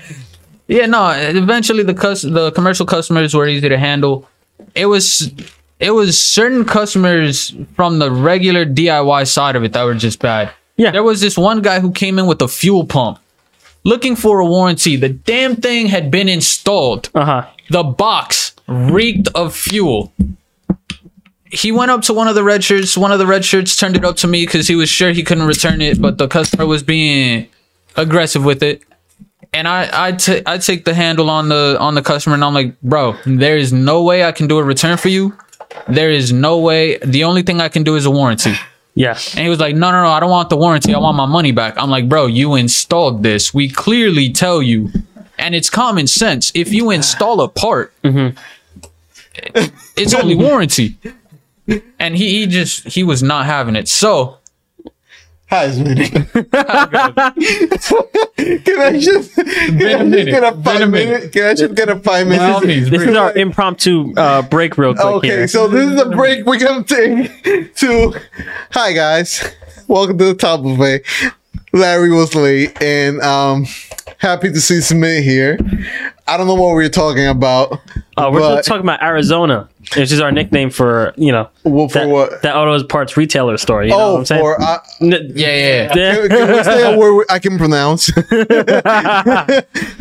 yeah, 0.68 0.86
no. 0.86 1.10
Eventually, 1.10 1.84
the 1.84 1.94
cus- 1.94 2.22
the 2.22 2.52
commercial 2.52 2.86
customers 2.86 3.34
were 3.36 3.48
easy 3.48 3.68
to 3.70 3.78
handle. 3.78 4.28
It 4.76 4.86
was 4.86 5.32
it 5.80 5.92
was 5.92 6.20
certain 6.20 6.64
customers 6.66 7.54
from 7.76 8.00
the 8.00 8.10
regular 8.12 8.66
DIY 8.66 9.28
side 9.28 9.56
of 9.56 9.64
it 9.64 9.74
that 9.74 9.84
were 9.84 9.96
just 9.96 10.20
bad. 10.20 10.52
Yeah. 10.78 10.92
there 10.92 11.04
was 11.04 11.20
this 11.20 11.38
one 11.38 11.62
guy 11.62 11.82
who 11.82 11.92
came 11.92 12.18
in 12.18 12.28
with 12.28 12.42
a 12.42 12.48
fuel 12.48 12.86
pump, 12.86 13.20
looking 13.84 14.16
for 14.16 14.40
a 14.40 14.46
warranty. 14.46 14.96
The 14.96 15.10
damn 15.10 15.58
thing 15.58 15.88
had 15.88 16.10
been 16.12 16.30
installed. 16.30 17.10
Uh 17.14 17.26
huh. 17.26 17.48
The 17.70 17.84
box 17.84 18.54
reeked 18.68 19.28
of 19.36 19.54
fuel. 19.54 20.14
He 21.52 21.72
went 21.72 21.90
up 21.92 22.02
to 22.04 22.14
one 22.14 22.28
of 22.28 22.36
the 22.36 22.44
red 22.44 22.64
shirts. 22.64 22.96
One 22.98 23.12
of 23.12 23.20
the 23.20 23.26
red 23.26 23.44
shirts 23.44 23.76
turned 23.76 23.96
it 23.96 24.06
up 24.06 24.16
to 24.18 24.28
me 24.28 24.46
because 24.46 24.68
he 24.68 24.76
was 24.76 24.90
sure 24.90 25.12
he 25.12 25.24
couldn't 25.24 25.48
return 25.48 25.82
it, 25.82 26.02
but 26.02 26.18
the 26.18 26.28
customer 26.28 26.66
was 26.66 26.84
being 26.84 27.48
aggressive 27.96 28.44
with 28.46 28.62
it. 28.62 28.84
And 29.52 29.68
I 29.68 29.90
I 30.46 30.58
take 30.60 30.86
the 30.86 30.94
handle 30.94 31.30
on 31.30 31.50
the 31.50 31.76
on 31.80 31.96
the 31.96 32.04
customer 32.04 32.36
and 32.36 32.44
I'm 32.44 32.54
like, 32.54 32.80
bro, 32.82 33.16
there 33.26 33.58
is 33.58 33.74
no 33.74 34.04
way 34.04 34.24
I 34.24 34.32
can 34.32 34.48
do 34.48 34.60
a 34.60 34.64
return 34.64 34.98
for 34.98 35.10
you. 35.10 35.36
There 35.88 36.12
is 36.12 36.32
no 36.32 36.60
way. 36.60 36.98
The 37.00 37.24
only 37.24 37.42
thing 37.42 37.60
I 37.60 37.70
can 37.70 37.84
do 37.84 37.96
is 37.96 38.06
a 38.06 38.12
warranty. 38.12 38.54
Yeah. 38.94 39.18
And 39.36 39.40
he 39.44 39.50
was 39.50 39.60
like, 39.60 39.76
no, 39.76 39.92
no, 39.92 40.04
no, 40.04 40.10
I 40.10 40.20
don't 40.20 40.30
want 40.30 40.50
the 40.50 40.58
warranty. 40.58 40.94
I 40.94 41.00
want 41.00 41.16
my 41.18 41.26
money 41.26 41.52
back. 41.52 41.76
I'm 41.78 41.90
like, 41.90 42.08
bro, 42.10 42.26
you 42.28 42.56
installed 42.56 43.24
this. 43.24 43.54
We 43.54 43.70
clearly 43.70 44.30
tell 44.32 44.62
you 44.62 44.92
And 45.40 45.56
it's 45.56 45.70
common 45.70 46.06
sense. 46.08 46.52
If 46.54 46.72
you 46.74 46.92
install 46.92 47.42
a 47.42 47.48
part, 47.48 47.92
Mm-hmm. 48.04 48.38
it's 49.96 50.14
only 50.14 50.36
warranty. 50.36 50.98
And 52.00 52.16
he, 52.16 52.40
he 52.40 52.48
just 52.48 52.88
he 52.88 53.04
was 53.04 53.22
not 53.24 53.46
having 53.46 53.76
it. 53.76 53.88
So 53.88 54.38
Hi, 55.50 55.68
Smitty. 55.70 56.12
Can 58.64 58.80
I 58.80 59.00
just, 59.00 59.36
can 59.36 59.78
Been 59.78 59.88
a 59.88 59.96
I 59.96 59.98
just 59.98 60.10
minute. 60.10 60.26
get 60.28 60.44
a 60.44 60.52
five 60.62 60.82
a 60.82 60.88
minute. 60.88 60.92
minute? 61.14 61.32
Can 61.34 61.44
I 61.46 61.54
just 61.56 61.74
get 61.76 61.90
a 61.90 61.96
five 62.00 62.30
by 62.30 62.38
all 62.38 62.62
minutes? 62.62 62.66
means, 62.68 62.90
This 62.92 63.02
is 63.02 63.16
our 63.16 63.36
impromptu 63.36 64.14
uh, 64.16 64.42
break, 64.44 64.78
real 64.78 64.94
quick. 64.94 65.06
Okay, 65.06 65.28
here. 65.28 65.48
so 65.48 65.68
this 65.68 65.92
is 65.92 66.00
a 66.00 66.06
break 66.10 66.46
we're 66.46 66.60
gonna 66.60 66.84
take 66.84 67.74
to. 67.76 68.14
Hi 68.72 68.94
guys, 68.94 69.44
welcome 69.88 70.18
to 70.20 70.26
the 70.26 70.36
top 70.36 70.60
of 70.66 70.80
it. 70.82 71.04
Larry 71.74 72.12
was 72.12 72.36
late, 72.36 72.80
and 72.82 73.20
um, 73.22 73.66
happy 74.20 74.52
to 74.52 74.62
see 74.62 74.82
Smith 74.82 75.24
here. 75.24 75.58
I 76.30 76.38
don't 76.38 76.46
know 76.46 76.54
what 76.54 76.76
we 76.76 76.84
were 76.84 76.90
talking 76.90 77.26
about. 77.28 77.74
uh, 78.16 78.30
we're 78.32 78.40
but- 78.40 78.64
talking 78.64 78.84
about 78.84 79.02
Arizona, 79.02 79.68
which 79.98 80.12
is 80.12 80.22
our 80.22 80.32
nickname 80.32 80.70
for 80.70 81.12
you 81.18 81.32
know 81.32 81.50
Well, 81.64 81.88
for 81.90 81.94
that, 82.00 82.08
what? 82.08 82.42
that 82.44 82.56
auto 82.56 82.86
parts 82.86 83.18
retailer 83.18 83.58
store. 83.58 83.84
You 83.84 83.90
know 83.90 83.98
what 83.98 84.04
oh, 84.04 84.18
I'm 84.18 84.26
saying? 84.26 84.42
for 84.42 84.62
uh, 84.62 84.78
N- 85.02 85.32
yeah, 85.34 85.48
yeah. 85.48 85.94
yeah. 85.96 86.16
can, 86.16 86.30
can 86.30 86.56
we 86.56 86.64
say 86.64 86.94
a 86.94 86.98
word 86.98 87.26
I 87.32 87.40
can 87.40 87.58
pronounce? 87.58 88.16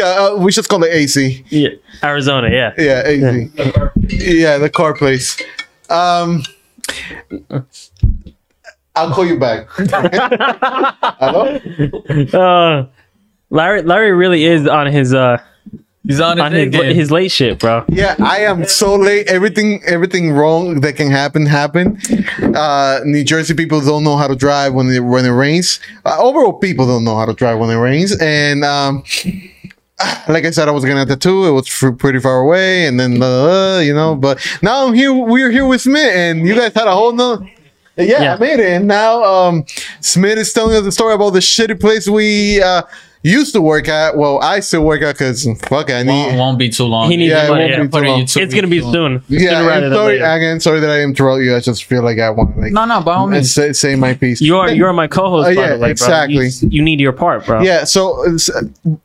uh, 0.01 0.37
we 0.39 0.53
should 0.53 0.69
call 0.69 0.85
it 0.85 0.93
AC. 0.93 1.45
Yeah, 1.49 1.71
Arizona, 2.03 2.51
yeah. 2.51 2.75
Yeah, 2.77 3.07
AC. 3.07 3.51
Yeah, 4.39 4.59
the 4.59 4.69
car 4.69 4.93
place. 4.95 5.41
Um, 5.89 6.43
I'll 8.95 9.13
call 9.15 9.25
you 9.25 9.39
back. 9.39 9.69
Hello. 11.19 11.59
Uh, 12.35 12.87
Larry, 13.49 13.81
Larry 13.81 14.13
really 14.13 14.45
is 14.45 14.67
on 14.69 14.89
his 14.93 15.15
uh 15.15 15.39
He's 16.07 16.21
on, 16.21 16.41
on 16.41 16.53
his 16.53 16.69
again. 16.69 16.95
his 16.95 17.11
late 17.11 17.31
shit, 17.31 17.59
bro. 17.59 17.85
Yeah, 17.89 18.15
I 18.19 18.39
am 18.39 18.65
so 18.65 18.95
late. 18.95 19.27
Everything, 19.29 19.83
everything 19.87 20.33
wrong 20.33 20.81
that 20.81 20.95
can 20.97 21.11
happen, 21.11 21.45
happen. 21.45 21.99
Uh, 22.55 23.01
New 23.05 23.25
Jersey 23.25 23.53
people 23.55 23.81
don't 23.81 24.05
know 24.05 24.17
how 24.17 24.27
to 24.27 24.37
drive 24.37 24.73
when 24.75 24.89
it 24.91 25.01
when 25.01 25.25
it 25.27 25.31
rains. 25.33 25.81
Uh, 26.07 26.17
overall, 26.19 26.55
people 26.55 26.87
don't 26.87 27.05
know 27.05 27.17
how 27.17 27.27
to 27.27 27.35
drive 27.35 27.59
when 27.59 27.69
it 27.71 27.77
rains. 27.77 28.17
And 28.21 28.65
um, 28.65 29.03
like 30.29 30.45
I 30.45 30.51
said, 30.51 30.69
I 30.69 30.71
was 30.71 30.85
gonna 30.85 31.05
tattoo. 31.05 31.47
It 31.47 31.51
was 31.53 31.67
f- 31.83 31.99
pretty 31.99 32.21
far 32.21 32.39
away, 32.41 32.87
and 32.87 32.99
then 32.99 33.23
uh, 33.23 33.81
you 33.85 33.93
know. 33.93 34.15
But 34.15 34.39
now 34.63 34.87
I'm 34.87 34.95
here. 34.95 35.13
We're 35.13 35.51
here 35.51 35.67
with 35.67 35.81
Smith, 35.83 36.13
and 36.15 36.47
you 36.47 36.55
guys 36.55 36.73
had 36.75 36.87
a 36.87 36.93
whole 36.93 37.13
nother. 37.13 37.47
Yeah, 37.97 38.23
Yeah. 38.23 38.35
I 38.35 38.39
made 38.39 38.61
it. 38.61 38.71
And 38.73 38.87
now 38.87 39.25
um, 39.25 39.65
Smith 40.01 40.39
is 40.39 40.53
telling 40.53 40.77
us 40.77 40.85
the 40.85 40.93
story 40.93 41.15
about 41.15 41.31
the 41.31 41.41
shitty 41.41 41.81
place 41.81 42.09
we 42.09 42.63
uh, 42.63 42.83
used 43.23 43.53
to 43.55 43.61
work 43.61 43.89
at. 43.89 44.17
Well, 44.17 44.39
I 44.41 44.61
still 44.61 44.85
work 44.85 45.03
at 45.03 45.15
because 45.19 45.45
fuck, 45.69 45.91
it, 45.91 45.95
I 45.95 46.03
need. 46.03 46.09
won't, 46.13 46.39
won't 46.39 46.59
be 46.59 46.69
too 46.69 46.85
long. 46.85 47.11
He 47.11 47.17
needs 47.17 47.31
Yeah, 47.33 47.49
money. 47.49 47.69
Yeah. 47.69 47.83
be 47.83 47.89
Put 47.89 48.03
it 48.03 48.07
too 48.07 48.11
long. 48.11 48.21
in 48.21 48.27
two 48.27 48.41
It's 48.41 48.55
gonna 48.55 48.67
be 48.69 48.81
weeks. 48.81 48.93
soon. 48.93 49.23
Yeah, 49.29 49.39
Sooner 49.59 49.67
rather 49.67 49.95
sorry 49.95 50.19
again. 50.21 50.61
Sorry 50.61 50.81
that 50.81 50.91
I 50.91 51.03
interrupt 51.03 51.43
you. 51.43 51.55
I 51.57 51.61
just 51.61 51.85
feel 51.85 52.03
like 52.03 52.19
I 52.19 52.31
want 52.31 52.55
to 52.55 52.61
like 52.61 52.73
No, 52.73 52.85
no, 52.85 53.01
by 53.03 53.15
all 53.15 53.25
and 53.25 53.33
means. 53.33 53.53
say, 53.53 53.73
say 53.73 53.97
my 53.97 54.15
piece. 54.15 54.41
You 54.41 54.57
are 54.59 54.71
you 54.71 54.85
are 54.87 54.93
my 54.93 55.07
co-host. 55.09 55.49
Uh, 55.51 55.55
by 55.55 55.61
yeah, 55.61 55.75
the 55.77 55.79
way, 55.83 55.91
exactly. 55.91 56.49
You, 56.49 56.69
you 56.71 56.83
need 56.83 57.01
your 57.01 57.13
part, 57.13 57.45
bro. 57.47 57.61
yeah. 57.63 57.85
So 57.85 58.25
uh, 58.27 58.63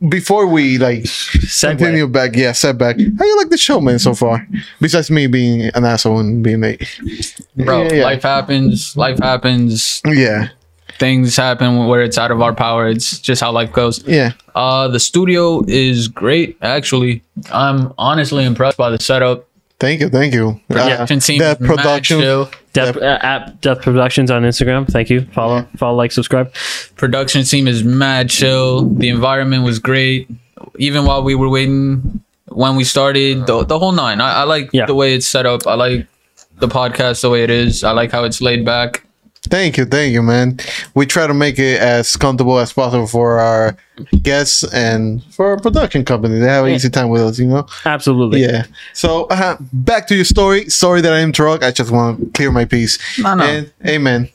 before 0.09 0.47
we 0.47 0.77
like 0.77 1.03
Segue. 1.03 1.69
continue 1.77 2.07
back, 2.07 2.35
yeah, 2.35 2.51
setback. 2.51 2.97
How 2.97 3.25
you 3.25 3.37
like 3.37 3.49
the 3.49 3.57
show, 3.57 3.81
man, 3.81 3.99
so 3.99 4.13
far? 4.13 4.47
Besides 4.79 5.09
me 5.11 5.27
being 5.27 5.69
an 5.73 5.85
asshole 5.85 6.19
and 6.19 6.43
being 6.43 6.61
late. 6.61 6.87
Bro, 7.55 7.83
yeah, 7.83 7.93
yeah. 7.93 8.03
life 8.03 8.23
happens. 8.23 8.95
Life 8.95 9.19
happens. 9.19 10.01
yeah, 10.05 10.49
Things 10.99 11.35
happen 11.35 11.87
where 11.87 12.01
it's 12.01 12.17
out 12.17 12.31
of 12.31 12.41
our 12.41 12.53
power. 12.53 12.87
It's 12.87 13.19
just 13.19 13.41
how 13.41 13.51
life 13.51 13.71
goes. 13.73 14.03
yeah. 14.07 14.33
Uh, 14.55 14.87
the 14.87 14.99
studio 14.99 15.63
is 15.67 16.07
great. 16.07 16.57
Actually, 16.61 17.23
I'm 17.51 17.93
honestly 17.97 18.45
impressed 18.45 18.77
by 18.77 18.89
the 18.91 18.99
setup. 18.99 19.47
Thank 19.79 19.99
you, 20.01 20.09
thank 20.09 20.33
you. 20.33 20.61
Uh, 20.69 20.73
Production 20.73 21.19
team, 21.19 21.39
the 21.39 21.51
is 21.51 21.59
mad 21.59 21.67
production. 21.67 22.19
chill. 22.21 22.49
Death, 22.73 22.95
uh, 22.97 23.19
at 23.21 23.59
Death 23.61 23.81
Productions 23.81 24.31
on 24.31 24.43
Instagram. 24.43 24.87
Thank 24.87 25.09
you. 25.09 25.25
Follow, 25.33 25.67
follow, 25.77 25.95
like, 25.97 26.11
subscribe. 26.11 26.53
Production 26.95 27.43
team 27.43 27.67
is 27.67 27.83
mad 27.83 28.29
chill. 28.29 28.85
The 28.89 29.09
environment 29.09 29.63
was 29.63 29.79
great. 29.79 30.27
Even 30.79 31.05
while 31.05 31.21
we 31.23 31.35
were 31.35 31.49
waiting, 31.49 32.23
when 32.47 32.75
we 32.75 32.83
started, 32.83 33.45
the, 33.45 33.63
the 33.65 33.77
whole 33.77 33.91
nine. 33.91 34.21
I, 34.21 34.41
I 34.41 34.43
like 34.43 34.69
Yeah. 34.73 34.85
the 34.85 34.95
way 34.95 35.13
it's 35.15 35.27
set 35.27 35.45
up. 35.45 35.67
I 35.67 35.73
like 35.75 36.07
the 36.59 36.67
podcast 36.67 37.21
the 37.21 37.29
way 37.29 37.43
it 37.43 37.49
is. 37.49 37.83
I 37.83 37.91
like 37.91 38.11
how 38.11 38.23
it's 38.23 38.41
laid 38.41 38.63
back. 38.65 39.03
Thank 39.49 39.77
you, 39.77 39.85
thank 39.85 40.13
you, 40.13 40.23
man. 40.23 40.57
We 40.95 41.05
try 41.05 41.27
to 41.27 41.33
make 41.33 41.59
it 41.59 41.79
as 41.81 42.15
comfortable 42.15 42.57
as 42.59 42.71
possible 42.71 43.07
for 43.07 43.39
our 43.39 43.77
guests 44.21 44.63
and 44.73 45.23
for 45.25 45.47
our 45.47 45.57
production 45.59 46.05
company. 46.05 46.39
They 46.39 46.47
have 46.47 46.65
an 46.65 46.71
easy 46.71 46.89
time 46.89 47.09
with 47.09 47.21
us, 47.21 47.39
you 47.39 47.47
know. 47.47 47.67
Absolutely. 47.85 48.41
Yeah. 48.41 48.65
So 48.93 49.25
uh, 49.25 49.57
back 49.73 50.07
to 50.07 50.15
your 50.15 50.25
story. 50.25 50.69
Sorry 50.69 51.01
that 51.01 51.13
I 51.13 51.21
interrupt. 51.21 51.63
I 51.63 51.71
just 51.71 51.91
want 51.91 52.19
to 52.19 52.31
clear 52.31 52.51
my 52.51 52.65
piece. 52.65 52.97
No, 53.19 53.35
no. 53.35 53.43
And 53.43 53.71
amen. 53.85 54.29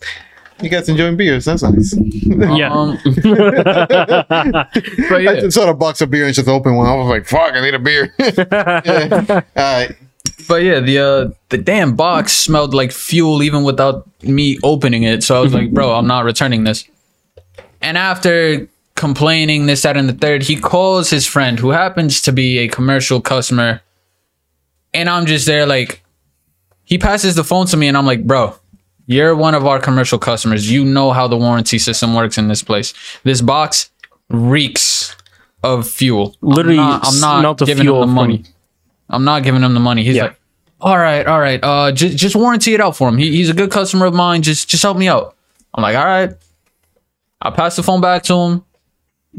You 0.60 0.68
guys 0.68 0.88
enjoying 0.88 1.16
beers? 1.16 1.44
That's 1.44 1.62
nice. 1.62 1.94
Yeah. 1.96 2.72
Um, 2.72 2.98
but 3.04 4.68
I 5.12 5.40
just 5.40 5.54
saw 5.54 5.70
a 5.70 5.74
box 5.74 6.00
of 6.00 6.10
beer 6.10 6.26
and 6.26 6.34
just 6.34 6.48
opened 6.48 6.76
one. 6.76 6.86
I 6.86 6.96
was 6.96 7.08
like, 7.08 7.26
"Fuck, 7.26 7.54
I 7.54 7.60
need 7.60 7.74
a 7.74 7.78
beer." 7.78 8.12
yeah. 8.18 9.24
All 9.28 9.42
right. 9.56 9.96
But 10.46 10.62
yeah, 10.62 10.80
the 10.80 10.98
uh, 10.98 11.30
the 11.48 11.58
damn 11.58 11.96
box 11.96 12.32
smelled 12.32 12.74
like 12.74 12.92
fuel 12.92 13.42
even 13.42 13.64
without 13.64 14.06
me 14.22 14.58
opening 14.62 15.02
it. 15.02 15.22
So 15.24 15.36
I 15.36 15.40
was 15.40 15.52
like, 15.52 15.70
bro, 15.74 15.92
I'm 15.94 16.06
not 16.06 16.24
returning 16.24 16.64
this. 16.64 16.84
And 17.80 17.96
after 17.98 18.68
complaining 18.94 19.66
this, 19.66 19.82
that, 19.82 19.96
and 19.96 20.08
the 20.08 20.12
third, 20.12 20.42
he 20.42 20.56
calls 20.56 21.10
his 21.10 21.26
friend 21.26 21.58
who 21.58 21.70
happens 21.70 22.20
to 22.22 22.32
be 22.32 22.58
a 22.58 22.68
commercial 22.68 23.20
customer. 23.20 23.80
And 24.94 25.08
I'm 25.08 25.26
just 25.26 25.46
there 25.46 25.66
like, 25.66 26.02
he 26.84 26.98
passes 26.98 27.34
the 27.34 27.44
phone 27.44 27.66
to 27.66 27.76
me, 27.76 27.88
and 27.88 27.96
I'm 27.96 28.06
like, 28.06 28.26
bro, 28.26 28.54
you're 29.06 29.36
one 29.36 29.54
of 29.54 29.66
our 29.66 29.78
commercial 29.78 30.18
customers. 30.18 30.70
You 30.70 30.84
know 30.84 31.12
how 31.12 31.28
the 31.28 31.36
warranty 31.36 31.78
system 31.78 32.14
works 32.14 32.38
in 32.38 32.48
this 32.48 32.62
place. 32.62 32.94
This 33.22 33.40
box 33.40 33.90
reeks 34.30 35.14
of 35.62 35.88
fuel. 35.88 36.36
Literally 36.40 36.78
I'm 36.78 37.00
not, 37.20 37.26
I'm 37.36 37.42
not 37.42 37.60
of 37.60 37.66
giving 37.66 37.84
fuel 37.84 38.02
him 38.02 38.08
the 38.08 38.14
from- 38.14 38.14
money. 38.14 38.44
I'm 39.10 39.24
not 39.24 39.42
giving 39.42 39.62
him 39.62 39.74
the 39.74 39.80
money. 39.80 40.04
He's 40.04 40.16
Yeah. 40.16 40.24
like, 40.24 40.40
all 40.80 40.96
right, 40.98 41.26
all 41.26 41.40
right. 41.40 41.60
Uh, 41.62 41.92
just 41.92 42.16
just 42.16 42.36
warranty 42.36 42.74
it 42.74 42.80
out 42.80 42.96
for 42.96 43.08
him. 43.08 43.18
He, 43.18 43.32
he's 43.32 43.48
a 43.50 43.54
good 43.54 43.70
customer 43.70 44.06
of 44.06 44.14
mine. 44.14 44.42
Just 44.42 44.68
just 44.68 44.82
help 44.82 44.96
me 44.96 45.08
out. 45.08 45.34
I'm 45.74 45.82
like, 45.82 45.96
all 45.96 46.04
right. 46.04 46.30
I 47.40 47.50
pass 47.50 47.76
the 47.76 47.82
phone 47.82 48.00
back 48.00 48.22
to 48.24 48.34
him. 48.34 48.64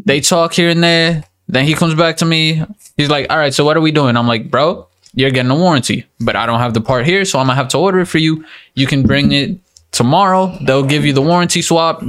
They 0.05 0.21
talk 0.21 0.53
here 0.53 0.69
and 0.69 0.83
there. 0.83 1.23
Then 1.47 1.65
he 1.65 1.73
comes 1.73 1.95
back 1.95 2.17
to 2.17 2.25
me. 2.25 2.63
He's 2.97 3.09
like, 3.09 3.27
all 3.29 3.37
right. 3.37 3.53
So 3.53 3.63
what 3.65 3.75
are 3.77 3.81
we 3.81 3.91
doing? 3.91 4.15
I'm 4.17 4.27
like, 4.27 4.49
bro, 4.51 4.87
you're 5.13 5.31
getting 5.31 5.51
a 5.51 5.55
warranty, 5.55 6.05
but 6.19 6.35
I 6.35 6.45
don't 6.45 6.59
have 6.59 6.73
the 6.73 6.81
part 6.81 7.05
here, 7.05 7.25
so 7.25 7.39
I'm 7.39 7.47
gonna 7.47 7.55
have 7.55 7.69
to 7.69 7.77
order 7.77 7.99
it 7.99 8.05
for 8.05 8.17
you. 8.19 8.45
You 8.75 8.85
can 8.87 9.03
bring 9.03 9.31
it 9.31 9.57
tomorrow. 9.91 10.55
They'll 10.61 10.83
give 10.85 11.05
you 11.05 11.13
the 11.13 11.21
warranty 11.21 11.61
swap, 11.61 12.03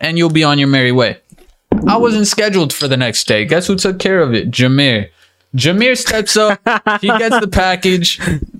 and 0.00 0.16
you'll 0.18 0.30
be 0.30 0.44
on 0.44 0.58
your 0.58 0.68
merry 0.68 0.92
way. 0.92 1.18
I 1.88 1.96
wasn't 1.96 2.26
scheduled 2.26 2.72
for 2.72 2.88
the 2.88 2.96
next 2.96 3.26
day. 3.26 3.44
Guess 3.44 3.66
who 3.66 3.76
took 3.76 3.98
care 3.98 4.20
of 4.20 4.32
it? 4.34 4.50
Jameer. 4.50 5.08
Jameer 5.54 5.96
steps 5.96 6.36
up. 6.36 6.60
he 7.00 7.08
gets 7.08 7.38
the 7.40 7.48
package. 7.50 8.18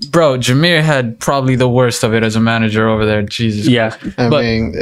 Bro, 0.09 0.37
Jameer 0.39 0.81
had 0.81 1.19
probably 1.19 1.55
the 1.55 1.69
worst 1.69 2.03
of 2.03 2.13
it 2.13 2.23
as 2.23 2.35
a 2.35 2.39
manager 2.39 2.87
over 2.87 3.05
there. 3.05 3.21
Jesus. 3.21 3.67
Yeah. 3.67 3.95
I 4.17 4.29
But- 4.29 4.43
mean, 4.43 4.75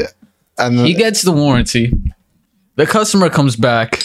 and 0.57 0.79
He 0.79 0.93
gets 0.93 1.21
the 1.23 1.31
warranty. 1.33 1.91
The 2.75 2.85
customer 2.85 3.29
comes 3.29 3.55
back. 3.55 4.03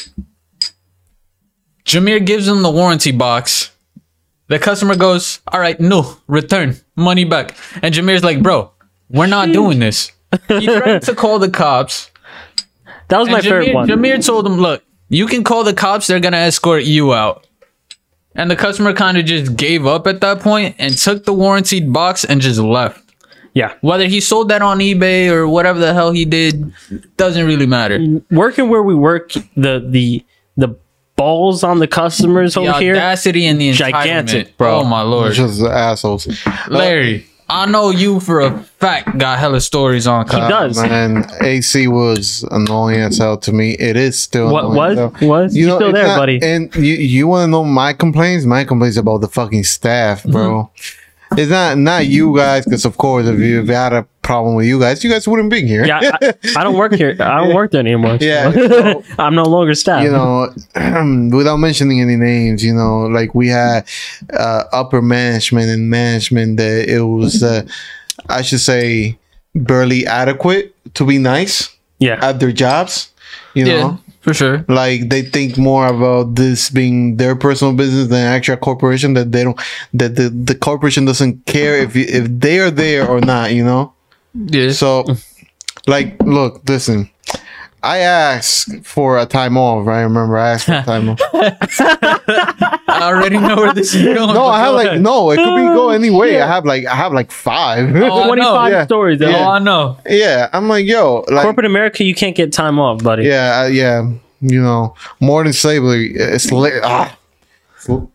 Jameer 1.85 2.25
gives 2.25 2.47
him 2.47 2.63
the 2.63 2.71
warranty 2.71 3.13
box. 3.13 3.71
The 4.49 4.59
customer 4.59 4.97
goes, 4.97 5.41
All 5.49 5.61
right, 5.61 5.79
no, 5.81 6.17
return, 6.27 6.77
money 6.97 7.25
back. 7.25 7.57
And 7.83 7.95
Jameer's 7.95 8.25
like, 8.25 8.43
Bro, 8.43 8.73
we're 9.09 9.27
not 9.27 9.53
doing 9.53 9.79
this. 9.79 10.11
He 10.49 10.67
tried 10.67 11.03
to 11.03 11.15
call 11.15 11.39
the 11.39 11.51
cops. 11.51 12.11
That 13.09 13.19
was 13.19 13.29
And 13.29 13.33
my 13.37 13.41
favorite 13.41 13.75
one. 13.75 13.89
Jameer 13.89 14.25
told 14.25 14.47
him, 14.47 14.59
"Look, 14.59 14.85
you 15.09 15.27
can 15.27 15.43
call 15.43 15.65
the 15.65 15.75
cops. 15.75 16.07
They're 16.07 16.21
gonna 16.21 16.37
escort 16.37 16.85
you 16.85 17.13
out." 17.13 17.45
And 18.35 18.51
the 18.51 18.57
customer 18.57 18.93
kind 18.93 19.19
of 19.19 19.25
just 19.25 19.57
gave 19.57 19.87
up 19.87 20.07
at 20.07 20.21
that 20.21 20.41
point 20.41 20.77
and 20.79 20.97
took 20.97 21.25
the 21.25 21.33
warranted 21.33 21.93
box 21.93 22.25
and 22.25 22.41
just 22.41 22.61
left. 22.61 23.03
yeah. 23.55 23.75
Whether 23.81 24.07
he 24.07 24.21
sold 24.21 24.49
that 24.51 24.63
on 24.63 24.79
eBay 24.79 25.29
or 25.31 25.49
whatever 25.49 25.79
the 25.81 25.93
hell 25.93 26.13
he 26.13 26.25
did, 26.25 26.73
doesn't 27.17 27.45
really 27.47 27.67
matter. 27.67 27.99
Working 28.31 28.69
where 28.69 28.83
we 28.83 28.95
work, 28.95 29.33
the 29.57 29.85
the 29.87 30.25
the 30.57 30.77
balls 31.17 31.63
on 31.65 31.81
the 31.81 31.87
customers 31.89 32.55
The 32.55 32.61
over 32.61 32.79
here. 32.79 32.95
audacity 32.95 33.47
and 33.47 33.61
the 33.61 33.73
Gigantic, 33.73 34.57
bro. 34.57 34.81
Oh 34.81 34.85
my 34.85 35.03
lord, 35.03 35.33
just 35.35 35.61
assholes. 35.63 36.27
Larry. 36.69 37.27
I 37.51 37.67
know 37.67 37.91
you 37.91 38.21
for 38.21 38.41
a 38.41 38.59
fact 38.79 39.19
got 39.19 39.39
hella 39.39 39.61
stories 39.61 40.07
on 40.07 40.25
He 40.27 40.31
cops. 40.31 40.49
does. 40.77 40.77
Man, 40.83 41.25
AC 41.43 41.89
was 41.89 42.45
annoying 42.51 43.01
as 43.01 43.19
hell 43.19 43.37
to 43.39 43.53
me. 43.53 43.73
It 43.73 43.97
is 43.97 44.19
still 44.19 44.53
What 44.53 44.65
annoying 44.67 44.77
was 44.77 44.99
as 44.99 45.21
hell. 45.21 45.29
was 45.29 45.57
you 45.57 45.65
still 45.65 45.89
it's 45.89 45.95
there, 45.95 46.07
not- 46.07 46.19
buddy? 46.19 46.39
And 46.43 46.75
you, 46.77 46.95
you 46.95 47.27
want 47.27 47.49
to 47.49 47.51
know 47.51 47.65
my 47.65 47.93
complaints? 47.93 48.45
My 48.47 48.65
complaints 48.65 48.97
about 48.97 49.21
the 49.21 49.29
fucking 49.29 49.65
staff, 49.65 50.23
bro. 50.25 50.71
Mm-hmm. 50.75 51.00
It's 51.37 51.51
not 51.51 51.79
not 51.79 52.07
you 52.07 52.37
guys, 52.37 52.65
because 52.65 52.85
of 52.85 52.97
course, 52.99 53.27
if 53.27 53.39
you, 53.39 53.65
had 53.65 53.93
a 53.93 54.03
problem 54.23 54.57
with 54.57 54.67
you 54.67 54.81
guys, 54.81 55.03
you 55.05 55.11
guys 55.11 55.27
wouldn't 55.29 55.51
be 55.51 55.65
here. 55.67 55.85
Yeah, 55.87 56.01
I, 56.21 56.35
I 56.57 56.65
don't 56.65 56.77
work 56.77 56.93
here. 56.93 57.17
I 57.21 57.39
don't 57.45 57.55
work 57.55 57.71
there 57.71 57.81
anymore. 57.81 58.19
so- 58.19 58.25
Yeah, 58.27 58.51
so- 58.69 59.05
I'm 59.19 59.35
no 59.37 59.45
longer 59.45 59.75
staff. 59.75 60.03
you 60.03 60.11
know, 60.11 60.53
without 61.37 61.57
mentioning 61.59 62.01
any 62.01 62.17
names, 62.17 62.65
you 62.65 62.75
know, 62.75 63.07
like 63.07 63.35
we 63.35 63.49
had 63.49 63.87
uh, 64.33 64.65
upper 64.73 65.01
management 65.01 65.69
and 65.71 65.89
management 65.89 66.57
that 66.59 66.89
it 66.89 67.01
was, 67.03 67.43
uh, 67.43 67.63
I 68.29 68.43
should 68.43 68.61
say, 68.61 69.17
barely 69.55 70.07
adequate 70.07 70.75
to 70.95 71.05
be 71.07 71.19
nice 71.19 71.75
yeah, 71.99 72.19
at 72.23 72.41
their 72.41 72.53
jobs. 72.53 73.11
You 73.55 73.65
know, 73.65 73.71
Yeah, 73.77 73.97
for 74.21 74.35
sure. 74.35 74.65
like 74.69 75.09
they 75.09 75.23
think 75.23 75.57
more 75.57 75.87
about 75.87 76.35
this 76.35 76.71
being 76.71 77.17
their 77.17 77.35
personal 77.35 77.75
business 77.75 78.09
than 78.09 78.27
actual 78.27 78.57
corporation. 78.57 79.15
That 79.15 79.33
they 79.33 79.45
don't, 79.45 79.61
that 79.95 80.17
the 80.17 80.29
the 80.29 80.55
corporation 80.55 81.05
doesn't 81.05 81.47
care 81.47 81.77
if 81.77 81.97
you, 81.97 82.05
if 82.09 82.29
they 82.29 82.59
are 82.61 82.71
there 82.71 83.09
or 83.09 83.21
not. 83.21 83.53
You 83.53 83.65
know. 83.65 83.95
Yeah. 84.35 84.73
So, 84.73 85.05
like, 85.87 86.21
look, 86.23 86.63
listen. 86.69 87.11
I 87.83 87.99
asked 87.99 88.85
for 88.85 89.19
a 89.19 89.27
time 89.27 89.57
off. 89.57 89.87
I 89.89 90.03
remember 90.03 90.37
I 90.37 90.51
asked 90.51 90.67
for 90.67 90.75
a 90.75 90.83
time 90.83 91.09
off. 91.11 91.21
I 91.33 93.01
already 93.03 93.39
know 93.39 93.57
where 93.57 93.73
this 93.73 93.95
is 93.95 94.03
going. 94.03 94.35
No, 94.35 94.47
I 94.47 94.61
have 94.61 94.75
like 94.75 94.89
ahead. 94.89 95.01
no. 95.01 95.31
It 95.31 95.37
could 95.37 95.55
be 95.57 95.63
go 95.63 95.91
any 95.91 96.11
way. 96.11 96.41
I 96.41 96.47
have 96.47 96.65
like 96.65 96.85
I 96.87 96.95
have 96.95 97.13
like 97.13 97.31
five. 97.31 97.95
Oh, 97.97 98.27
25 98.27 98.73
yeah. 98.73 98.85
stories. 98.85 99.19
though. 99.19 99.33
Oh, 99.35 99.49
I 99.51 99.59
know. 99.59 99.99
yeah, 100.07 100.49
I'm 100.53 100.69
like 100.69 100.87
yo, 100.87 101.25
like 101.29 101.43
Corporate 101.43 101.67
America, 101.67 102.05
you 102.05 102.15
can't 102.15 102.37
get 102.37 102.53
time 102.53 102.79
off, 102.79 103.03
buddy. 103.03 103.25
yeah, 103.25 103.63
uh, 103.63 103.67
yeah. 103.69 104.11
You 104.43 104.63
know, 104.63 104.95
more 105.21 105.45
than 105.45 105.53
slavery. 105.53 106.13
It's 106.15 106.51
li- 106.51 106.81
ah, 106.83 107.15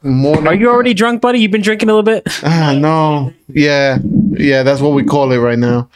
more 0.01 0.47
Are 0.47 0.55
you 0.55 0.69
already 0.69 0.93
drunk, 0.93 1.21
buddy? 1.21 1.39
You've 1.39 1.51
been 1.51 1.61
drinking 1.61 1.89
a 1.89 1.93
little 1.95 2.03
bit. 2.03 2.23
ah, 2.43 2.73
no. 2.77 3.31
Yeah, 3.47 3.99
yeah. 4.31 4.63
That's 4.63 4.81
what 4.81 4.89
we 4.93 5.03
call 5.03 5.31
it 5.31 5.37
right 5.37 5.57
now. 5.59 5.87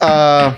Uh, 0.00 0.56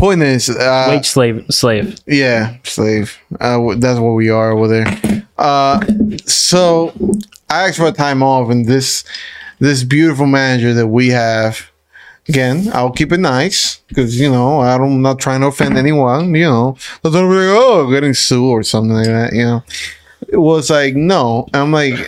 point 0.00 0.22
is, 0.22 0.48
uh, 0.50 0.86
Wage 0.88 1.06
slave, 1.06 1.44
slave. 1.50 1.98
Yeah, 2.06 2.56
slave. 2.64 3.18
Uh, 3.38 3.74
that's 3.76 4.00
what 4.00 4.12
we 4.12 4.30
are 4.30 4.52
over 4.52 4.66
there. 4.66 5.24
Uh, 5.38 5.84
so 6.26 6.92
I 7.48 7.68
asked 7.68 7.78
for 7.78 7.88
a 7.88 7.92
time 7.92 8.22
off, 8.22 8.50
and 8.50 8.66
this 8.66 9.04
this 9.60 9.84
beautiful 9.84 10.26
manager 10.26 10.74
that 10.74 10.88
we 10.88 11.08
have. 11.08 11.70
Again, 12.28 12.68
I'll 12.72 12.92
keep 12.92 13.10
it 13.12 13.18
nice 13.18 13.80
because 13.88 14.20
you 14.20 14.30
know 14.30 14.60
I 14.60 14.78
don't, 14.78 14.92
I'm 14.94 15.02
not 15.02 15.18
trying 15.18 15.40
to 15.40 15.48
offend 15.48 15.76
anyone. 15.76 16.34
You 16.34 16.44
know, 16.44 16.76
I'm 17.02 17.12
not 17.12 17.24
like 17.24 17.48
oh 17.48 17.90
getting 17.90 18.14
sued 18.14 18.44
or 18.44 18.62
something 18.62 18.94
like 18.94 19.06
that. 19.06 19.32
You 19.32 19.44
know, 19.44 19.64
it 20.28 20.36
was 20.36 20.70
like 20.70 20.94
no. 20.94 21.48
I'm 21.52 21.72
like 21.72 21.98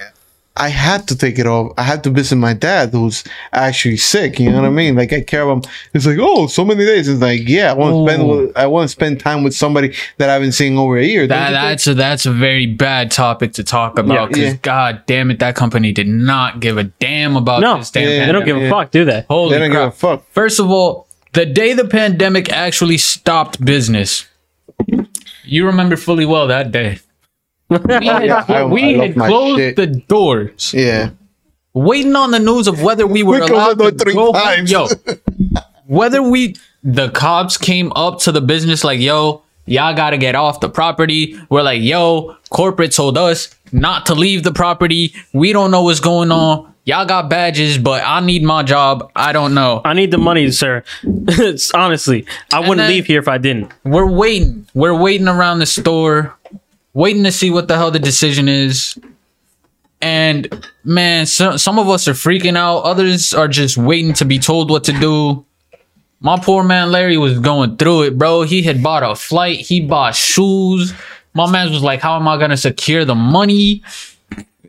I 0.55 0.69
had 0.69 1.09
to 1.09 1.17
take 1.17 1.39
it 1.39 1.47
off. 1.47 1.73
I 1.79 1.83
had 1.83 2.05
to 2.05 2.11
visit 2.11 2.37
my 2.37 2.53
dad 2.53 2.91
who's 2.91 3.25
actually 3.53 3.97
sick. 3.97 4.39
You 4.39 4.51
know 4.51 4.61
what 4.61 4.67
I 4.67 4.71
mean? 4.71 4.95
Like 4.97 5.11
I 5.13 5.23
care 5.23 5.43
about 5.43 5.65
him. 5.65 5.73
It's 5.95 6.05
like, 6.05 6.19
oh, 6.21 6.47
so 6.47 6.63
many 6.63 6.85
days. 6.85 7.09
It's 7.09 7.23
like, 7.23 7.49
yeah, 7.49 7.71
I 7.71 7.75
want 7.75 7.95
to 7.95 8.13
spend 8.13 8.23
Ooh. 8.31 8.47
with, 8.49 8.57
I 8.57 8.67
want 8.67 8.85
to 8.85 8.89
spend 8.89 9.19
time 9.19 9.45
with 9.45 9.55
somebody 9.55 9.95
that 10.19 10.29
I 10.29 10.35
haven't 10.35 10.53
seen 10.53 10.77
over 10.77 10.99
a 10.99 11.05
year. 11.05 11.27
That, 11.27 11.49
you 11.49 11.55
think? 11.55 11.63
that's 11.63 11.87
a 11.87 11.95
that's 11.95 12.27
a 12.27 12.33
very 12.33 12.67
bad 12.67 13.11
topic 13.11 13.55
to 13.55 13.65
talk 13.65 13.99
about 13.99 14.29
because 14.29 14.43
Yeah. 14.53 14.59
god 14.61 15.03
damn 15.07 15.31
it, 15.31 15.39
that 15.39 15.57
company 15.57 15.91
did 15.91 16.07
not 16.09 16.61
give 16.61 16.77
a 16.77 16.85
damn 16.85 17.35
about 17.37 17.63
No, 17.63 17.79
this 17.79 17.91
damn 17.91 18.07
Yeah, 18.09 18.27
They 18.27 18.33
don't 18.33 18.45
give 18.45 18.59
a 18.59 18.69
fuck, 18.69 18.91
do 18.91 19.07
they? 19.07 19.25
Holy 19.31 19.53
they 19.55 19.59
don't 19.59 19.71
give 19.71 19.81
a 19.81 19.85
crap. 19.87 19.95
fuck. 19.95 20.25
First 20.33 20.61
of 20.61 20.71
all, 20.71 21.09
the 21.33 21.47
day 21.47 21.73
the 21.73 21.87
pandemic 21.89 22.53
actually 22.53 22.99
stopped 22.99 23.65
business, 23.65 24.27
you 25.45 25.65
remember 25.65 25.97
fully 25.97 26.27
well 26.27 26.47
that 26.49 26.71
day. 26.73 26.99
We 27.79 28.07
had, 28.07 28.25
Yeah, 28.27 28.45
I- 28.49 28.65
we 28.65 29.01
I 29.01 29.07
had 29.07 29.15
closed 29.17 29.59
shit. 29.59 29.77
the 29.77 29.87
doors, 29.87 30.73
Yeah, 30.75 31.11
waiting 31.75 32.15
on 32.17 32.31
the 32.31 32.39
news 32.39 32.67
of 32.69 32.83
whether 32.83 33.07
we 33.07 33.23
were 33.23 33.41
We 33.41 33.47
allowed 33.49 33.79
to 33.79 33.91
three 33.93 34.15
go. 34.15 34.33
times. 34.33 34.71
Yo, 34.71 34.89
whether 35.87 36.23
we 36.23 36.57
the 36.85 37.11
cops 37.11 37.57
came 37.57 37.93
up 37.95 38.19
to 38.21 38.33
the 38.33 38.41
business 38.41 38.83
like, 38.85 38.99
yo, 39.01 39.43
y'all 39.67 39.95
gotta 39.95 40.17
get 40.19 40.35
off 40.35 40.61
the 40.61 40.69
property. 40.69 41.37
We're 41.49 41.63
like, 41.63 41.81
yo, 41.83 42.37
corporate 42.51 42.93
told 42.93 43.17
us 43.17 43.55
not 43.73 44.07
to 44.07 44.15
leave 44.15 44.43
the 44.43 44.53
property. 44.53 45.15
We 45.33 45.53
don't 45.53 45.71
know 45.71 45.83
what's 45.83 46.01
going 46.01 46.33
on. 46.33 46.71
Y'all 46.85 47.07
got 47.07 47.31
badges, 47.31 47.79
but 47.79 48.03
I 48.05 48.19
need 48.19 48.43
my 48.43 48.65
job. 48.65 49.13
I 49.15 49.33
don't 49.33 49.55
know. 49.55 49.81
I 49.85 49.93
need 49.95 50.11
the 50.11 50.19
money, 50.19 50.51
sir. 50.51 50.83
It's- 51.05 51.71
honestly, 51.75 52.27
I 52.53 52.59
wouldn't 52.69 52.89
leave 52.89 53.07
here 53.07 53.21
if 53.21 53.29
I 53.29 53.39
didn't. 53.39 53.73
We're 53.85 54.11
waiting. 54.11 54.67
We're 54.75 54.99
waiting 55.01 55.29
around 55.29 55.61
the 55.61 55.67
store, 55.67 56.35
waiting 56.95 57.25
to 57.25 57.33
see 57.33 57.51
what 57.51 57.69
the 57.69 57.77
hell 57.77 57.91
the 57.91 57.99
decision 57.99 58.49
is. 58.49 58.99
And 60.01 60.69
man, 60.85 61.27
so, 61.27 61.57
some 61.57 61.79
of 61.79 61.89
us 61.89 62.09
are 62.09 62.13
freaking 62.13 62.57
out. 62.57 62.81
Others 62.81 63.35
are 63.35 63.49
just 63.49 63.77
waiting 63.77 64.13
to 64.15 64.25
be 64.25 64.39
told 64.39 64.71
what 64.71 64.85
to 64.85 64.93
do. 64.93 65.45
My 66.21 66.39
poor 66.39 66.63
man 66.65 66.91
Larry 66.91 67.17
was 67.17 67.39
going 67.39 67.77
through 67.77 68.03
it, 68.03 68.19
bro. 68.19 68.43
He 68.43 68.63
had 68.63 68.83
bought 68.83 69.03
a 69.03 69.15
flight. 69.15 69.59
He 69.59 69.81
bought 69.81 70.15
shoes. 70.15 70.93
My 71.35 71.51
man 71.51 71.71
was 71.71 71.83
like, 71.83 72.01
"How 72.01 72.17
am 72.17 72.29
I 72.29 72.37
gonna 72.37 72.57
secure 72.57 73.05
the 73.05 73.15
money?" 73.15 73.83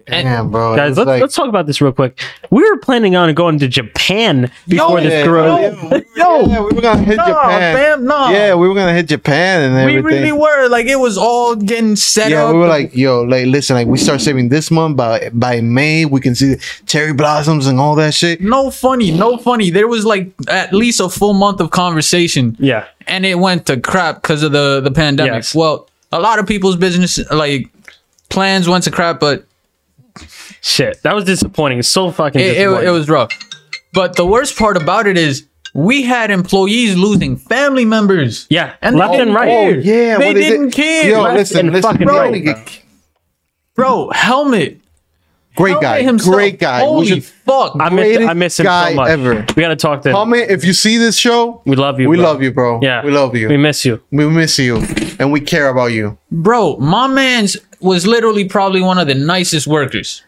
And 0.08 0.28
damn, 0.28 0.52
bro. 0.52 0.76
Guys, 0.76 0.98
let's, 0.98 1.08
like- 1.08 1.22
let's 1.22 1.36
talk 1.36 1.48
about 1.48 1.66
this 1.66 1.80
real 1.82 1.92
quick. 1.94 2.22
We 2.50 2.62
were 2.70 2.78
planning 2.78 3.16
on 3.16 3.34
going 3.34 3.58
to 3.60 3.68
Japan 3.68 4.52
before 4.68 5.00
Yo, 5.00 5.04
this 5.04 5.14
yeah, 5.14 5.24
grew. 5.26 5.46
yeah, 5.46 6.00
Yo. 6.16 6.46
yeah, 6.46 6.60
we 6.62 6.72
were 6.76 6.82
gonna 6.82 7.02
hit 7.04 7.16
Nah, 7.18 7.28
Japan. 7.28 7.76
fam, 7.76 8.06
nah. 8.06 8.30
Yeah, 8.30 8.56
we 8.56 8.68
were 8.68 8.76
gonna 8.76 8.94
hit 8.94 9.08
Japan 9.08 9.62
and 9.72 9.86
we 9.86 10.00
really 10.02 10.32
were 10.32 10.68
like, 10.68 10.86
it 10.88 10.98
was 11.00 11.18
all 11.18 11.56
getting 11.56 11.96
set 11.96 12.32
yeah, 12.32 12.44
up. 12.46 12.54
we 12.54 12.60
were 12.60 12.68
like, 12.68 12.96
yo, 12.96 13.22
like, 13.22 13.46
listen, 13.48 13.76
like, 13.76 13.88
we 13.88 13.98
start 13.98 14.20
saving 14.22 14.50
this 14.50 14.70
month 14.70 14.98
by 14.98 15.30
by 15.34 15.62
May, 15.62 16.06
we 16.06 16.20
can 16.20 16.36
see 16.36 16.56
the 16.56 16.64
cherry 16.86 17.14
blossoms 17.14 17.66
and 17.68 17.80
all 17.80 17.96
that 17.96 18.14
shit. 18.14 18.42
no 18.42 18.70
funny, 18.72 19.12
no 19.12 19.38
funny. 19.38 19.70
There 19.70 19.88
was 19.88 20.06
like 20.06 20.32
at 20.50 20.74
least 20.74 21.00
a 21.00 21.10
full 21.10 21.34
month 21.34 21.60
of 21.62 21.72
conversation. 21.72 22.56
Yeah. 22.60 22.86
and 23.08 23.26
it 23.26 23.40
went 23.40 23.66
to 23.68 23.80
crap 23.80 24.22
because 24.22 24.44
of 24.44 24.52
the 24.52 24.82
the 24.82 24.92
pandemic. 24.92 25.34
Yes. 25.34 25.56
Well, 25.56 25.88
a 26.12 26.20
lot 26.20 26.40
of 26.40 26.46
people's 26.46 26.76
business 26.76 27.18
like 27.32 27.70
plans 28.30 28.68
went 28.68 28.84
to 28.86 28.92
crap, 28.92 29.20
but 29.20 29.46
Shit. 30.62 31.02
That 31.04 31.16
was 31.16 31.26
disappointing. 31.26 31.82
So 31.84 32.12
fucking 32.12 32.40
it, 32.42 32.58
it, 32.58 32.68
it 32.70 32.90
was 32.92 33.10
rough. 33.10 33.32
But 33.94 34.16
the 34.16 34.26
worst 34.26 34.58
part 34.58 34.76
about 34.78 35.08
it 35.08 35.18
is 35.18 35.48
we 35.74 36.04
had 36.04 36.30
employees 36.32 36.96
losing 36.96 37.36
family 37.38 37.86
members. 37.86 38.46
yeah. 38.50 38.76
And 38.82 38.96
left 38.96 39.14
they 39.14 39.20
and 39.20 39.28
didn't 39.30 39.36
right. 39.36 39.50
Oh, 39.50 39.70
yeah, 39.80 40.18
they 40.18 40.28
what 40.28 40.38
is 40.38 40.46
didn't 40.52 40.72
care. 40.72 41.10
Yo, 41.10 41.22
Left 41.22 41.36
listen, 41.38 41.60
and 41.60 41.72
listen, 41.74 41.92
fucking 41.92 42.08
bro. 42.08 42.18
right. 42.32 42.84
Bro, 43.76 44.12
helmet. 44.12 44.80
Great 45.56 45.70
Helmet 45.74 45.84
guy, 45.84 46.02
himself. 46.02 46.34
great 46.36 46.60
guy. 46.60 46.80
We 46.82 46.86
Holy 46.88 47.08
should- 47.08 47.24
fuck. 47.26 47.76
I 47.80 47.90
miss, 47.90 48.28
I 48.28 48.34
miss 48.34 48.60
him 48.60 48.64
guy 48.66 48.90
so 48.90 48.96
much. 48.96 49.10
ever. 49.10 49.46
We 49.56 49.62
got 49.62 49.68
to 49.70 49.76
talk 49.76 50.02
to 50.02 50.10
him. 50.10 50.16
Comment 50.16 50.50
if 50.50 50.66
you 50.66 50.74
see 50.74 50.98
this 50.98 51.16
show. 51.16 51.62
We 51.66 51.76
love 51.76 52.00
you. 52.00 52.10
We 52.10 52.18
bro. 52.18 52.26
love 52.26 52.42
you, 52.42 52.52
bro. 52.52 52.80
Yeah. 52.82 53.06
we 53.06 53.12
love 53.12 53.36
you. 53.36 53.50
We 53.50 53.58
miss 53.58 53.86
you. 53.86 54.02
We 54.12 54.28
miss 54.28 54.58
you, 54.58 54.78
and 55.20 55.32
we 55.32 55.42
care 55.42 55.68
about 55.70 55.92
you. 55.92 56.18
Bro, 56.32 56.78
my 56.78 57.06
man's 57.06 57.56
was 57.84 58.08
literally 58.08 58.46
probably 58.46 58.82
one 58.82 58.98
of 58.98 59.08
the 59.08 59.16
nicest 59.16 59.68
workers. 59.68 60.24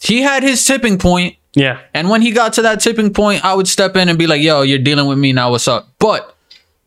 He 0.00 0.22
had 0.22 0.42
his 0.42 0.64
tipping 0.64 0.98
point, 0.98 1.36
Yeah. 1.54 1.80
And 1.94 2.08
when 2.10 2.22
he 2.22 2.30
got 2.32 2.52
to 2.54 2.62
that 2.62 2.80
tipping 2.80 3.12
point, 3.12 3.44
I 3.44 3.54
would 3.54 3.68
step 3.68 3.96
in 3.96 4.08
and 4.08 4.18
be 4.18 4.26
like, 4.26 4.42
yo, 4.42 4.62
you're 4.62 4.78
dealing 4.78 5.06
with 5.06 5.18
me 5.18 5.32
now. 5.32 5.50
What's 5.52 5.68
up? 5.68 5.88
But, 5.98 6.34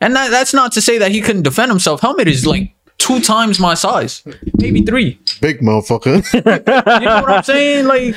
and 0.01 0.15
that, 0.15 0.29
that's 0.29 0.53
not 0.53 0.71
to 0.73 0.81
say 0.81 0.97
that 0.99 1.11
he 1.11 1.21
couldn't 1.21 1.43
defend 1.43 1.71
himself. 1.71 2.01
Helmet 2.01 2.27
is 2.27 2.45
like 2.45 2.71
two 2.97 3.19
times 3.21 3.59
my 3.59 3.73
size, 3.75 4.23
maybe 4.57 4.81
three. 4.81 5.19
Big 5.41 5.59
motherfucker. 5.61 6.23
You 7.01 7.05
know 7.05 7.21
what 7.21 7.29
I'm 7.31 7.43
saying? 7.43 7.85
Like, 7.85 8.15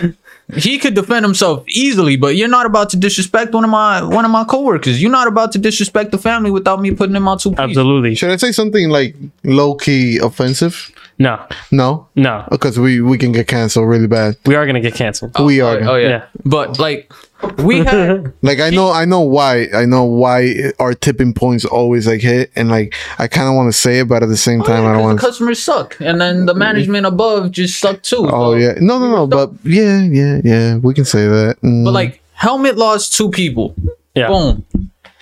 he 0.56 0.78
could 0.78 0.94
defend 0.94 1.24
himself 1.24 1.64
easily, 1.68 2.16
but 2.16 2.34
you're 2.34 2.48
not 2.48 2.66
about 2.66 2.90
to 2.90 2.96
disrespect 2.96 3.52
one 3.54 3.62
of 3.62 3.70
my 3.70 4.02
one 4.02 4.24
of 4.24 4.30
my 4.32 4.42
coworkers. 4.44 5.00
You're 5.00 5.10
not 5.12 5.28
about 5.28 5.52
to 5.52 5.58
disrespect 5.58 6.10
the 6.10 6.18
family 6.18 6.50
without 6.50 6.80
me 6.80 6.90
putting 6.90 7.14
in 7.14 7.22
my 7.22 7.36
two. 7.36 7.54
Absolutely. 7.56 8.16
Should 8.16 8.30
I 8.30 8.36
say 8.36 8.50
something 8.50 8.88
like 8.88 9.14
low 9.44 9.74
key 9.76 10.18
offensive? 10.18 10.90
No. 11.20 11.38
No, 11.70 12.08
No. 12.16 12.48
because 12.50 12.78
we 12.80 13.00
we 13.02 13.18
can 13.18 13.30
get 13.30 13.46
canceled 13.46 13.86
really 13.86 14.06
bad. 14.08 14.36
We 14.46 14.54
are 14.56 14.64
going 14.64 14.74
to 14.74 14.80
get 14.80 14.94
canceled. 14.94 15.38
we 15.38 15.60
are. 15.60 15.78
Oh, 15.84 15.96
yeah. 15.96 16.08
Yeah. 16.08 16.24
But 16.46 16.78
like 16.78 17.12
we 17.58 17.84
had 17.84 18.32
Like 18.42 18.58
I 18.58 18.70
know, 18.70 18.90
I 18.90 19.04
know 19.04 19.20
why. 19.20 19.68
I 19.74 19.84
know 19.84 20.04
why 20.04 20.72
our 20.78 20.94
tipping 20.94 21.34
points 21.34 21.64
always 21.66 22.06
like 22.06 22.22
hit, 22.22 22.50
and 22.56 22.70
like 22.70 22.94
I 23.18 23.28
kind 23.28 23.48
of 23.48 23.54
want 23.54 23.68
to 23.72 23.78
say 23.78 24.00
it, 24.00 24.08
but 24.08 24.22
at 24.22 24.30
the 24.30 24.36
same 24.36 24.62
time, 24.62 24.86
I 24.86 24.92
don't 24.94 25.02
want. 25.02 25.20
to 25.20 25.26
customers 25.26 25.62
suck. 25.62 25.96
And 26.00 26.18
then 26.20 26.46
the 26.46 26.54
management 26.54 27.04
above 27.06 27.50
just 27.52 27.78
suck 27.78 28.02
too. 28.02 28.24
Oh 28.26 28.52
So- 28.52 28.54
yeah, 28.54 28.72
no, 28.80 28.98
no, 28.98 29.10
no. 29.10 29.26
But 29.26 29.50
yeah, 29.62 30.00
yeah, 30.02 30.40
yeah. 30.42 30.76
We 30.76 30.94
can 30.94 31.04
say 31.04 31.26
that. 31.28 31.60
Mm. 31.62 31.84
But 31.84 31.92
like 31.92 32.22
Helmet 32.32 32.76
lost 32.78 33.12
two 33.12 33.28
people. 33.28 33.74
Yeah. 34.14 34.28
Boom. 34.28 34.64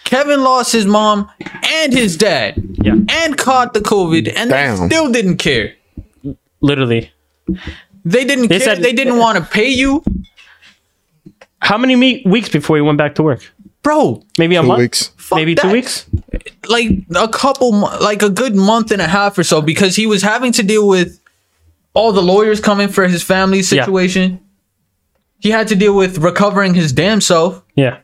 Kevin 0.04 0.42
lost 0.42 0.72
his 0.72 0.86
mom 0.86 1.28
and 1.82 1.92
his 1.92 2.16
dad 2.16 2.54
Yeah. 2.82 2.94
and 3.10 3.36
caught 3.36 3.74
the 3.74 3.80
COVID 3.80 4.32
and 4.34 4.48
Damn. 4.48 4.78
they 4.78 4.86
still 4.86 5.12
didn't 5.12 5.36
care. 5.36 5.74
Literally. 6.60 7.10
They 8.04 8.24
didn't 8.24 8.48
They 8.48 8.58
care. 8.58 8.76
said- 8.76 8.82
they 8.82 8.92
didn't 8.92 9.18
want 9.18 9.38
to 9.38 9.44
pay 9.44 9.68
you. 9.68 10.02
How 11.60 11.76
many 11.78 11.96
me- 11.96 12.22
weeks 12.24 12.48
before 12.48 12.76
he 12.76 12.82
went 12.82 12.98
back 12.98 13.14
to 13.16 13.22
work? 13.22 13.42
Bro, 13.82 14.22
Maybe 14.38 14.56
a 14.56 14.60
two 14.60 14.66
month? 14.68 14.78
weeks. 14.80 15.10
fuck 15.16 15.36
Maybe 15.36 15.54
two 15.54 15.70
weeks? 15.70 16.06
Like 16.68 16.88
a 17.16 17.28
couple 17.28 17.72
like 18.00 18.22
a 18.22 18.28
good 18.30 18.54
month 18.54 18.90
and 18.90 19.00
a 19.00 19.06
half 19.06 19.38
or 19.38 19.44
so 19.44 19.60
because 19.62 19.96
he 19.96 20.06
was 20.06 20.22
having 20.22 20.52
to 20.52 20.62
deal 20.62 20.86
with 20.86 21.20
all 21.94 22.12
the 22.12 22.22
lawyers 22.22 22.60
coming 22.60 22.88
for 22.88 23.08
his 23.08 23.22
family 23.22 23.62
situation. 23.62 24.40
he 25.40 25.50
had 25.50 25.68
to 25.68 25.76
deal 25.76 25.94
with 25.94 26.18
recovering 26.18 26.74
his 26.74 26.92
damn 26.92 27.20
self, 27.20 27.62
Yeah. 27.76 27.98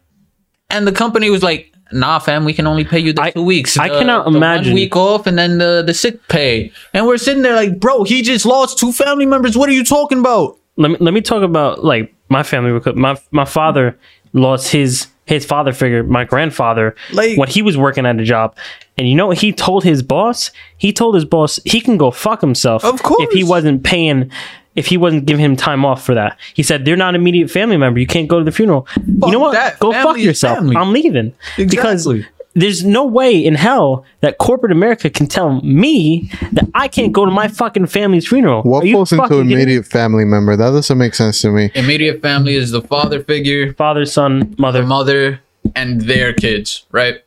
and 0.70 0.86
the 0.86 0.92
company 0.92 1.30
was 1.30 1.42
like, 1.42 1.73
"Nah, 1.92 2.18
fam, 2.18 2.44
we 2.44 2.52
can 2.52 2.66
only 2.66 2.84
pay 2.84 2.98
you 2.98 3.12
the 3.12 3.22
I- 3.22 3.30
two 3.30 3.42
weeks. 3.42 3.78
I 3.78 3.88
cannot 3.88 4.24
the 4.30 4.36
imagine- 4.36 4.72
one 4.72 4.74
week 4.74 4.96
off, 4.96 5.26
and 5.26 5.38
then 5.38 5.58
the 5.58 5.82
the 5.86 5.94
sick 5.94 6.26
pay." 6.28 6.72
And 6.92 7.06
we're 7.06 7.18
sitting 7.18 7.42
there 7.42 7.54
like, 7.54 7.78
"Bro, 7.80 8.04
he 8.04 8.22
just 8.22 8.46
lost 8.46 8.78
two 8.78 8.92
family 8.92 9.26
members. 9.26 9.56
What 9.56 9.68
are 9.68 9.72
you 9.72 9.84
talking 9.84 10.18
about?" 10.18 10.56
let 10.76 10.90
me 10.90 10.96
let 11.00 11.14
me 11.14 11.20
talk 11.20 11.42
about 11.42 11.84
like 11.84 12.12
my 12.28 12.42
family. 12.42 12.80
My 12.94 13.16
my 13.30 13.44
father 13.44 13.96
lost 14.32 14.72
his 14.72 15.06
his 15.26 15.46
father 15.46 15.72
figure, 15.72 16.02
my 16.02 16.24
grandfather, 16.24 16.94
Like- 17.12 17.38
when 17.38 17.48
he 17.48 17.62
was 17.62 17.78
working 17.78 18.04
at 18.04 18.18
a 18.20 18.24
job. 18.24 18.54
And 18.98 19.08
you 19.08 19.14
know 19.14 19.26
what 19.28 19.38
he 19.38 19.52
told 19.52 19.82
his 19.82 20.02
boss? 20.02 20.50
He 20.76 20.92
told 20.92 21.14
his 21.14 21.24
boss 21.24 21.58
he 21.64 21.80
can 21.80 21.96
go 21.96 22.10
fuck 22.10 22.40
himself. 22.42 22.84
Of 22.84 23.02
course. 23.02 23.22
If 23.22 23.30
he 23.32 23.42
wasn't 23.42 23.82
paying 23.84 24.30
if 24.74 24.86
he 24.86 24.96
wasn't 24.96 25.26
giving 25.26 25.44
him 25.44 25.56
time 25.56 25.84
off 25.84 26.04
for 26.04 26.14
that. 26.14 26.38
He 26.54 26.62
said 26.62 26.84
they're 26.84 26.96
not 26.96 27.14
an 27.14 27.20
immediate 27.20 27.50
family 27.50 27.76
member. 27.76 28.00
You 28.00 28.06
can't 28.06 28.28
go 28.28 28.38
to 28.38 28.44
the 28.44 28.52
funeral. 28.52 28.86
you 29.06 29.30
know 29.32 29.38
what? 29.38 29.52
that. 29.52 29.78
Go 29.78 29.92
fuck 29.92 30.02
Family 30.02 30.20
is 30.20 30.26
yourself. 30.26 30.58
family. 30.58 30.76
I'm 30.76 30.92
leaving. 30.92 31.32
Because 31.56 32.08
there's 32.56 32.84
no 32.84 33.04
way 33.04 33.36
in 33.44 33.54
hell 33.56 34.04
that 34.20 34.38
corporate 34.38 34.70
America 34.72 35.10
can 35.10 35.26
tell 35.26 35.60
me 35.62 36.30
that 36.52 36.68
I 36.74 36.86
can't 36.88 37.12
go 37.12 37.24
to 37.24 37.30
my 37.30 37.48
fucking 37.48 37.86
family's 37.86 38.28
funeral. 38.28 38.62
What 38.62 38.84
Are 38.84 38.86
you 38.86 38.94
falls 38.94 39.12
into 39.12 39.22
fucking 39.24 39.36
kidding 39.38 39.48
me? 39.48 39.54
immediate 39.54 39.86
family 39.86 40.24
member? 40.24 40.56
That 40.56 40.70
doesn't 40.70 40.96
make 40.98 41.14
sense 41.14 41.40
to 41.42 41.50
me. 41.50 41.70
Immediate 41.74 42.22
family 42.22 42.54
is 42.54 42.70
the 42.70 42.80
father 42.82 43.22
figure, 43.24 43.72
father, 43.74 44.04
son, 44.06 44.54
mother. 44.58 44.84
mother, 44.84 45.40
and 45.74 46.02
their 46.02 46.32
kids, 46.32 46.84
right? 46.92 47.22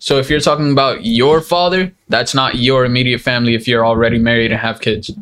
So 0.00 0.18
if 0.18 0.28
you're 0.28 0.40
talking 0.40 0.72
about 0.72 1.04
your 1.04 1.40
father, 1.40 1.92
that's 2.08 2.34
not 2.34 2.56
your 2.56 2.84
immediate 2.84 3.20
family 3.20 3.54
if 3.54 3.68
you're 3.68 3.86
already 3.86 4.18
married 4.18 4.50
and 4.50 4.60
have 4.60 4.80
kids. 4.80 5.12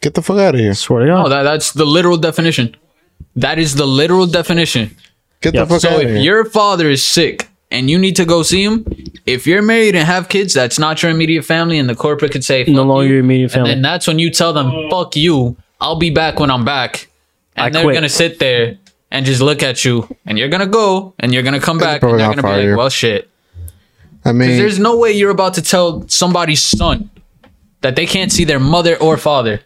Get 0.00 0.14
the 0.14 0.22
fuck 0.22 0.38
out 0.38 0.54
of 0.54 0.60
here. 0.60 0.74
Swear 0.74 1.00
to 1.02 1.06
God. 1.06 1.22
No, 1.24 1.28
that, 1.28 1.42
that's 1.42 1.72
the 1.72 1.84
literal 1.84 2.16
definition. 2.16 2.76
That 3.36 3.58
is 3.58 3.74
the 3.74 3.86
literal 3.86 4.26
definition. 4.26 4.96
Get 5.40 5.54
Yeah, 5.54 5.64
the 5.64 5.66
fuck 5.74 5.80
So 5.80 5.88
out 5.90 5.94
of 5.96 6.00
here. 6.00 6.08
So 6.08 6.10
if 6.10 6.14
here. 6.22 6.24
your 6.32 6.44
father 6.44 6.88
is 6.88 7.06
sick 7.06 7.48
and 7.70 7.90
you 7.90 7.98
need 7.98 8.16
to 8.16 8.24
go 8.24 8.42
see 8.42 8.62
him, 8.64 8.86
if 9.26 9.46
you're 9.46 9.62
married 9.62 9.94
and 9.94 10.06
have 10.06 10.28
kids, 10.28 10.54
that's 10.54 10.78
not 10.78 11.02
your 11.02 11.10
immediate 11.10 11.44
family, 11.44 11.78
and 11.78 11.88
the 11.88 11.94
corporate 11.94 12.32
could 12.32 12.44
say, 12.44 12.64
no 12.64 12.82
"Fuck 12.82 12.86
longer 12.86 13.06
you." 13.06 13.10
your 13.14 13.20
immediate 13.20 13.44
And 13.46 13.52
family. 13.52 13.70
then 13.70 13.82
that's 13.82 14.06
when 14.06 14.18
you 14.18 14.30
tell 14.30 14.52
them, 14.52 14.72
fuck 14.90 15.16
you, 15.16 15.56
I'll 15.80 15.96
be 15.98 16.10
back 16.10 16.38
when 16.40 16.50
I'm 16.50 16.64
back. 16.64 17.08
And 17.56 17.66
I 17.66 17.70
they're 17.70 17.82
quit. 17.84 17.94
gonna 17.94 18.08
sit 18.08 18.38
there 18.38 18.78
and 19.10 19.26
just 19.26 19.40
look 19.42 19.62
at 19.62 19.84
you, 19.84 20.08
and 20.26 20.38
you're 20.38 20.48
gonna 20.48 20.66
go, 20.66 21.12
and 21.18 21.34
you're 21.34 21.42
gonna 21.42 21.60
come 21.60 21.78
back, 21.78 21.94
and 21.94 22.00
probably 22.02 22.18
they're 22.18 22.26
not 22.28 22.36
gonna 22.36 22.48
be 22.48 22.54
fire 22.54 22.62
you. 22.62 22.70
like, 22.70 22.78
well, 22.78 22.88
shit. 22.88 23.28
I 24.24 24.32
mean, 24.32 24.56
There's 24.58 24.78
no 24.78 24.96
way 24.98 25.12
you're 25.12 25.30
about 25.30 25.54
to 25.54 25.62
tell 25.62 26.06
somebody's 26.08 26.62
son 26.62 27.10
that 27.80 27.96
they 27.96 28.06
can't 28.06 28.32
see 28.32 28.44
their 28.44 28.60
mother 28.60 28.96
or 28.96 29.16
father 29.16 29.60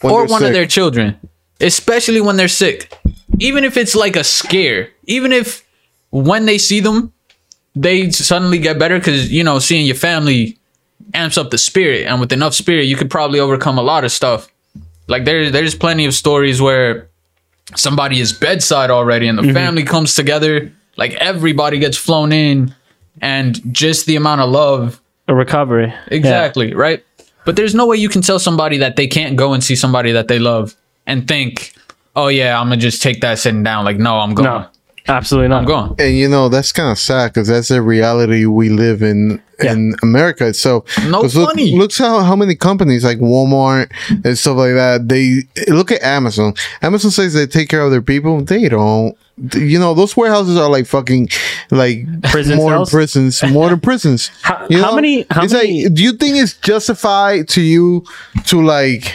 When 0.00 0.12
or 0.12 0.26
one 0.26 0.44
of 0.44 0.52
their 0.52 0.66
children, 0.66 1.18
especially 1.60 2.20
when 2.20 2.36
they're 2.36 2.48
sick. 2.48 2.92
Even 3.38 3.64
if 3.64 3.76
it's 3.76 3.94
like 3.94 4.16
a 4.16 4.24
scare, 4.24 4.90
even 5.04 5.32
if 5.32 5.64
when 6.10 6.46
they 6.46 6.58
see 6.58 6.80
them, 6.80 7.12
they 7.74 8.10
suddenly 8.10 8.58
get 8.58 8.78
better 8.78 8.98
because, 8.98 9.30
you 9.30 9.44
know, 9.44 9.58
seeing 9.58 9.86
your 9.86 9.94
family 9.94 10.58
amps 11.14 11.38
up 11.38 11.50
the 11.50 11.58
spirit. 11.58 12.06
And 12.06 12.20
with 12.20 12.32
enough 12.32 12.54
spirit, 12.54 12.84
you 12.84 12.96
could 12.96 13.10
probably 13.10 13.38
overcome 13.38 13.78
a 13.78 13.82
lot 13.82 14.04
of 14.04 14.10
stuff. 14.10 14.48
Like 15.06 15.24
there, 15.24 15.50
there's 15.50 15.74
plenty 15.74 16.04
of 16.04 16.14
stories 16.14 16.60
where 16.60 17.08
somebody 17.76 18.20
is 18.20 18.32
bedside 18.32 18.90
already 18.90 19.28
and 19.28 19.38
the 19.38 19.42
mm-hmm. 19.42 19.54
family 19.54 19.84
comes 19.84 20.14
together. 20.14 20.72
Like 20.96 21.12
everybody 21.14 21.78
gets 21.78 21.96
flown 21.96 22.32
in 22.32 22.74
and 23.20 23.60
just 23.72 24.06
the 24.06 24.16
amount 24.16 24.40
of 24.40 24.50
love 24.50 25.00
a 25.28 25.34
recovery. 25.34 25.92
Exactly, 26.08 26.74
right? 26.74 27.04
But 27.44 27.56
there's 27.56 27.74
no 27.74 27.86
way 27.86 27.96
you 27.96 28.08
can 28.08 28.22
tell 28.22 28.38
somebody 28.38 28.78
that 28.78 28.96
they 28.96 29.06
can't 29.06 29.36
go 29.36 29.52
and 29.52 29.64
see 29.64 29.76
somebody 29.76 30.12
that 30.12 30.28
they 30.28 30.38
love 30.38 30.74
and 31.06 31.26
think, 31.26 31.74
oh, 32.14 32.28
yeah, 32.28 32.60
I'm 32.60 32.68
going 32.68 32.78
to 32.78 32.82
just 32.82 33.02
take 33.02 33.20
that 33.22 33.38
sitting 33.38 33.62
down. 33.62 33.84
Like, 33.84 33.98
no, 33.98 34.18
I'm 34.18 34.34
going. 34.34 34.48
No, 34.48 34.68
absolutely 35.08 35.48
not. 35.48 35.60
I'm 35.60 35.64
going. 35.66 35.94
and 35.98 36.16
you 36.16 36.28
know 36.28 36.48
that's 36.48 36.72
kind 36.72 36.90
of 36.90 36.98
sad 36.98 37.32
because 37.32 37.48
that's 37.48 37.68
the 37.68 37.82
reality 37.82 38.46
we 38.46 38.68
live 38.68 39.02
in 39.02 39.40
in 39.60 39.94
America. 40.02 40.54
So 40.54 40.84
No 41.08 41.22
'cause 41.22 41.34
look, 41.34 41.50
funny. 41.50 41.76
looks 41.76 41.98
how 41.98 42.20
how 42.20 42.36
many 42.36 42.54
companies 42.54 43.04
like 43.04 43.18
Walmart 43.18 43.90
and 44.24 44.38
stuff 44.38 44.56
like 44.56 44.74
that. 44.74 45.08
They 45.08 45.42
look 45.72 45.90
at 45.90 46.02
Amazon. 46.02 46.54
Amazon 46.82 47.10
says 47.10 47.34
they 47.34 47.46
take 47.46 47.68
care 47.68 47.82
of 47.82 47.90
their 47.90 48.02
people. 48.02 48.40
They 48.42 48.68
don't. 48.68 49.16
You 49.54 49.78
know 49.78 49.94
those 49.94 50.16
warehouses 50.16 50.56
are 50.56 50.68
like 50.68 50.86
fucking 50.86 51.28
like 51.70 52.06
Prison 52.22 52.56
modern 52.58 52.78
cells? 52.86 52.90
prisons, 52.90 53.42
modern 53.52 53.78
prisons. 53.80 54.30
How- 54.42 54.66
You 54.68 54.82
how 54.82 54.94
many- 54.94 55.26
how 55.30 55.44
it's 55.44 55.52
many- 55.52 55.84
like, 55.84 55.94
do 55.94 56.02
you 56.02 56.12
think 56.12 56.36
it's 56.36 56.54
justified 56.54 57.48
to 57.50 57.60
you 57.60 58.04
to 58.46 58.60
like? 58.62 59.14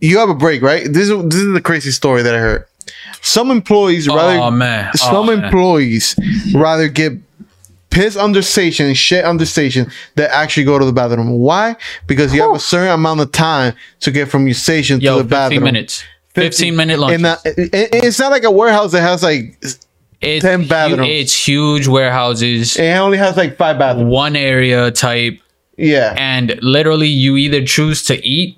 You 0.00 0.18
have 0.18 0.28
a 0.28 0.34
break, 0.34 0.62
right? 0.62 0.84
This 0.84 1.08
is 1.08 1.24
this 1.24 1.40
is 1.40 1.52
the 1.52 1.60
crazy 1.60 1.90
story 1.92 2.22
that 2.22 2.34
I 2.34 2.38
heard. 2.38 2.64
Some 3.22 3.50
employees 3.50 4.08
oh, 4.08 4.16
rather 4.16 4.38
oh, 4.38 4.50
man. 4.50 4.92
some 4.94 5.14
Oh, 5.16 5.24
man. 5.24 5.44
employees 5.44 6.16
rather 6.54 6.88
get 6.88 7.12
piss 7.90 8.16
under 8.16 8.42
station 8.42 8.86
and 8.86 8.96
shit 8.96 9.24
under 9.24 9.44
station 9.46 9.86
than 10.16 10.28
actually 10.32 10.64
go 10.64 10.78
to 10.78 10.84
the 10.84 10.92
bathroom. 10.92 11.30
Why? 11.30 11.76
Because 12.06 12.34
you 12.34 12.42
have 12.42 12.56
a 12.56 12.60
certain 12.60 12.90
amount 12.90 13.20
of 13.20 13.30
time 13.32 13.74
to 14.00 14.10
get 14.10 14.28
from 14.28 14.46
your 14.46 14.54
station 14.54 15.00
Yo, 15.00 15.18
to 15.18 15.22
the 15.22 15.28
15 15.28 15.30
bathroom. 15.30 15.64
minutes. 15.64 16.04
15 16.34 16.74
minute 16.74 16.98
lunch. 16.98 17.14
And 17.14 17.26
it- 17.44 17.74
it- 17.74 17.88
it's 18.04 18.18
not 18.18 18.30
like 18.30 18.44
a 18.44 18.50
warehouse 18.50 18.92
that 18.92 19.02
has 19.02 19.22
like 19.22 19.56
it's, 20.22 20.42
10 20.42 20.62
hu- 20.62 20.68
bathrooms. 20.68 21.08
it's 21.10 21.46
huge 21.46 21.86
warehouses, 21.86 22.76
it 22.76 22.92
only 22.96 23.18
has 23.18 23.36
like 23.36 23.56
five 23.58 23.78
bathrooms. 23.78 24.10
one 24.10 24.34
area 24.36 24.90
type, 24.90 25.38
Yeah, 25.76 26.14
and 26.16 26.58
literally 26.62 27.08
you 27.08 27.36
either 27.36 27.64
choose 27.66 28.02
to 28.04 28.24
eat 28.26 28.56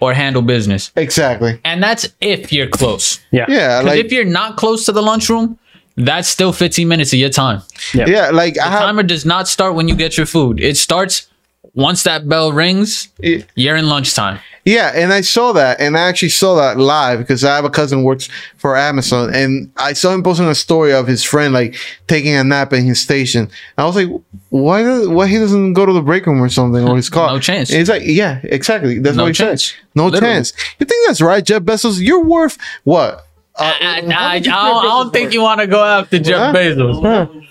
or 0.00 0.12
handle 0.14 0.42
business. 0.42 0.92
exactly. 0.96 1.60
And 1.64 1.82
that's 1.82 2.08
if 2.20 2.52
you're 2.52 2.68
close. 2.68 3.20
Yeah. 3.30 3.46
Yeah. 3.48 3.80
like 3.84 4.04
if 4.04 4.12
you're 4.12 4.24
not 4.24 4.56
close 4.56 4.84
to 4.86 4.92
the 4.92 5.02
lunchroom, 5.02 5.58
that's 5.96 6.28
still 6.28 6.52
15 6.52 6.86
minutes 6.86 7.12
of 7.12 7.18
your 7.18 7.30
time. 7.30 7.62
yeah, 7.94 8.30
like 8.30 8.58
I 8.58 8.68
have. 8.68 8.80
timer 8.80 9.02
does 9.02 9.24
not 9.24 9.48
start 9.48 9.74
when 9.74 9.88
you 9.88 9.96
get 9.96 10.16
your 10.16 10.26
food. 10.26 10.60
It 10.60 10.76
starts 10.76 11.28
once 11.74 12.02
that 12.04 12.28
bell 12.28 12.52
rings. 12.52 13.08
it- 13.20 13.46
You're 13.54 13.76
in 13.76 13.88
lunchtime. 13.88 14.38
Yeah, 14.64 14.90
and 14.96 15.12
I 15.12 15.20
saw 15.20 15.52
that, 15.52 15.78
and 15.80 15.96
I 15.96 16.08
actually 16.08 16.30
saw 16.30 16.56
that 16.56 16.76
live 16.76 17.20
because 17.20 17.44
I 17.44 17.54
have 17.54 17.64
a 17.64 17.70
cousin 17.70 18.00
who 18.00 18.04
works 18.04 18.28
for 18.56 18.76
Amazon, 18.76 19.32
and 19.32 19.70
I 19.76 19.92
saw 19.92 20.12
him 20.12 20.24
posting 20.24 20.46
a 20.48 20.56
story 20.56 20.92
of 20.92 21.06
his 21.06 21.22
friend 21.22 21.54
like 21.54 21.76
taking 22.08 22.34
a 22.34 22.42
nap 22.42 22.72
in 22.72 22.84
his 22.84 23.00
station. 23.00 23.42
And 23.42 23.50
I 23.78 23.84
was 23.86 23.94
like, 23.94 24.08
why 24.48 24.82
does 24.82 25.06
why 25.08 25.28
he 25.28 25.38
doesn't 25.38 25.74
go 25.74 25.86
to 25.86 25.92
the 25.92 26.02
break 26.02 26.26
room 26.26 26.42
or 26.42 26.48
something 26.48 26.86
or 26.88 26.96
his 26.96 27.08
car? 27.16 27.28
No 27.32 27.38
chance. 27.38 27.70
And 27.70 27.78
he's 27.78 27.88
like, 27.88 28.02
yeah, 28.04 28.40
exactly. 28.42 28.98
That's 28.98 29.16
No 29.16 29.22
what 29.24 29.28
he 29.28 29.34
chance. 29.34 29.66
says. 29.66 29.74
No 29.94 30.06
Literally. 30.06 30.34
chance. 30.34 30.52
You 30.80 30.86
think 30.86 31.06
that's 31.06 31.20
right, 31.20 31.44
Jeff 31.44 31.62
Bezos? 31.62 32.00
You're 32.00 32.24
worth 32.24 32.58
what? 32.82 33.24
Uh, 33.54 33.72
I, 33.80 34.00
I, 34.00 34.12
I, 34.12 34.32
I 34.34 34.38
don't, 34.40 34.52
I 34.52 34.82
don't 34.82 35.12
think 35.12 35.32
you 35.32 35.42
want 35.42 35.60
to 35.60 35.66
go 35.68 35.82
after 35.84 36.18
Jeff? 36.18 36.54
Bezos. 36.54 37.45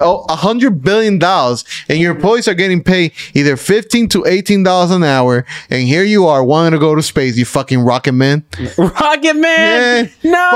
Oh, 0.00 0.24
a 0.28 0.36
hundred 0.36 0.82
billion 0.82 1.18
dollars, 1.18 1.64
and 1.88 1.98
your 1.98 2.14
employees 2.14 2.46
are 2.48 2.54
getting 2.54 2.82
paid 2.82 3.12
either 3.34 3.56
fifteen 3.56 4.08
to 4.10 4.24
eighteen 4.26 4.62
dollars 4.62 4.90
an 4.90 5.02
hour, 5.04 5.44
and 5.70 5.86
here 5.88 6.04
you 6.04 6.26
are 6.26 6.44
wanting 6.44 6.72
to 6.72 6.78
go 6.78 6.94
to 6.94 7.02
space, 7.02 7.36
you 7.36 7.44
fucking 7.44 7.80
rocket 7.80 8.12
man. 8.12 8.44
Rocket 8.76 9.34
Man. 9.34 10.10
Yeah, 10.22 10.30
No. 10.30 10.50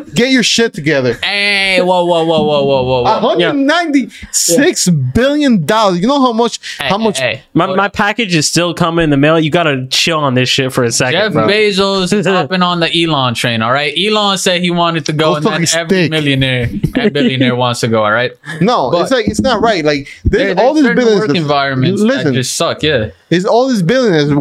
fucking 0.00 0.14
get 0.14 0.30
your 0.30 0.42
shit 0.42 0.72
together. 0.74 1.14
Hey, 1.22 1.80
whoa, 1.80 2.04
whoa, 2.04 2.24
whoa, 2.24 2.42
whoa, 2.44 2.64
whoa, 2.64 2.82
whoa, 2.84 3.04
A 3.04 3.20
whoa. 3.20 3.28
hundred 3.28 3.52
ninety-six 3.54 4.88
billion 4.88 5.64
dollars. 5.66 6.00
You 6.00 6.06
know 6.06 6.20
how 6.20 6.32
much? 6.32 6.58
how 6.78 6.98
much? 6.98 7.18
hey, 7.18 7.42
My, 7.54 7.66
my 7.74 7.88
package 7.88 8.34
is 8.34 8.48
still 8.48 8.74
coming 8.74 9.04
in 9.04 9.10
the 9.10 9.16
mail. 9.16 9.38
You 9.38 9.50
gotta 9.50 9.86
chill 9.88 10.18
on 10.20 10.34
this 10.34 10.48
shit 10.48 10.72
for 10.72 10.84
a 10.84 10.92
second, 10.92 11.20
Jeff 11.20 11.32
bro. 11.32 11.46
Bezos 11.46 12.12
is 12.12 12.26
hopping 12.36 12.62
on 12.62 12.80
the 12.80 13.04
Elon 13.04 13.34
train. 13.34 13.62
All 13.62 13.72
right, 13.72 13.92
Elon 13.98 14.38
said 14.38 14.60
he 14.62 14.70
wanted 14.70 15.06
to 15.06 15.12
go, 15.12 15.32
Go 15.32 15.36
and 15.36 15.44
then 15.44 15.52
every 15.54 15.66
stick. 15.66 16.10
millionaire 16.10 16.70
and 16.94 17.12
billionaire 17.12 17.54
wants 17.64 17.80
to 17.80 17.88
go. 17.88 18.04
All 18.04 18.12
right, 18.12 18.32
No, 18.60 18.90
But- 18.92 19.02
it's 19.02 19.10
like 19.10 19.28
it's 19.28 19.40
not 19.40 19.60
right. 19.60 19.84
Like 19.84 20.08
there, 20.24 20.54
there's 20.54 20.58
all 20.58 20.74
these 20.74 20.84
billionaires. 20.84 21.28
work 21.28 21.36
environments 21.36 22.00
Listen, 22.00 22.32
that 22.32 22.32
just 22.32 22.54
suck. 22.56 22.82
Yeah, 22.82 23.10
it's 23.30 23.44
all 23.44 23.68
these 23.68 23.82
billionaires 23.82 24.32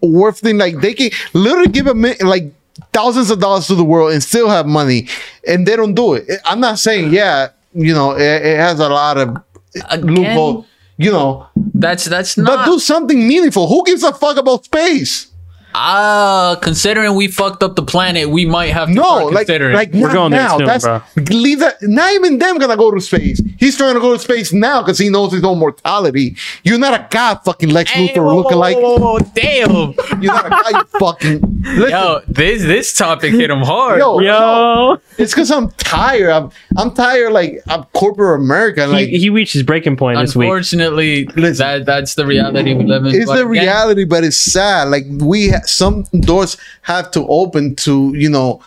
worth 0.00 0.38
thing. 0.40 0.58
Like 0.58 0.80
they 0.80 0.94
can 0.94 1.10
literally 1.32 1.68
give 1.68 1.86
a 1.86 1.94
like 2.24 2.52
thousands 2.92 3.30
of 3.30 3.40
dollars 3.40 3.66
to 3.68 3.74
the 3.74 3.84
world 3.84 4.12
and 4.12 4.22
still 4.22 4.48
have 4.48 4.66
money, 4.66 5.08
and 5.46 5.66
they 5.66 5.76
don't 5.76 5.94
do 5.94 6.14
it. 6.14 6.28
I'm 6.44 6.60
not 6.60 6.78
saying 6.78 7.12
yeah, 7.12 7.48
you 7.74 7.94
know, 7.94 8.12
it, 8.12 8.20
it 8.22 8.56
has 8.58 8.80
a 8.80 8.88
lot 8.88 9.18
of 9.18 9.36
loophole. 10.02 10.66
You 10.98 11.10
know, 11.10 11.46
that's 11.74 12.04
that's 12.04 12.36
not. 12.36 12.46
but 12.46 12.64
do 12.64 12.78
something 12.78 13.26
meaningful. 13.26 13.66
Who 13.66 13.84
gives 13.84 14.02
a 14.04 14.12
fuck 14.12 14.36
about 14.36 14.66
space? 14.66 15.31
Ah, 15.74 16.58
considering 16.62 17.14
we 17.14 17.28
fucked 17.28 17.62
up 17.62 17.76
the 17.76 17.82
planet, 17.82 18.28
we 18.28 18.44
might 18.44 18.68
have 18.72 18.88
to 18.88 18.94
No, 18.94 19.02
start 19.02 19.24
like, 19.32 19.46
considering. 19.46 19.74
like 19.74 19.92
We're 19.92 20.00
not 20.08 20.12
going 20.12 20.30
there 20.32 20.42
now. 20.42 20.58
soon, 20.58 20.66
That's 20.66 20.84
bro. 20.84 21.02
leave 21.30 21.60
that. 21.60 21.76
Not 21.82 22.12
even 22.14 22.38
them 22.38 22.58
gonna 22.58 22.76
go 22.76 22.90
to 22.90 23.00
space. 23.00 23.40
He's 23.58 23.76
trying 23.76 23.94
to 23.94 24.00
go 24.00 24.12
to 24.12 24.18
space 24.18 24.52
now 24.52 24.82
because 24.82 24.98
he 24.98 25.08
knows 25.08 25.32
his 25.32 25.44
own 25.44 25.58
mortality. 25.58 26.36
You're 26.64 26.78
not 26.78 26.94
a 26.94 27.06
god, 27.10 27.40
fucking 27.44 27.70
Lex 27.70 27.90
Hey, 27.90 28.08
Luthor 28.08 28.24
whoa, 28.24 28.36
looking 28.36 28.52
whoa, 28.52 28.58
like. 28.58 28.76
whoa, 28.76 28.96
whoa, 28.98 29.18
damn. 29.34 29.94
You're 30.22 30.32
not 30.34 30.46
a 30.46 30.50
guy, 30.50 30.78
you 30.78 30.84
fucking. 30.98 31.40
Listen, 31.64 31.90
Yo, 31.90 32.20
this 32.28 32.62
this 32.62 32.92
topic 32.92 33.32
hit 33.32 33.48
him 33.50 33.60
hard. 33.62 33.98
yo, 34.00 34.18
Yo. 34.20 34.98
it's 35.16 35.32
because 35.32 35.50
I'm 35.50 35.70
tired. 35.72 36.30
I'm 36.30 36.50
I'm 36.76 36.92
tired. 36.92 37.32
Like 37.32 37.60
I'm 37.68 37.84
corporate 37.94 38.40
America. 38.40 38.86
Like 38.86 39.08
he, 39.08 39.18
he 39.20 39.30
reached 39.30 39.52
his 39.52 39.62
breaking 39.62 39.96
point 39.96 40.18
this 40.18 40.34
week. 40.34 40.46
Unfortunately, 40.46 41.24
that 41.24 41.84
that's 41.86 42.14
the 42.16 42.26
reality 42.26 42.74
we 42.74 42.84
live 42.84 43.04
in. 43.06 43.14
it's 43.14 43.26
But 43.26 43.36
the 43.36 43.40
again, 43.48 43.62
reality, 43.64 44.04
but 44.04 44.24
it's 44.24 44.36
sad. 44.38 44.88
Like 44.88 45.04
we 45.08 45.50
ha- 45.50 45.60
some 45.68 46.04
doors 46.20 46.56
have 46.82 47.10
to 47.12 47.26
open 47.26 47.74
to 47.76 48.14
you 48.14 48.28
know 48.28 48.62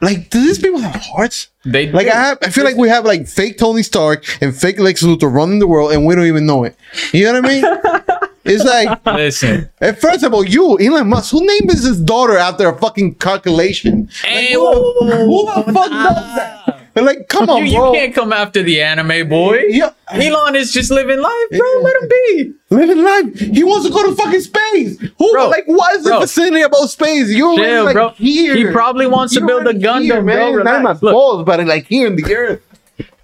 like, 0.00 0.30
do 0.30 0.40
these 0.40 0.58
people 0.58 0.80
have 0.80 0.94
hearts? 0.96 1.48
They 1.64 1.90
Like, 1.90 2.06
do. 2.06 2.12
I 2.12 2.16
have, 2.16 2.38
I 2.42 2.50
feel 2.50 2.64
like 2.64 2.76
we 2.76 2.88
have 2.88 3.04
like 3.04 3.26
fake 3.26 3.58
Tony 3.58 3.82
Stark 3.82 4.24
and 4.42 4.54
fake 4.54 4.78
Lex 4.78 5.02
Luthor 5.02 5.32
running 5.32 5.58
the 5.58 5.66
world, 5.66 5.92
and 5.92 6.04
we 6.04 6.14
don't 6.14 6.26
even 6.26 6.46
know 6.46 6.64
it. 6.64 6.76
You 7.12 7.24
know 7.32 7.40
what 7.40 7.44
I 7.46 7.48
mean? 7.48 8.28
it's 8.44 8.64
like, 8.64 9.04
listen. 9.06 9.68
and 9.80 9.96
first 9.96 10.22
of 10.22 10.34
all, 10.34 10.44
you, 10.44 10.78
Elon 10.78 11.08
Musk, 11.08 11.32
who 11.32 11.46
named 11.46 11.70
his 11.70 11.84
his 11.84 12.00
daughter 12.00 12.36
after 12.36 12.68
a 12.68 12.78
fucking 12.78 13.14
calculation? 13.16 14.08
Hey, 14.22 14.52
who, 14.52 14.66
who 14.66 15.46
the 15.46 15.72
fuck 15.72 15.90
does 15.90 15.90
that? 15.90 16.62
Ah. 16.66 16.75
Like, 16.96 17.28
come 17.28 17.50
on, 17.50 17.66
You, 17.66 17.72
you 17.86 17.92
can't 17.92 18.14
come 18.14 18.32
after 18.32 18.62
the 18.62 18.80
anime 18.80 19.28
boy. 19.28 19.64
Yeah. 19.68 19.90
Elon 20.10 20.56
is 20.56 20.72
just 20.72 20.90
living 20.90 21.20
life, 21.20 21.50
bro. 21.50 21.80
Let 21.82 22.02
him 22.02 22.08
be. 22.08 22.52
Living 22.70 23.02
life. 23.04 23.38
He 23.38 23.62
wants 23.64 23.86
to 23.86 23.92
go 23.92 24.08
to 24.08 24.16
fucking 24.16 24.40
space. 24.40 24.98
Who 25.18 25.32
Bro, 25.32 25.48
like 25.50 25.64
what 25.66 25.94
is 25.96 26.04
the 26.04 26.10
bro. 26.10 26.20
vicinity 26.20 26.62
about 26.62 26.88
space? 26.88 27.30
You're 27.30 27.48
already 27.52 27.80
like 27.80 27.94
bro. 27.94 28.08
here. 28.10 28.56
He 28.56 28.66
probably 28.72 29.06
wants 29.06 29.34
to 29.34 29.40
You're 29.40 29.46
build 29.62 29.66
a 29.66 29.74
Gundam, 29.78 30.02
here, 30.02 30.22
bro. 30.22 30.54
man. 30.54 30.64
Not 30.64 30.76
in 30.76 30.82
my 30.84 30.92
balls, 30.94 31.44
but 31.44 31.64
like 31.66 31.86
here 31.86 32.06
in 32.06 32.16
the 32.16 32.34
earth. 32.34 32.62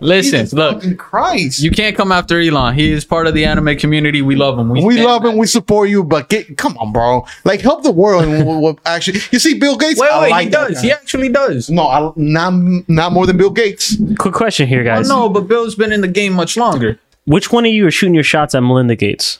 Listen, 0.02 0.40
Jesus 0.40 0.52
look. 0.52 0.74
fucking 0.76 0.96
Christ. 0.96 1.62
You 1.62 1.70
can't 1.70 1.96
come 1.96 2.12
after 2.12 2.40
Elon. 2.40 2.74
He 2.74 2.92
is 2.92 3.04
part 3.04 3.26
of 3.26 3.34
the 3.34 3.44
anime 3.44 3.76
community. 3.76 4.22
We 4.22 4.36
love 4.36 4.58
him. 4.58 4.68
we 4.68 4.80
stand 4.80 5.04
love 5.04 5.24
him. 5.24 5.36
We 5.36 5.46
support 5.46 5.88
you, 5.88 6.04
but 6.04 6.28
get 6.28 6.56
come 6.56 6.76
on, 6.78 6.92
bro. 6.92 7.26
Like 7.44 7.60
help 7.60 7.82
the 7.82 7.90
world. 7.92 8.24
And 8.24 8.46
we'll, 8.46 8.60
we'll 8.60 8.80
actually, 8.84 9.20
you 9.30 9.38
see, 9.38 9.54
Bill 9.58 9.76
Gates. 9.76 10.00
Wait, 10.00 10.10
I 10.10 10.22
wait, 10.22 10.30
like 10.30 10.44
he 10.44 10.50
does. 10.50 10.74
guy. 10.74 10.80
He 10.82 10.92
actually 10.92 11.28
does. 11.28 11.70
No, 11.70 11.86
I, 11.88 12.12
not 12.16 12.52
not 12.88 13.12
more 13.12 13.26
than 13.26 13.36
Bill 13.36 13.50
Gates. 13.50 13.96
Quick 14.18 14.34
question 14.34 14.68
here, 14.68 14.80
I 14.82 14.84
guys. 14.96 15.08
know, 15.08 15.28
but 15.28 15.48
Bill's 15.48 15.74
been 15.74 15.92
in 15.92 16.00
the 16.00 16.08
game 16.08 16.32
much 16.32 16.56
longer. 16.56 16.98
Which 17.26 17.52
one 17.52 17.64
of 17.64 17.72
you 17.72 17.86
are 17.86 17.90
shooting 17.90 18.14
your 18.14 18.24
shots 18.24 18.54
at 18.54 18.60
Melinda 18.62 18.96
Gates? 18.96 19.38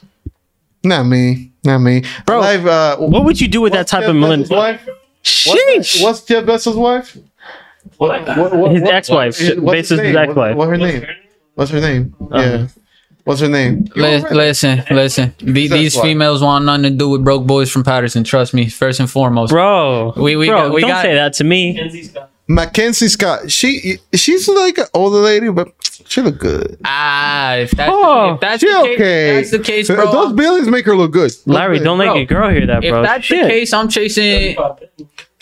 Not 0.83 1.03
me. 1.03 1.51
Not 1.65 1.79
me, 1.79 2.03
Bro, 2.25 2.41
I've, 2.41 2.65
uh, 2.65 2.97
What 2.97 3.23
would 3.23 3.39
you 3.39 3.47
do 3.47 3.61
with 3.61 3.71
that 3.71 3.87
type 3.87 4.01
Jeff 4.01 4.09
of 4.09 4.15
Bezos' 4.17 4.19
Melinda? 4.19 4.53
wife? 4.55 4.89
Sheesh. 5.23 6.01
What's 6.03 6.21
Jeff 6.23 6.43
Bezos' 6.43 6.75
wife? 6.75 7.17
What, 7.97 8.27
what, 8.37 8.55
what, 8.55 8.71
His 8.71 8.83
ex-wife. 8.83 9.37
what's 9.59 9.89
his 9.89 9.99
name? 9.99 10.15
ex-wife. 10.17 10.55
What, 10.55 10.67
what 10.67 10.69
her 10.69 10.77
name? 10.77 11.05
What's 11.55 11.71
her 11.71 11.79
name? 11.79 12.15
Yeah. 12.31 12.67
What's 13.25 13.39
her 13.39 13.47
name? 13.47 13.85
You 13.95 14.01
listen, 14.31 14.83
listen. 14.91 15.33
The- 15.39 15.67
these 15.69 15.95
why. 15.95 16.01
females 16.01 16.41
want 16.41 16.65
nothing 16.65 16.83
to 16.83 16.89
do 16.89 17.07
with 17.09 17.23
broke 17.23 17.47
boys 17.47 17.71
from 17.71 17.83
Paterson. 17.85 18.23
Trust 18.25 18.53
me, 18.53 18.69
first 18.69 18.99
and 18.99 19.09
foremost. 19.09 19.51
Bro, 19.51 20.13
We- 20.17 20.35
we 20.35 20.47
bro, 20.47 20.63
got- 20.67 20.73
we 20.73 20.81
don't 20.81 20.89
got- 20.89 21.01
say 21.03 21.13
that 21.13 21.33
to 21.33 21.43
me. 21.45 21.73
Mackenzie 21.73 22.03
Scott. 22.03 22.29
Mackenzie 22.49 23.07
Scott. 23.07 23.49
She 23.51 23.97
she's 24.13 24.49
like 24.49 24.77
an 24.77 24.87
older 24.93 25.19
lady, 25.19 25.47
but 25.49 25.69
she 26.09 26.19
look 26.21 26.37
good. 26.37 26.77
Ah, 26.83 27.53
if 27.55 27.71
that's, 27.71 27.89
Oh, 27.93 28.33
if 28.33 28.41
that's 28.41 28.59
She 28.61 28.67
the 28.67 28.73
case, 28.81 28.95
okay. 28.95 29.29
if 29.29 29.35
that's 29.37 29.51
the 29.51 29.59
case, 29.59 29.87
bro. 29.87 30.11
Those 30.11 30.33
billions 30.33 30.67
make 30.67 30.85
her 30.85 30.95
look 30.95 31.11
good. 31.11 31.31
Larry, 31.45 31.79
don't 31.79 31.97
Bro, 31.99 32.07
let 32.07 32.15
your 32.17 32.25
girl 32.25 32.49
hear 32.49 32.65
that, 32.67 32.81
bro. 32.81 32.99
if 33.01 33.05
that's 33.07 33.23
Shit. 33.23 33.43
the 33.43 33.49
case, 33.49 33.71
I'm 33.71 33.87
chasing. 33.87 34.57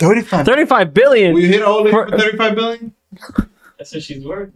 Thirty-five. 0.06 0.44
35 0.46 0.94
billion. 0.94 1.34
Will 1.34 1.40
you 1.40 1.48
hit 1.48 1.62
all 1.62 1.88
For- 1.88 2.10
thirty-five 2.10 2.54
billion? 2.54 2.92
That's 3.78 3.92
what 3.94 4.02
she's 4.02 4.24
worth. 4.24 4.50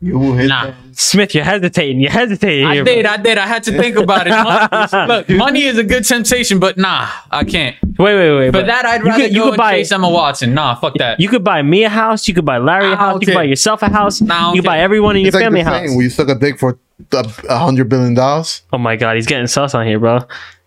You 0.00 0.16
will 0.16 0.34
hit. 0.34 0.46
Nah. 0.46 0.66
them. 0.66 0.92
Smith, 0.94 1.34
you're 1.34 1.42
hesitating. 1.42 2.00
You're 2.00 2.12
hesitating. 2.12 2.66
I 2.66 2.74
here, 2.74 2.84
did, 2.84 3.02
bro. 3.04 3.12
I 3.12 3.16
did. 3.16 3.36
I 3.36 3.46
had 3.48 3.64
to 3.64 3.72
think 3.72 3.96
about 3.96 4.28
it. 4.28 4.30
Mon- 4.30 5.08
Look, 5.08 5.28
money 5.28 5.62
is 5.64 5.76
a 5.76 5.82
good 5.82 6.04
temptation, 6.04 6.60
but 6.60 6.76
nah, 6.78 7.08
I 7.32 7.42
can't. 7.42 7.74
Wait, 7.98 8.14
wait, 8.14 8.36
wait. 8.38 8.50
But 8.50 8.66
that, 8.66 8.84
I'd 8.86 9.00
you 9.00 9.06
rather 9.06 9.22
could, 9.24 9.32
you 9.32 9.38
go 9.40 9.44
could 9.46 9.54
and 9.54 9.56
buy. 9.58 9.72
chase 9.78 9.90
Emma 9.90 10.08
Watson. 10.08 10.54
Nah, 10.54 10.76
fuck 10.76 10.94
that. 10.98 11.18
You 11.18 11.28
could 11.28 11.42
buy 11.42 11.62
me 11.62 11.82
a 11.82 11.88
house. 11.88 12.28
You 12.28 12.34
could 12.34 12.44
buy 12.44 12.58
Larry 12.58 12.86
a 12.86 12.92
I 12.92 12.94
house. 12.94 13.12
don't 13.14 13.22
You 13.22 13.26
could 13.26 13.34
buy 13.34 13.42
yourself 13.42 13.82
a 13.82 13.88
house. 13.90 14.20
Nah, 14.20 14.50
I 14.50 14.54
you 14.54 14.62
could 14.62 14.66
buy 14.68 14.78
everyone 14.78 15.16
in 15.16 15.22
your 15.22 15.32
like 15.32 15.42
family 15.42 15.64
the 15.64 15.68
house. 15.70 15.78
saying 15.86 15.96
where 15.96 16.04
you 16.04 16.10
suck 16.10 16.28
a 16.28 16.36
dick 16.36 16.60
for 16.60 16.78
a, 17.12 17.28
a 17.48 17.58
hundred 17.58 17.88
billion 17.88 18.14
dollars. 18.14 18.62
Oh 18.72 18.78
my 18.78 18.94
god, 18.94 19.16
he's 19.16 19.26
getting 19.26 19.48
sus 19.48 19.74
on 19.74 19.84
here, 19.84 19.98
bro. 19.98 20.20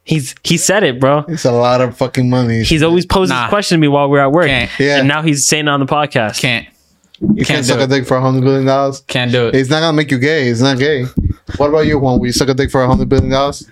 He's 0.03 0.33
he 0.43 0.57
said 0.57 0.83
it, 0.83 0.99
bro. 0.99 1.23
It's 1.27 1.45
a 1.45 1.51
lot 1.51 1.79
of 1.81 1.95
fucking 1.97 2.29
money. 2.29 2.63
He's 2.63 2.81
always 2.83 3.05
posing 3.05 3.35
Nah. 3.35 3.43
this 3.45 3.49
question 3.49 3.77
to 3.77 3.81
me 3.81 3.87
while 3.87 4.09
we're 4.09 4.19
at 4.19 4.31
work, 4.31 4.47
Can't. 4.47 4.71
Yeah. 4.79 4.97
and 4.99 5.07
now 5.07 5.21
he's 5.21 5.47
saying 5.47 5.65
it 5.67 5.69
on 5.69 5.79
the 5.79 5.85
podcast. 5.85 6.39
can't. 6.41 6.67
you 7.19 7.27
can't 7.45 7.47
can't 7.47 7.65
suck 7.65 7.77
do 7.77 7.83
a 7.83 7.87
dick 7.87 8.07
for 8.07 8.17
a 8.17 8.21
hundred 8.21 8.41
billion 8.43 8.65
dollars. 8.65 9.01
Can't 9.01 9.31
do 9.31 9.47
it. 9.47 9.55
It's 9.55 9.69
not 9.69 9.79
gonna 9.81 9.95
make 9.95 10.09
you 10.09 10.17
gay. 10.17 10.47
It's 10.47 10.59
not 10.61 10.79
gay. 10.79 11.03
What 11.57 11.69
about 11.69 11.85
you, 11.85 11.99
Juan? 11.99 12.19
Will 12.19 12.25
you 12.25 12.31
suck 12.31 12.49
a 12.49 12.53
dick 12.55 12.71
for 12.71 12.81
a 12.83 12.87
hundred 12.87 13.09
billion 13.09 13.29
dollars? 13.29 13.69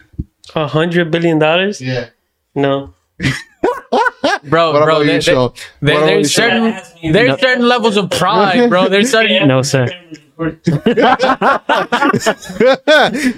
A 0.56 0.68
hundred 0.68 1.10
billion 1.12 1.40
dollars? 1.40 1.82
Yeah. 1.82 2.10
No. 2.54 2.94
Bro, 4.44 4.74
What 4.74 4.84
bro, 4.84 4.96
about 4.98 5.06
there- 5.06 5.16
you, 5.16 5.22
Sean? 5.22 5.52
there- 5.82 5.96
What 5.96 6.04
about 6.04 6.10
you, 6.10 6.16
there's 6.18 6.32
Sean? 6.32 6.74
certain 6.84 7.12
there's 7.12 7.40
certain 7.40 7.68
levels 7.68 7.98
of 7.98 8.10
pride, 8.10 8.70
bro. 8.70 8.88
There's 8.88 9.10
certain 9.18 9.48
No, 9.48 9.62
sir. 9.62 9.88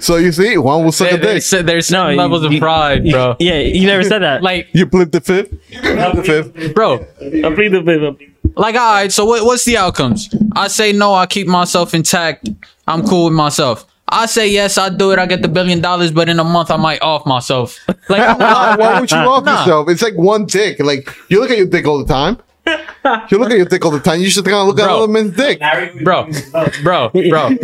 So 0.00 0.16
you 0.16 0.32
see, 0.32 0.56
Juan 0.56 0.84
will 0.84 0.92
suck 0.92 1.10
there- 1.10 1.18
a 1.18 1.22
dick. 1.22 1.44
there's, 1.44 1.50
there's 1.50 1.90
No, 1.90 1.98
certain 2.04 2.12
you- 2.12 2.18
levels 2.18 2.44
of 2.44 2.52
you- 2.52 2.60
pride, 2.60 3.04
bro. 3.10 3.36
Yeah, 3.38 3.58
you 3.60 3.86
never 3.86 4.02
said 4.02 4.20
that. 4.22 4.42
Like, 4.52 4.68
You 4.72 4.86
plead 4.86 5.12
the 5.12 5.20
fifth. 5.20 5.52
You 5.70 5.80
plead 5.80 6.16
the 6.16 6.22
fifth. 6.24 6.74
bro, 6.74 6.94
I 6.94 7.54
plead 7.54 7.70
the 7.72 7.82
fifth. 7.82 8.02
I 8.02 8.12
plead 8.12 8.32
the 8.42 8.52
like, 8.56 8.74
all 8.74 8.92
right. 8.94 9.10
So 9.12 9.24
what, 9.24 9.44
what's 9.46 9.64
the 9.64 9.76
outcomes? 9.78 10.28
I 10.54 10.68
say 10.68 10.92
no. 10.92 11.14
I 11.14 11.26
keep 11.26 11.46
myself 11.46 11.94
intact. 11.94 12.48
I'm 12.86 13.02
cool 13.06 13.24
with 13.26 13.34
myself. 13.34 13.86
I 14.08 14.26
say 14.26 14.48
yes. 14.50 14.76
I 14.76 14.90
do 14.90 15.10
it. 15.12 15.18
I 15.18 15.24
get 15.26 15.40
the 15.42 15.48
billion 15.48 15.80
dollars, 15.80 16.10
but 16.10 16.28
in 16.28 16.38
a 16.38 16.44
month 16.44 16.70
I 16.70 16.76
might 16.76 17.00
off 17.00 17.24
myself. 17.24 17.78
Like, 18.10 18.38
why, 18.38 18.76
why 18.78 19.00
would 19.00 19.10
you 19.10 19.16
off 19.16 19.44
Nah. 19.44 19.60
yourself? 19.60 19.88
It's 19.88 20.02
like 20.02 20.14
one 20.16 20.44
dick. 20.44 20.80
Like 20.80 21.08
you 21.30 21.40
look 21.40 21.50
at 21.50 21.56
your 21.56 21.66
dick 21.66 21.86
all 21.86 21.98
the 22.04 22.12
time. 22.12 22.38
You 22.64 23.38
look 23.38 23.50
at 23.50 23.56
your 23.56 23.66
dick 23.66 23.84
all 23.84 23.90
the 23.90 23.98
time. 23.98 24.20
You 24.20 24.30
should 24.30 24.44
kind 24.44 24.56
of 24.56 24.66
look 24.68 24.78
at 24.78 24.84
Bro. 24.86 25.02
other 25.04 25.12
men's 25.12 25.34
dick. 25.36 25.60
Bro. 26.04 26.26
do 26.26 26.32
his 26.32 26.52
love. 26.54 26.72
bro, 26.82 27.10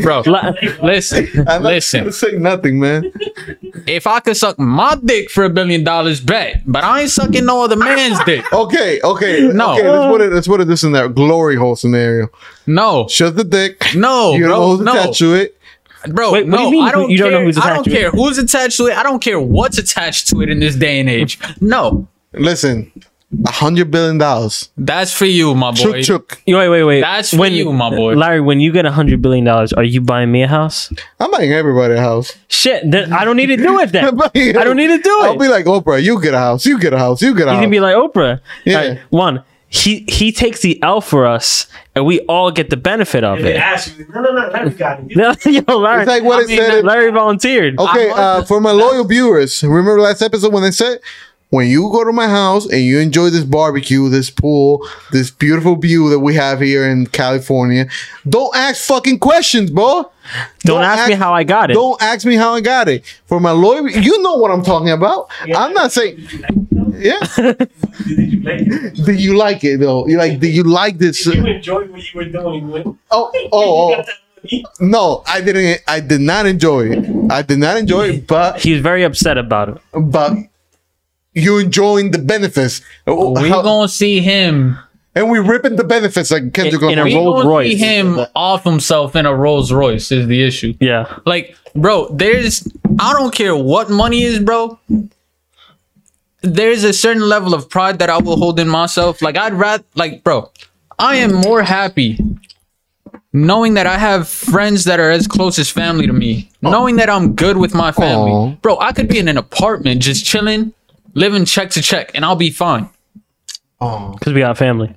bro, 0.03 0.23
bro. 0.23 0.53
Listen, 0.83 1.29
I'm 1.39 1.63
not 1.63 1.63
listen. 1.63 2.11
say 2.11 2.33
nothing, 2.33 2.81
man. 2.81 3.13
If 3.87 4.09
I 4.09 4.19
could 4.21 4.37
suck 4.37 4.59
my 4.59 4.97
dick 5.05 5.31
for 5.31 5.45
a 5.45 5.51
billion 5.51 5.85
dollars, 5.85 6.21
bet. 6.21 6.63
But 6.67 6.83
I 6.83 7.03
ain't 7.03 7.11
sucking 7.11 7.45
no 7.45 7.63
other 7.63 7.77
man's 7.77 8.19
dick. 8.25 8.45
Okay, 8.53 9.01
okay, 9.03 9.49
No. 9.53 9.75
Okay, 9.75 9.89
let's 9.89 10.11
put 10.11 10.21
it. 10.21 10.33
Let's 10.33 10.49
put 10.49 10.61
it 10.61 10.65
this 10.67 10.83
in 10.83 10.93
that 10.93 11.15
Glory 11.15 11.55
hole 11.55 11.77
scenario. 11.77 12.29
No, 12.67 13.07
Shut 13.09 13.37
the 13.37 13.45
dick. 13.45 13.81
no, 13.95 14.33
You 14.35 14.41
don't 14.41 14.49
bro, 14.49 14.59
know 14.59 14.77
who's 14.77 14.81
no. 14.85 14.93
attached 14.93 15.19
to 15.21 15.35
it. 15.35 15.55
Bro, 16.09 16.33
Wait, 16.33 16.47
what 16.49 16.59
do 16.59 16.63
you 16.65 16.71
mean 16.71 16.85
I 16.85 16.91
don't 16.93 17.11
you 17.11 17.19
care. 17.19 17.31
don't 17.31 17.41
know 17.41 17.47
who's 17.47 17.59
I 17.59 17.75
don't 17.75 17.85
to 17.85 17.91
it? 17.91 17.93
care 17.95 18.11
who's 18.11 18.39
attached 18.39 18.77
to 18.79 18.87
it. 18.87 18.97
I 18.97 19.03
don't 19.03 19.21
care 19.23 19.41
what's 19.41 19.79
attached 19.79 20.29
to 20.29 20.43
it 20.43 20.49
in 20.51 20.59
this 20.61 20.75
day 20.77 20.99
and 21.01 21.09
age. 21.09 21.39
No, 21.61 22.07
Listen, 22.33 22.93
a 23.45 23.51
hundred 23.51 23.91
billion 23.91 24.17
dollars. 24.17 24.71
that's 24.77 25.13
for 25.13 25.27
you, 25.27 25.55
my 25.55 25.71
boy. 25.71 26.03
Chook 26.03 26.29
chook. 26.31 26.43
wait, 26.47 26.69
wait, 26.69 26.83
wait. 26.83 27.01
That's 27.03 27.35
for 27.37 27.47
you, 27.47 27.73
my 27.73 27.91
boy. 27.91 28.15
Larry, 28.15 28.41
when 28.41 28.59
you 28.61 28.73
get 28.73 28.87
a 28.87 28.91
hundred 28.91 29.21
billion 29.21 29.45
dollars, 29.45 29.73
are 29.75 29.85
you 29.85 30.01
buying 30.01 30.33
me 30.33 30.43
a 30.43 30.49
house? 30.49 30.91
I'm 31.21 31.31
buying 31.31 31.53
everybody 31.53 31.95
a 31.95 32.01
house. 32.01 32.33
Shit, 32.49 32.91
then 32.91 33.13
I 33.13 33.25
don't 33.25 33.37
need 33.37 33.47
to 33.47 33.57
do 33.57 33.79
it 33.81 33.93
then. 33.93 34.05
I'm 34.09 34.21
I 34.23 34.29
buying- 34.33 34.53
don't 34.55 34.77
need 34.77 34.87
to 34.89 34.99
do 34.99 35.11
it. 35.21 35.25
I'll 35.25 35.39
be 35.39 35.49
like 35.49 35.67
Oprah. 35.67 36.03
You 36.03 36.21
get 36.23 36.33
a 36.33 36.39
house. 36.39 36.65
You 36.65 36.79
get 36.79 36.95
a 36.95 36.99
house. 36.99 37.21
You 37.21 37.35
get 37.35 37.49
a 37.49 37.51
You 37.51 37.57
house. 37.57 37.57
You 37.57 37.63
can 37.65 37.71
be 37.71 37.81
like 37.81 37.97
Oprah. 37.97 38.41
Yeah. 38.65 38.79
Alright, 38.81 38.99
one, 39.11 39.45
he 39.69 40.07
he 40.09 40.33
takes 40.33 40.63
the 40.63 40.83
L 40.83 41.03
for 41.03 41.27
us, 41.27 41.67
and 41.95 42.07
we 42.07 42.21
all 42.21 42.51
get 42.51 42.71
the 42.71 42.79
benefit 42.79 43.25
of 43.25 43.41
it. 43.45 43.57
ask 43.57 43.99
you, 43.99 44.07
no, 44.15 44.23
no, 44.23 44.33
no, 44.33 44.49
Larry 44.49 44.71
got 44.85 45.01
it. 45.07 45.45
Yo, 45.69 45.77
Larry, 45.79 46.03
it's 46.05 46.09
like 46.09 46.23
what 46.23 46.39
I 46.41 46.43
I, 46.45 46.47
mean, 46.47 46.57
said. 46.57 46.85
Larry 46.87 47.11
volunteered. 47.13 47.79
Okay, 47.79 48.09
uh, 48.09 48.45
for 48.45 48.59
my 48.63 48.71
loyal 48.73 49.05
viewers, 49.05 49.63
remember 49.63 50.01
last 50.01 50.23
episode 50.23 50.55
when 50.55 50.65
I 50.65 50.71
said, 50.71 51.01
when 51.51 51.67
you 51.69 51.89
go 51.91 52.05
to 52.05 52.13
my 52.13 52.29
house 52.29 52.67
and 52.71 52.83
you 52.83 52.99
enjoy 52.99 53.31
this 53.31 53.45
barbecue, 53.45 54.09
this 54.11 54.29
pool, 54.31 54.87
this 55.13 55.31
beautiful 55.31 55.77
view 55.77 56.11
that 56.11 56.19
we 56.19 56.35
have 56.35 56.61
here 56.61 56.87
in 56.89 57.07
California, 57.07 57.87
don't 58.29 58.55
ask 58.55 58.85
fucking 58.87 59.19
questions, 59.19 59.71
bro. 59.71 60.11
Don't 60.61 60.83
ask 60.83 61.09
me 61.09 61.15
how 61.15 61.33
I 61.33 61.45
got 61.45 61.71
it. 61.71 61.75
Don't 61.75 62.01
ask 62.03 62.27
me 62.27 62.35
how 62.35 62.53
I 62.55 62.61
got 62.61 62.89
it. 62.89 63.03
For 63.27 63.41
my 63.41 63.53
lawyer, 63.53 63.89
you 63.89 64.21
know 64.23 64.37
what 64.37 64.51
I'm 64.51 64.63
talking 64.63 64.91
about. 64.91 65.31
I'm 65.55 65.73
not 65.73 65.91
saying, 65.93 66.19
yeah. 66.97 67.19
Did 67.37 68.33
you 68.33 68.43
play 68.43 68.57
it? 68.61 68.95
Do 69.07 69.13
you 69.13 69.37
like 69.37 69.65
it 69.65 69.81
though? 69.81 70.07
You 70.07 70.19
like? 70.19 70.41
Did 70.41 70.55
you 70.55 70.65
like 70.65 70.99
this? 70.99 71.25
Did 71.25 71.37
you 71.37 71.47
enjoy 71.47 71.87
what 71.87 72.13
you 72.13 72.19
were 72.21 72.25
doing? 72.27 72.69
When, 72.71 72.99
Oh, 73.11 73.31
oh, 73.35 73.49
oh. 73.53 73.91
got 73.91 74.01
oh. 74.01 74.03
that 74.03 74.15
money? 74.43 74.65
No, 74.81 75.23
I 75.27 75.41
didn't. 75.41 75.81
I 75.87 76.01
did 76.01 76.21
not 76.21 76.45
enjoy 76.47 76.91
it. 76.91 77.31
I 77.33 77.41
did 77.43 77.59
not 77.59 77.77
enjoy 77.79 78.09
it, 78.11 78.27
but 78.27 78.61
He 78.61 78.73
was 78.73 78.83
very 78.83 79.03
upset 79.05 79.39
about 79.39 79.69
it. 79.71 79.79
but 79.95 80.33
you 81.39 81.59
enjoying 81.59 82.11
the 82.11 82.19
benefits. 82.19 82.81
Uh, 83.07 83.15
we 83.15 83.49
How- 83.49 83.63
gonna 83.63 83.89
see 83.89 84.21
him. 84.21 84.79
and 85.15 85.31
we 85.31 85.39
ripping 85.39 85.77
the 85.77 85.85
benefits 85.85 86.31
like 86.31 86.53
Kendrick 86.53 86.83
In- 86.83 86.91
in 86.91 86.99
a 86.99 87.03
Lamar. 87.05 87.07
We 87.11 87.15
Rolls 87.15 87.43
gonna 87.43 87.49
Royce. 87.55 87.71
see 87.73 87.77
him 87.77 88.21
off 88.37 88.65
himself 88.65 89.17
in 89.17 89.27
a 89.27 89.35
Rolls 89.35 89.73
Royce 89.73 90.13
is 90.13 90.27
the 90.27 90.43
issue. 90.45 90.75
Yeah. 90.81 91.07
Like, 91.27 91.57
bro, 91.75 92.09
there's 92.15 92.67
I 93.01 93.13
don't 93.13 93.35
care 93.35 93.55
what 93.57 93.91
money 93.91 94.23
is, 94.23 94.39
bro. 94.41 94.79
There's 96.43 96.85
a 96.85 96.93
certain 96.93 97.23
level 97.29 97.53
of 97.53 97.69
pride 97.69 97.99
that 97.99 98.11
I 98.11 98.19
will 98.19 98.37
hold 98.37 98.61
in 98.61 98.69
myself. 98.69 99.21
Like 99.21 99.37
I'd 99.37 99.55
rather 99.55 99.85
like, 99.97 100.23
bro, 100.23 100.51
I 100.99 101.17
am 101.17 101.35
more 101.35 101.63
happy 101.63 102.19
knowing 103.33 103.75
that 103.75 103.87
I 103.87 103.99
have 103.99 104.29
friends 104.29 104.85
that 104.85 105.01
are 105.01 105.11
as 105.11 105.27
close 105.27 105.59
as 105.59 105.69
family 105.69 106.07
to 106.07 106.13
me. 106.13 106.49
Oh. 106.65 106.71
Knowing 106.71 106.97
that 106.97 107.11
I'm 107.11 107.35
good 107.35 107.57
with 107.57 107.75
my 107.75 107.93
family. 107.93 108.31
Aw. 108.31 108.51
Bro, 108.63 108.79
I 108.79 108.93
could 108.93 109.09
be 109.09 109.19
in 109.19 109.29
an 109.29 109.37
apartment 109.37 110.01
just 110.01 110.25
chilling, 110.25 110.73
living 111.19 111.45
check 111.45 111.71
to 111.71 111.83
check, 111.83 112.13
and 112.15 112.25
I'll 112.25 112.37
be 112.37 112.51
fine. 112.51 112.89
Oh, 113.81 114.13
Because 114.13 114.33
we 114.33 114.41
got 114.41 114.57
family. 114.57 114.95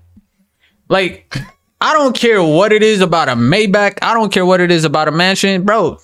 Like, 0.87 1.35
I 1.79 1.93
don't 1.93 2.15
care 2.15 2.41
what 2.43 2.71
it 2.71 2.83
is 2.83 3.01
about 3.01 3.27
a 3.29 3.33
Maybach. 3.33 3.97
I 4.01 4.13
don't 4.13 4.31
care 4.31 4.45
what 4.45 4.59
it 4.61 4.71
is 4.71 4.85
about 4.85 5.07
a 5.07 5.11
mansion, 5.11 5.63
bro. 5.63 5.99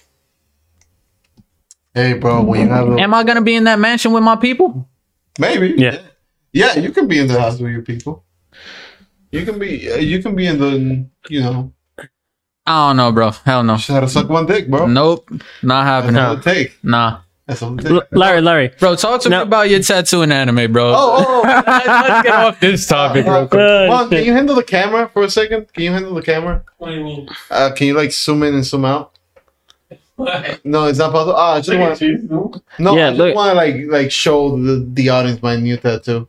hey, 1.94 2.14
bro, 2.14 2.44
when 2.44 2.62
you 2.62 2.68
have 2.70 2.88
a, 2.88 2.96
Am 3.00 3.14
I 3.14 3.24
gonna 3.24 3.42
be 3.42 3.56
in 3.56 3.64
that 3.66 3.80
mansion 3.80 4.12
with 4.12 4.24
my 4.24 4.36
people? 4.36 4.88
maybe, 5.40 5.74
Yeah. 5.78 6.00
yeah, 6.54 6.78
you 6.78 6.92
can 6.92 7.08
be 7.08 7.20
in 7.20 7.28
the 7.28 7.40
house 7.40 7.60
with 7.60 7.72
your 7.72 7.82
people. 7.84 8.24
You 9.32 9.46
can 9.46 9.60
be. 9.60 9.92
Uh, 9.92 9.98
you 9.98 10.22
can 10.24 10.36
be 10.36 10.48
in 10.48 10.58
the. 10.58 11.06
You 11.30 11.42
know. 11.42 11.74
I 12.66 12.88
don't 12.90 12.98
know, 12.98 13.12
bro. 13.12 13.32
Hell 13.32 13.62
no. 13.64 13.76
Just 13.76 13.90
how 13.90 14.00
to 14.00 14.08
suck 14.08 14.30
one 14.30 14.46
dick, 14.46 14.70
bro. 14.70 14.88
Nope. 14.88 15.30
Not 15.62 15.84
That's 15.84 16.06
happening. 16.06 16.22
all 16.22 16.40
take. 16.40 16.78
Nah. 16.84 17.22
That's 17.48 17.62
all 17.64 17.80
it 17.80 17.86
L- 17.90 18.04
Larry, 18.12 18.42
Larry. 18.42 18.72
Bro, 18.78 18.98
talk 18.98 19.22
to 19.22 19.30
No. 19.30 19.38
me 19.40 19.44
about 19.44 19.70
your 19.70 19.80
tattoo 19.80 20.22
and 20.22 20.34
anime, 20.34 20.72
bro. 20.72 20.90
Oh, 20.90 20.94
oh, 20.96 21.42
oh. 21.46 21.64
Let's 21.66 22.24
get 22.28 22.36
off 22.36 22.60
this 22.60 22.86
topic 22.88 23.26
real 23.26 23.48
quick. 23.48 23.62
Uh, 23.62 23.88
Juan, 23.88 24.10
can 24.10 24.26
you 24.26 24.34
handle 24.34 24.56
the 24.56 24.64
camera 24.64 25.10
for 25.14 25.24
a 25.24 25.30
second? 25.30 25.72
Can 25.74 25.84
you 25.84 25.92
handle 25.92 26.14
the 26.14 26.22
camera? 26.22 26.64
What 26.78 26.90
do 26.90 26.96
you 26.96 27.04
mean? 27.04 27.30
Uh, 27.50 27.72
can 27.74 27.88
you 27.88 27.94
like 27.94 28.12
zoom 28.12 28.44
in 28.44 28.54
and 28.54 28.66
zoom 28.66 28.84
out? 28.86 29.14
What? 30.18 30.60
No, 30.66 30.86
it's 30.88 31.00
not 31.00 31.12
possible. 31.14 31.36
Ah, 31.38 31.54
I 31.54 31.58
just 31.60 31.70
Look 31.70 31.80
want. 31.80 32.02
at 32.02 32.24
no? 32.24 32.54
No, 32.80 32.98
Yeah, 32.98 33.10
I 33.10 33.16
just 33.16 33.36
want 33.36 33.50
to 33.52 33.54
like 33.56 33.76
like 33.88 34.12
show 34.12 34.58
the 34.58 34.86
the 34.94 35.10
audience 35.10 35.42
my 35.42 35.56
new 35.56 35.78
tattoo. 35.78 36.28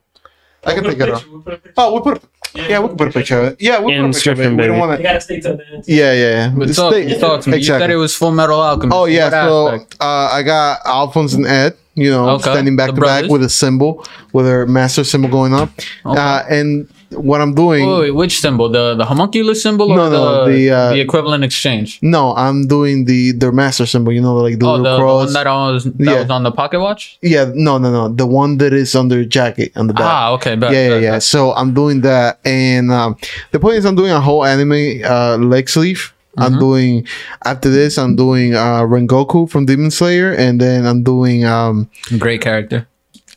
I 0.64 0.75
can 0.75 0.85
We'll 0.85 0.93
take 0.93 1.01
it 1.03 1.09
a 1.09 1.14
off. 1.14 1.21
picture, 1.23 1.33
we'll 1.33 1.43
put 1.43 1.55
a. 1.55 1.61
Oh, 1.79 1.95
we 1.95 2.01
put. 2.12 2.23
A, 2.59 2.68
yeah, 2.68 2.78
we 2.80 2.88
can 2.88 2.96
put 2.96 3.09
a 3.09 3.11
picture 3.12 3.38
of 3.40 3.44
it. 3.52 3.56
Yeah, 3.61 3.80
we 3.80 3.94
In 3.94 4.02
put 4.06 4.11
a 4.11 4.12
picture 4.14 4.32
of 4.32 4.40
it. 4.40 4.42
We 4.50 4.56
don't 4.56 4.56
baby. 4.56 4.78
want 4.78 4.90
You 4.92 4.96
to. 4.98 5.02
gotta 5.02 5.20
stay 5.20 5.40
till 5.40 5.56
the 5.56 5.66
end. 5.72 5.84
Yeah, 5.86 6.12
yeah. 6.12 6.30
yeah. 6.30 6.52
But 6.56 6.66
Just 6.66 6.78
talk, 6.78 6.92
stay- 6.92 7.18
talk 7.18 7.40
to 7.42 7.50
me. 7.50 7.56
You 7.59 7.64
said 7.64 7.90
it 7.90 7.96
was 7.96 8.14
Full 8.14 8.30
Metal 8.32 8.61
Alchemist. 8.61 8.96
Oh 8.96 9.04
yeah, 9.06 9.30
so 9.30 9.66
uh, 10.00 10.30
I 10.32 10.42
got 10.42 10.80
Alphonse 10.86 11.34
and 11.34 11.46
Ed, 11.46 11.76
you 11.94 12.11
know, 12.11 12.28
Okay, 12.30 12.42
standing 12.52 12.76
back 12.76 12.90
the 12.90 12.94
to 12.96 13.00
back 13.00 13.30
with 13.30 13.42
a 13.42 13.48
symbol, 13.48 14.04
with 14.32 14.46
their 14.46 14.66
master 14.66 15.04
symbol 15.04 15.28
going 15.30 15.54
up. 15.54 15.70
Okay. 16.06 16.20
Uh, 16.20 16.42
and 16.50 16.88
what 17.11 17.40
I'm 17.40 17.54
doing, 17.54 17.88
Wait, 17.88 18.11
which 18.11 18.40
symbol? 18.40 18.68
The 18.68 18.94
the 18.94 19.04
homunculus 19.04 19.62
symbol 19.62 19.90
or 19.90 19.96
No, 19.96 20.11
no, 20.11 20.44
the 20.44 20.52
the, 20.52 20.70
uh, 20.70 20.92
the 20.92 21.00
equivalent 21.00 21.42
exchange? 21.44 21.98
no, 22.02 22.34
I'm 22.36 22.66
doing 22.66 23.04
the 23.06 23.32
their 23.32 23.52
master 23.52 23.86
symbol. 23.86 24.12
You 24.12 24.20
know, 24.20 24.36
like 24.36 24.59
the 24.59 24.66
Oh, 24.66 24.76
the, 24.76 24.98
the 24.98 25.04
one 25.04 25.32
that 25.32 25.46
was 25.46 25.84
that 25.84 25.94
Yeah. 25.98 26.20
was 26.22 26.30
on 26.30 26.42
the 26.42 26.52
pocket 26.52 26.80
watch. 26.80 27.18
yeah, 27.22 27.50
no, 27.54 27.78
no, 27.78 27.90
no, 27.90 28.09
the 28.09 28.26
one 28.26 28.59
that 28.59 28.72
is 28.72 28.94
on 28.94 29.09
their 29.09 29.24
jacket 29.24 29.72
on 29.76 29.86
the 29.86 29.94
back. 29.94 30.04
Ah, 30.04 30.32
okay, 30.32 30.54
bet, 30.56 30.72
yeah, 30.72 30.82
yeah, 30.82 30.88
bet, 30.90 31.02
yeah. 31.02 31.18
So 31.18 31.52
I'm 31.54 31.72
doing 31.72 32.02
that, 32.02 32.40
and 32.44 32.92
um, 32.92 33.16
the 33.52 33.59
point 33.61 33.76
is, 33.78 33.84
I'm 33.86 33.96
doing 33.96 34.11
a 34.12 34.20
whole 34.20 34.44
anime 34.44 35.02
uh, 35.04 35.36
leg 35.38 35.68
sleeve. 35.68 36.12
I'm 36.36 36.52
Mhm. 36.54 36.61
doing 36.61 37.06
after 37.44 37.68
this. 37.70 37.98
I'm 37.98 38.14
doing 38.14 38.54
uh, 38.54 38.82
Rengoku 38.86 39.48
from 39.50 39.66
Demon 39.66 39.90
Slayer, 39.90 40.32
and 40.34 40.61
then 40.61 40.86
I'm 40.86 41.02
doing 41.02 41.44
um, 41.44 41.88
Great 42.18 42.42
character. 42.42 42.86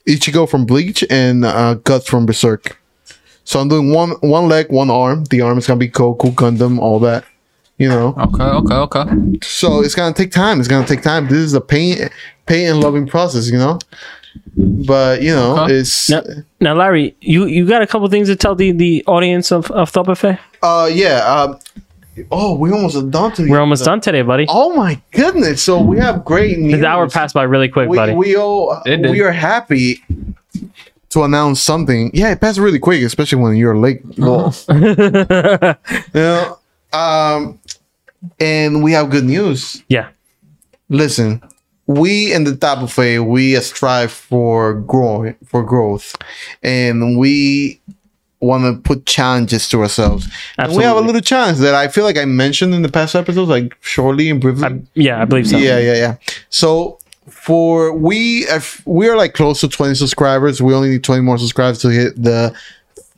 Ichigo 0.08 0.48
from 0.50 0.66
Bleach 0.66 1.04
and 1.10 1.46
uh, 1.46 1.76
Guts 1.76 2.08
from 2.10 2.26
Berserk. 2.26 2.78
So 3.52 3.60
I'm 3.60 3.68
doing 3.68 3.92
one 3.92 4.12
one 4.22 4.48
leg, 4.48 4.72
one 4.72 4.90
arm. 4.90 5.26
The 5.26 5.42
arm 5.42 5.58
is 5.58 5.68
gonna 5.68 5.78
be 5.78 5.90
Goku, 5.90 6.32
Gundam, 6.34 6.80
all 6.80 7.00
that. 7.00 7.26
You 7.78 7.90
know. 7.90 8.16
Okay, 8.18 8.44
okay, 8.46 8.76
okay. 8.76 9.40
So 9.44 9.82
it's 9.84 9.94
gonna 9.94 10.14
take 10.14 10.32
time. 10.32 10.60
It's 10.60 10.70
gonna 10.70 10.88
take 10.88 11.02
time. 11.02 11.28
This 11.28 11.40
is 11.40 11.54
a 11.54 11.60
pain, 11.60 11.98
pain 12.46 12.70
and 12.70 12.80
loving 12.80 13.08
process. 13.08 13.50
You 13.52 13.58
know. 13.58 13.78
But 14.56 15.22
you 15.22 15.36
know, 15.36 15.64
Okay. 15.64 15.74
it's 15.74 16.10
Now, 16.10 16.22
now, 16.62 16.76
Larry, 16.76 17.14
you, 17.20 17.46
you 17.46 17.68
got 17.68 17.82
a 17.82 17.88
couple 17.88 18.08
things 18.08 18.30
to 18.30 18.38
tell 18.38 18.56
the, 18.56 18.72
the 18.72 19.04
audience 19.06 19.52
of, 19.52 19.70
of 19.72 19.90
Thought 19.90 20.06
Buffet? 20.06 20.40
uh 20.64 20.90
yeah. 20.90 21.18
Um, 21.26 21.60
oh, 22.32 22.54
we 22.58 22.72
almost 22.72 23.12
done 23.12 23.34
to 23.34 23.42
the 23.42 23.52
We're 23.52 23.60
almost 23.60 23.84
done 23.84 24.00
today, 24.00 24.22
buddy. 24.22 24.46
Oh 24.48 24.74
my 24.78 25.02
goodness! 25.12 25.62
So 25.62 25.82
we 25.82 25.98
have 25.98 26.24
great 26.24 26.58
news. 26.58 26.80
the 26.80 26.88
hour 26.88 27.10
passed 27.10 27.34
by 27.34 27.44
really 27.44 27.68
quick, 27.68 27.90
We 27.90 27.98
buddy. 27.98 28.14
we 28.14 28.38
all 28.38 28.82
It 28.86 29.02
did. 29.02 29.12
we 29.12 29.20
are 29.20 29.32
happy 29.34 30.02
to 31.12 31.24
announce 31.24 31.62
something. 31.62 32.12
Yeah, 32.14 32.32
it 32.32 32.42
passed 32.42 32.60
really 32.60 32.80
quick, 32.80 33.04
especially 33.04 33.42
when 33.42 33.56
you're 33.56 33.78
late. 33.78 34.02
Well, 34.18 34.56
you 34.70 35.76
know, 36.14 36.58
um, 36.94 37.60
and 38.40 38.84
we 38.84 38.94
have 38.94 39.10
good 39.10 39.26
news. 39.26 39.84
yeah. 39.88 40.10
Listen, 40.90 41.42
we 41.88 42.34
in 42.34 42.44
the 42.44 42.56
top 42.56 42.80
buffet 42.82 43.20
we 43.20 43.56
strive 43.62 44.12
for 44.12 44.74
growing 44.74 45.36
for 45.46 45.64
growth, 45.64 46.16
and 46.62 47.18
we 47.18 47.80
want 48.42 48.64
to 48.64 48.82
put 48.82 49.06
challenges 49.06 49.70
to 49.70 49.82
ourselves. 49.82 50.28
And 50.58 50.76
we 50.76 50.84
have 50.84 50.98
a 50.98 51.00
little 51.00 51.22
challenge 51.22 51.60
that 51.60 51.76
I 51.76 51.88
feel 51.88 52.04
like 52.04 52.18
I 52.18 52.26
mentioned 52.26 52.74
in 52.74 52.82
the 52.82 52.90
past 52.90 53.16
episodes, 53.16 53.50
like 53.50 53.78
shortly 53.82 54.30
and 54.30 54.42
briefly. 54.42 54.66
I, 54.66 54.82
yeah, 54.96 55.22
I 55.22 55.26
believe 55.26 55.48
so. 55.48 55.58
Yeah, 55.58 55.80
yeah, 55.80 55.94
yeah. 55.94 56.16
So 56.50 57.00
for 57.30 57.94
we 57.94 58.46
if 58.48 58.86
we 58.86 59.08
are 59.08 59.16
like 59.16 59.34
close 59.34 59.62
to 59.62 59.70
20 59.70 59.96
subscribers. 59.96 60.62
We 60.62 60.74
only 60.74 60.90
need 60.90 61.04
20 61.04 61.22
more 61.22 61.38
subscribers 61.38 61.80
to 61.80 61.90
hit 61.90 62.22
the 62.22 62.56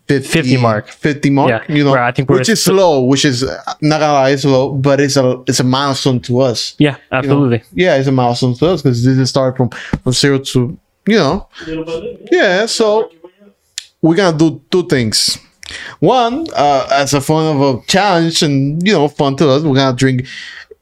50, 0.07 0.27
50 0.27 0.57
mark. 0.57 0.89
50 0.89 1.29
mark. 1.29 1.49
Yeah, 1.49 1.75
You 1.75 1.83
know, 1.85 1.91
where 1.91 2.03
I 2.03 2.11
think 2.11 2.29
which 2.29 2.49
is 2.49 2.63
slow, 2.63 3.03
which 3.03 3.23
is 3.23 3.43
not 3.81 3.99
gonna 3.99 4.13
lie, 4.13 4.29
it's 4.31 4.41
slow, 4.41 4.73
but 4.73 4.99
it's 4.99 5.15
a 5.15 5.41
it's 5.47 5.59
a 5.59 5.63
milestone 5.63 6.19
to 6.21 6.41
us. 6.41 6.75
Yeah, 6.77 6.91
you 6.91 6.97
know? 6.97 7.17
absolutely. 7.17 7.63
Yeah, 7.73 7.95
it's 7.95 8.07
a 8.07 8.11
milestone 8.11 8.55
to 8.55 8.67
us 8.67 8.81
because 8.81 9.03
this 9.03 9.17
is 9.17 9.29
start 9.29 9.55
from 9.55 9.69
from 9.69 10.11
zero 10.11 10.39
to 10.39 10.77
you 11.07 11.17
know. 11.17 11.47
Little 11.65 11.85
by 11.85 11.93
little. 11.93 12.17
Yeah, 12.31 12.65
so 12.65 13.11
we're 14.01 14.15
gonna 14.15 14.37
do 14.37 14.61
two 14.69 14.87
things. 14.87 15.37
One, 15.99 16.47
uh, 16.53 16.87
as 16.91 17.13
a 17.13 17.21
fun 17.21 17.55
of 17.55 17.61
a 17.61 17.85
challenge 17.87 18.43
and 18.43 18.85
you 18.85 18.93
know 18.93 19.07
fun 19.07 19.37
to 19.37 19.49
us, 19.49 19.63
we're 19.63 19.75
gonna 19.75 19.95
drink. 19.95 20.25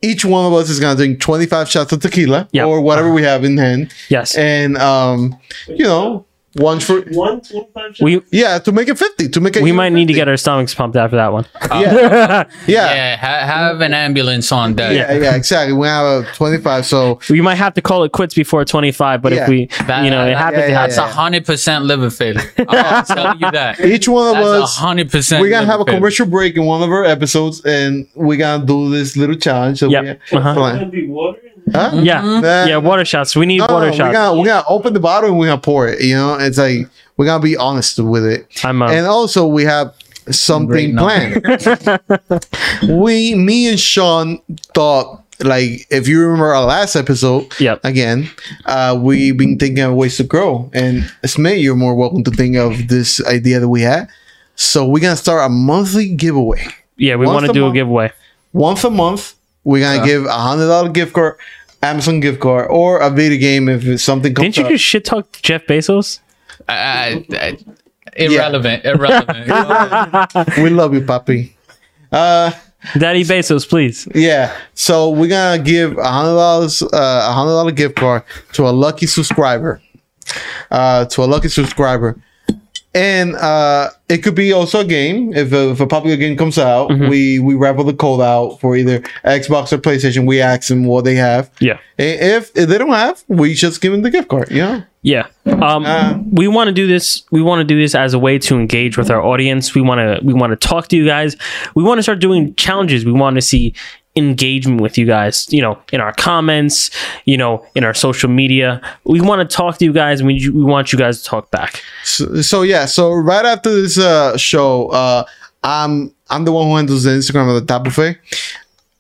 Each 0.02 0.26
one 0.26 0.46
of 0.46 0.54
us 0.54 0.70
is 0.70 0.80
gonna 0.80 0.96
drink 0.96 1.20
twenty 1.20 1.46
five 1.46 1.70
shots 1.70 1.92
of 1.92 2.00
tequila 2.02 2.48
Yeah. 2.52 2.66
or 2.66 2.82
whatever 2.82 3.12
we 3.14 3.22
have 3.24 3.44
in 3.44 3.58
hand, 3.58 3.94
Yes. 4.10 4.36
and 4.36 4.78
um, 4.78 5.38
you 5.68 5.86
know, 5.86 6.26
one 6.56 6.80
for 6.82 7.02
One 7.02 7.40
twenty-five 7.42 7.96
shots. 7.96 8.02
we 8.02 8.22
yeah 8.32 8.60
to 8.60 8.72
make 8.74 8.90
it 8.90 8.98
fifty 8.98 9.30
to 9.30 9.40
make 9.40 9.56
it. 9.56 9.64
we 9.64 9.72
might 9.72 9.94
need 9.94 10.08
to 10.08 10.14
get 10.14 10.28
our 10.28 10.36
stomachs 10.38 10.74
pumped 10.76 10.98
after 10.98 11.16
that 11.16 11.32
one. 11.32 11.46
yeah 11.70 11.70
yeah 11.94 12.46
yeah 12.68 12.94
Yeah, 12.94 13.16
ha- 13.18 13.46
have 13.48 13.82
an 13.82 13.94
ambulance 13.94 14.52
on 14.52 14.74
deck. 14.76 14.94
yeah, 14.96 15.14
yeah, 15.14 15.36
exactly. 15.36 15.74
We 15.74 15.88
have 15.88 16.06
a 16.26 16.32
twenty 16.34 16.58
five, 16.58 16.86
so 16.86 17.20
we 17.30 17.40
might 17.42 17.56
have 17.56 17.74
to 17.76 17.82
call 17.82 18.04
it 18.04 18.12
quits 18.12 18.34
before 18.36 18.66
25, 18.66 19.22
but 19.22 19.32
Yeah. 19.32 19.44
if 19.44 19.48
we, 19.50 19.66
That- 19.88 20.04
you 20.04 20.10
know, 20.12 20.28
it 20.28 20.36
happens, 20.36 20.60
yeah, 20.60 20.66
it 20.66 20.70
yeah, 20.72 20.80
happens. 20.82 20.96
That's 20.98 21.12
a 21.12 21.14
hundred 21.14 21.46
percent 21.46 21.86
liver 21.86 22.10
failure. 22.10 22.42
I'm 22.68 23.06
telling 23.06 23.40
you 23.40 23.52
that. 23.52 23.80
each 23.80 24.08
one 24.10 24.28
of 24.28 24.34
That's 24.44 24.48
a 24.60 24.64
us. 24.64 24.76
hundred 24.78 25.10
percent. 25.10 25.42
We're 25.42 25.50
gonna 25.50 25.66
have 25.66 25.76
a 25.76 25.80
liver 25.80 25.86
failure. 25.92 25.98
commercial 26.00 26.26
break 26.26 26.58
in 26.58 26.66
one 26.66 26.82
of 26.84 26.90
our 26.90 27.06
episodes, 27.06 27.64
and 27.66 28.08
we're 28.16 28.38
gonna 28.38 28.66
do 28.66 28.90
this 28.90 29.16
little 29.16 29.36
challenge. 29.38 29.80
So 29.80 29.90
Yep. 29.90 30.04
we, 30.04 30.38
Uh-huh. 30.38 30.50
It's 30.50 30.58
gonna 30.80 30.86
be 30.88 31.08
water. 31.08 31.40
And- 31.68 31.76
huh? 31.76 31.92
Yeah. 32.02 32.22
Nah. 32.22 32.66
Yeah, 32.66 32.78
water 32.78 33.06
shots. 33.06 33.36
We 33.36 33.46
need 33.46 33.60
No, 33.60 33.68
water 33.68 33.88
no, 33.88 33.92
shots. 33.92 34.08
We're 34.08 34.14
gonna, 34.14 34.40
we're 34.40 34.46
gonna 34.46 34.66
open 34.68 34.94
the 34.94 35.00
bottle 35.00 35.30
and 35.30 35.40
we're 35.40 35.48
gonna 35.48 35.62
pour 35.62 35.88
it. 35.88 36.02
You 36.02 36.16
know, 36.16 36.38
it's 36.40 36.58
like 36.58 36.88
we're 37.18 37.26
gonna 37.26 37.44
be 37.44 37.56
honest 37.58 38.00
with 38.00 38.26
it. 38.26 38.48
I'm 38.64 38.82
uh, 38.82 38.90
And 38.92 39.06
also, 39.08 39.48
we 39.48 39.64
have 39.64 39.94
something 40.30 40.96
planned. 40.96 41.42
we, 42.90 43.36
me, 43.36 43.68
and 43.70 43.80
Sean 43.80 44.40
thought, 44.74 45.24
like, 45.40 45.88
if 45.90 46.08
you 46.08 46.22
remember 46.22 46.54
our 46.54 46.64
last 46.66 46.96
episode, 46.96 47.52
Yep. 47.60 47.82
again, 47.84 48.30
uh, 48.66 48.98
we've 49.02 49.36
been 49.38 49.58
thinking 49.58 49.84
of 49.84 49.94
ways 49.96 50.18
to 50.18 50.24
grow. 50.24 50.70
And 50.74 51.12
Smith, 51.26 51.58
you're 51.60 51.76
more 51.76 51.96
welcome 51.96 52.24
to 52.26 52.32
think 52.32 52.56
of 52.58 52.88
this 52.88 53.24
idea 53.26 53.60
that 53.60 53.68
we 53.70 53.82
had. 53.82 54.08
So 54.56 54.86
we're 54.86 55.02
gonna 55.02 55.16
start 55.16 55.44
a 55.46 55.50
monthly 55.50 56.14
giveaway. 56.14 56.64
yeah, 56.98 57.16
we 57.16 57.26
once 57.26 57.34
want 57.36 57.46
to 57.46 57.52
a 57.52 57.54
do 57.54 57.68
a 57.68 57.74
giveaway. 57.74 58.12
Once 58.54 58.84
a 58.84 58.90
month, 58.92 59.34
we're 59.64 59.82
gonna 59.82 60.00
Yeah. 60.00 60.06
give 60.06 60.26
a 60.26 60.32
hundred 60.32 60.68
dollar 60.68 60.90
gift 60.90 61.14
card, 61.14 61.36
Amazon 61.84 62.20
gift 62.20 62.40
card, 62.40 62.68
or 62.70 63.00
a 63.00 63.10
video 63.10 63.40
game 63.40 63.70
if 63.70 63.86
it's 63.86 64.04
something 64.04 64.34
comes 64.34 64.46
Didn't 64.46 64.58
you 64.58 64.64
up. 64.66 64.70
just 64.72 64.84
shit 64.84 65.06
talk 65.06 65.26
Jeff 65.42 65.66
Bezos? 65.68 66.20
I- 66.70 67.26
I- 67.32 67.36
I- 67.38 67.58
irrelevant. 68.16 68.86
Irrelevant. 68.86 69.48
we 70.58 70.70
love 70.70 70.94
you, 70.94 71.02
puppy. 71.02 71.56
Uh, 72.12 72.52
Daddy 72.98 73.24
Bezos, 73.24 73.68
please. 73.70 74.08
yeah. 74.16 74.52
So 74.74 75.10
we're 75.12 75.30
gonna 75.30 75.62
give 75.62 75.98
a 75.98 76.12
hundred 76.12 76.34
dollars, 76.36 76.82
uh, 76.82 76.88
a 77.30 77.32
hundred 77.32 77.52
dollar 77.52 77.72
gift 77.72 77.96
card 77.96 78.24
to 78.54 78.68
a 78.68 78.72
lucky 78.72 79.06
subscriber. 79.08 79.82
Uh, 80.70 81.06
to 81.06 81.24
a 81.24 81.26
lucky 81.26 81.50
subscriber, 81.50 82.16
and 82.94 83.36
uh, 83.36 83.90
it 84.10 84.18
could 84.20 84.36
be 84.36 84.52
also 84.52 84.82
a 84.82 84.86
game. 84.86 85.34
If 85.34 85.54
a, 85.54 85.72
if 85.72 85.80
a 85.80 85.88
popular 85.88 86.18
game 86.18 86.36
comes 86.38 86.58
out, 86.58 86.90
Mm-hmm. 86.90 87.08
we 87.10 87.40
we 87.40 87.56
raffle 87.56 87.84
the 87.86 87.94
code 87.94 88.22
out 88.22 88.60
for 88.60 88.76
either 88.76 89.00
Xbox 89.24 89.72
or 89.72 89.78
PlayStation. 89.78 90.28
We 90.28 90.42
ask 90.42 90.68
them 90.68 90.84
what 90.86 91.06
they 91.06 91.16
have. 91.16 91.50
Yeah. 91.60 91.80
And 91.98 92.20
if, 92.20 92.52
if 92.56 92.68
they 92.68 92.78
don't 92.78 92.90
have, 92.90 93.24
we 93.28 93.54
just 93.54 93.80
give 93.82 93.92
them 93.94 94.02
the 94.02 94.10
gift 94.10 94.28
card. 94.28 94.50
Yeah. 94.52 94.84
Yeah. 95.04 95.28
Um, 95.46 95.86
Uh, 95.86 96.18
we 96.32 96.48
want 96.48 96.68
to 96.68 96.74
do 96.74 96.86
this. 96.86 97.24
We 97.32 97.42
want 97.42 97.60
to 97.60 97.64
do 97.64 97.80
this 97.80 97.96
as 97.96 98.14
a 98.14 98.20
way 98.20 98.38
to 98.40 98.56
engage 98.60 98.98
with 98.98 99.10
our 99.10 99.22
audience. 99.24 99.74
We 99.74 99.82
want 99.82 100.00
to. 100.00 100.26
We 100.26 100.34
want 100.34 100.52
to 100.52 100.68
talk 100.68 100.88
to 100.90 100.96
you 100.98 101.06
guys. 101.06 101.36
We 101.76 101.84
want 101.84 101.98
to 102.00 102.04
start 102.04 102.20
doing 102.20 102.54
challenges. 102.56 103.06
We 103.06 103.12
want 103.14 103.36
to 103.36 103.42
see 103.42 103.74
engagement 104.16 104.82
with 104.82 104.98
you 104.98 105.06
guys. 105.06 105.48
You 105.52 105.62
know, 105.62 105.80
in 105.92 106.02
our 106.02 106.14
comments. 106.14 106.92
You 107.26 107.38
know, 107.38 107.66
in 107.76 107.84
our 107.84 107.94
social 107.94 108.30
media. 108.30 108.82
We 109.04 109.22
want 109.22 109.48
to 109.48 109.56
talk 109.56 109.78
to 109.78 109.86
you 109.86 109.94
guys. 109.94 110.20
And 110.20 110.28
we 110.28 110.50
we 110.50 110.64
want 110.64 110.92
you 110.92 111.00
guys 111.00 111.22
to 111.22 111.30
talk 111.30 111.52
back. 111.52 111.84
So, 112.04 112.42
so 112.42 112.62
yeah, 112.62 112.86
so 112.86 113.12
right 113.12 113.46
after 113.46 113.74
this 113.74 113.98
uh, 113.98 114.38
show, 114.38 114.88
uh, 114.88 115.26
I'm 115.64 116.14
I'm 116.30 116.46
the 116.46 116.52
one 116.52 116.68
who 116.68 116.76
handles 116.76 117.04
the 117.04 117.12
Instagram 117.12 117.50
of 117.50 117.56
the 117.56 117.66
Top 117.66 117.84
Buffet. 117.84 118.18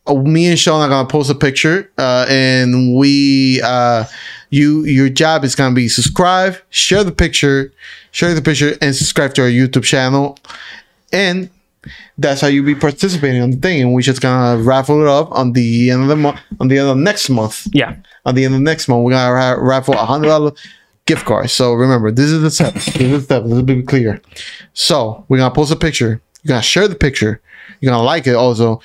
Uh, 0.07 0.15
me 0.15 0.47
and 0.47 0.59
Sean 0.59 0.81
are 0.81 0.89
gonna 0.89 1.07
post 1.07 1.29
a 1.29 1.35
picture, 1.35 1.91
uh, 1.97 2.25
and 2.29 2.95
we 2.95 3.61
uh, 3.63 4.05
you 4.49 4.83
your 4.85 5.09
job 5.09 5.43
is 5.43 5.55
gonna 5.55 5.75
be 5.75 5.87
subscribe, 5.87 6.57
share 6.69 7.03
the 7.03 7.11
picture, 7.11 7.73
share 8.11 8.33
the 8.33 8.41
picture, 8.41 8.75
and 8.81 8.95
subscribe 8.95 9.33
to 9.35 9.43
our 9.43 9.49
YouTube 9.49 9.83
channel, 9.83 10.37
and 11.11 11.49
that's 12.17 12.41
how 12.41 12.47
you 12.47 12.61
be 12.63 12.75
participating 12.75 13.41
on 13.41 13.51
the 13.51 13.57
thing. 13.57 13.81
And 13.81 13.93
we 13.93 14.03
just 14.03 14.21
gonna 14.21 14.61
raffle 14.61 15.01
it 15.01 15.07
up 15.07 15.31
on 15.31 15.53
the 15.53 15.89
end 15.91 16.03
of 16.03 16.07
the 16.07 16.15
month, 16.15 16.39
on 16.59 16.67
the 16.67 16.77
end 16.77 16.89
of 16.89 16.97
next 16.97 17.29
month 17.29 17.67
Yeah. 17.73 17.95
on 18.25 18.35
the 18.35 18.45
end 18.45 18.53
of 18.55 18.61
next 18.61 18.87
month, 18.87 19.03
we're 19.03 19.11
gonna 19.11 19.33
ra- 19.33 19.57
raffle 19.59 19.93
a 19.95 20.05
hundred 20.05 20.27
dollar 20.27 20.51
gift 21.07 21.25
card. 21.25 21.49
So 21.49 21.73
remember, 21.73 22.11
this 22.11 22.29
is 22.29 22.41
the 22.41 22.51
step. 22.51 22.73
This 22.75 22.95
is 22.97 23.11
the 23.11 23.21
step. 23.21 23.43
This 23.43 23.51
will 23.53 23.63
be 23.63 23.81
clear. 23.81 24.21
So 24.73 25.25
we're 25.27 25.37
gonna 25.37 25.53
post 25.53 25.71
a 25.71 25.75
picture. 25.75 26.21
You're 26.43 26.49
gonna 26.49 26.61
share 26.61 26.87
the 26.87 26.95
picture. 26.95 27.41
You're 27.79 27.91
gonna 27.91 28.03
like 28.03 28.27
it 28.27 28.35
also. 28.35 28.81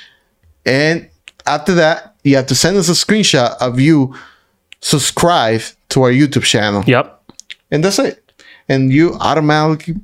And 0.65 1.09
after 1.47 1.75
that, 1.75 2.15
you 2.25 2.35
have 2.37 2.47
to 2.47 2.55
send 2.55 2.77
us 2.77 2.89
a 2.89 2.93
screenshot 2.93 3.57
of 3.61 3.79
you 3.79 4.15
subscribe 4.81 5.61
to 5.91 6.03
our 6.03 6.11
YouTube 6.11 6.45
channel. 6.45 6.83
Yep. 6.87 7.23
And 7.71 7.85
that's 7.85 7.99
it. 7.99 8.23
And 8.69 8.93
you 8.93 9.15
automatically 9.21 9.97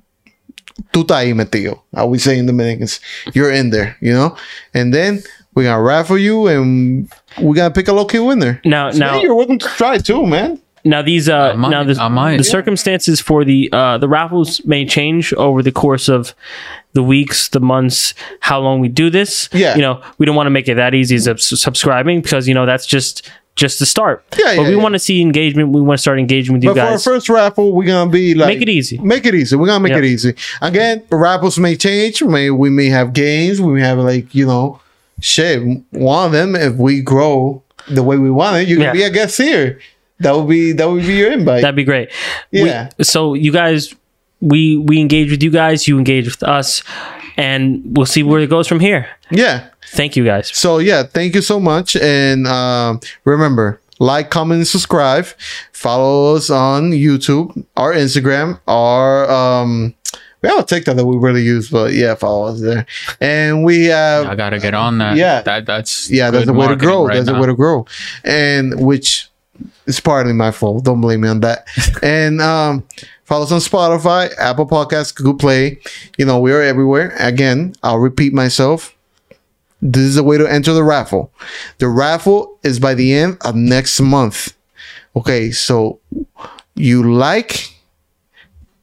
tú 0.93 1.03
estás 1.03 1.19
ahí 1.19 1.35
metido. 1.35 1.83
How 1.95 2.07
we 2.07 2.19
say 2.19 2.39
in 2.39 2.47
the 2.47 2.53
Dominicans. 2.53 3.01
You're 3.35 3.51
in 3.53 3.71
there, 3.71 3.97
you 4.01 4.13
know? 4.13 4.37
And 4.75 4.93
then 4.93 5.23
we're 5.55 5.65
gonna 5.65 5.83
raffle 5.83 6.19
you 6.19 6.47
and 6.49 7.09
we're 7.41 7.55
gonna 7.55 7.71
pick 7.75 7.89
a 7.89 7.93
lucky 7.93 8.19
winner. 8.19 8.61
Now, 8.65 8.91
So 8.91 8.99
now, 8.99 9.21
you're 9.21 9.35
welcome 9.35 9.59
to 9.59 9.69
try 9.77 9.99
too, 9.99 10.27
man. 10.27 10.59
now 10.85 11.01
these 11.01 11.29
uh 11.29 11.55
might- 11.57 11.71
now 11.71 11.85
the, 11.85 11.95
I 12.01 12.09
might. 12.09 12.39
the 12.39 12.45
circumstances 12.45 13.21
for 13.21 13.45
the 13.45 13.69
uh 13.73 13.99
the 13.99 14.09
raffles 14.09 14.61
may 14.65 14.85
change 14.85 15.33
over 15.35 15.63
the 15.63 15.71
course 15.71 16.09
of 16.09 16.35
the 16.95 17.03
weeks, 17.03 17.49
the 17.49 17.61
months, 17.61 18.15
how 18.41 18.59
long 18.61 18.81
we 18.81 18.89
do 18.89 19.09
this. 19.09 19.49
Yeah. 19.53 19.77
You 19.77 19.81
know, 19.83 20.03
we 20.19 20.27
don't 20.27 20.35
want 20.37 20.47
to 20.47 20.51
make 20.51 20.69
it 20.69 20.75
that 20.75 20.93
easy 20.95 21.15
as 21.17 21.25
subs- 21.25 21.61
subscribing 21.61 22.21
because 22.21 22.49
you 22.49 22.55
know 22.55 22.67
that's 22.67 22.85
just 22.87 23.31
just 23.55 23.79
to 23.79 23.87
start. 23.87 24.25
Yeah, 24.39 24.57
but 24.57 24.63
yeah, 24.63 24.69
we 24.69 24.77
yeah. 24.77 24.83
want 24.83 24.95
to 24.95 24.99
see 24.99 25.21
engagement. 25.21 25.71
We 25.71 25.81
want 25.83 25.99
to 25.99 26.03
start 26.03 26.19
engaging 26.19 26.55
with 26.55 26.65
you 26.65 26.71
guys. 26.75 26.77
But 26.77 26.81
for 26.81 26.87
our 26.87 26.93
guys. 26.95 27.05
first 27.05 27.29
raffle, 27.29 27.73
we're 27.73 27.87
gonna 27.87 28.11
be 28.11 28.35
like 28.35 28.49
Make 28.49 28.63
it 28.63 28.69
easy. 28.69 28.99
Make 28.99 29.27
it 29.27 29.35
easy. 29.35 29.57
We're 29.57 29.67
gonna 29.67 29.81
make 29.81 29.91
Yep. 29.93 30.03
it 30.03 30.07
easy. 30.07 30.35
Again, 30.61 31.03
raffles 31.11 31.59
may 31.59 31.77
change. 31.77 32.23
May 32.23 32.51
we 32.51 32.71
may 32.71 32.87
have 32.87 33.13
games. 33.13 33.61
We 33.61 33.75
may 33.75 33.81
have 33.83 33.99
like 33.99 34.35
you 34.35 34.47
know, 34.47 34.81
shit. 35.21 35.63
One 35.91 36.27
of 36.27 36.33
them, 36.33 36.57
if 36.57 36.75
we 36.77 37.01
grow 37.03 37.63
the 37.89 38.03
way 38.03 38.17
we 38.17 38.31
want 38.31 38.57
it, 38.57 38.69
you 38.69 38.77
can 38.77 38.85
Yeah. 38.87 38.93
be 38.93 39.03
a 39.03 39.11
guest 39.11 39.37
here. 39.39 39.79
That 40.21 40.37
would 40.37 40.49
be 40.49 40.73
that 40.73 40.89
would 40.89 41.03
be 41.07 41.15
your 41.15 41.33
invite. 41.33 41.63
That'd 41.63 41.77
be 41.77 41.85
great. 41.85 42.09
We- 42.53 42.65
Yeah. 42.65 42.89
so 43.03 43.35
you 43.35 43.53
guys, 43.53 43.95
we 44.41 44.77
we 44.77 44.99
engage 45.01 45.31
with 45.31 45.43
you 45.43 45.51
guys. 45.51 45.87
You 45.89 45.99
engage 45.99 46.25
with 46.27 46.43
us, 46.43 46.83
and 47.37 47.83
we'll 47.97 48.07
see 48.07 48.23
where 48.23 48.41
it 48.41 48.51
goes 48.51 48.67
from 48.69 48.81
here. 48.81 49.09
yeah. 49.31 49.69
Thank 49.89 50.17
you 50.17 50.25
guys. 50.25 50.49
So 50.57 50.79
yeah, 50.79 51.03
thank 51.03 51.35
you 51.35 51.43
so 51.43 51.61
much, 51.61 51.97
and 51.97 52.47
um, 52.47 53.01
remember, 53.25 53.79
like, 53.99 54.31
comment, 54.31 54.59
and 54.59 54.67
subscribe. 54.67 55.27
Follow 55.73 56.35
us 56.35 56.49
on 56.49 56.93
YouTube, 56.93 57.67
our 57.77 57.93
Instagram, 57.93 58.59
our 58.67 59.31
um, 59.31 59.95
we 60.43 60.49
have 60.49 60.61
a 60.61 60.65
TikTok 60.65 60.97
that 60.97 61.05
we 61.05 61.17
really 61.17 61.43
use, 61.43 61.71
but 61.71 61.93
yeah, 61.93 62.15
follow 62.15 62.47
us 62.49 62.61
there. 62.61 62.87
And 63.21 63.65
we 63.65 63.85
have 63.87 64.27
I 64.27 64.35
gotta 64.35 64.59
get 64.59 64.75
on 64.75 64.99
that. 64.99 65.17
Yeah. 65.17 65.43
that 65.43 65.67
that's 65.67 66.11
yeah, 66.11 66.31
that's 66.31 66.47
good 66.47 66.55
a 66.55 66.59
way 66.59 66.69
to 66.69 66.77
grow. 66.77 67.07
right 67.07 67.17
that's 67.17 67.29
a 67.29 67.33
now. 67.33 67.41
way 67.41 67.47
to 67.47 67.55
grow, 67.55 67.87
and 68.25 68.85
which 68.85 69.29
is 69.87 70.01
partly 70.01 70.33
my 70.33 70.51
fault. 70.51 70.85
Don't 70.85 71.01
blame 71.01 71.23
me 71.23 71.29
on 71.29 71.41
that. 71.41 71.67
and 72.03 72.41
um, 72.41 72.87
follow 73.25 73.45
us 73.45 73.53
on 73.53 73.61
Spotify, 73.61 74.31
Apple 74.39 74.67
Podcasts, 74.67 75.15
Google 75.15 75.35
Play. 75.35 75.81
You 76.19 76.25
know, 76.25 76.41
we 76.41 76.53
are 76.53 76.63
everywhere. 76.63 77.15
Again, 77.19 77.75
I'll 77.83 77.99
repeat 77.99 78.33
myself. 78.33 78.97
This 79.81 80.03
is 80.03 80.17
a 80.17 80.23
way 80.23 80.39
to 80.39 80.47
enter 80.47 80.73
the 80.73 80.85
raffle. 80.85 81.33
The 81.79 81.89
raffle 81.89 82.59
is 82.63 82.79
by 82.79 82.95
the 82.95 83.13
end 83.13 83.39
of 83.45 83.57
next 83.57 84.01
month. 84.01 84.55
Okay, 85.17 85.51
so 85.51 85.99
you 86.75 87.13
like, 87.13 87.75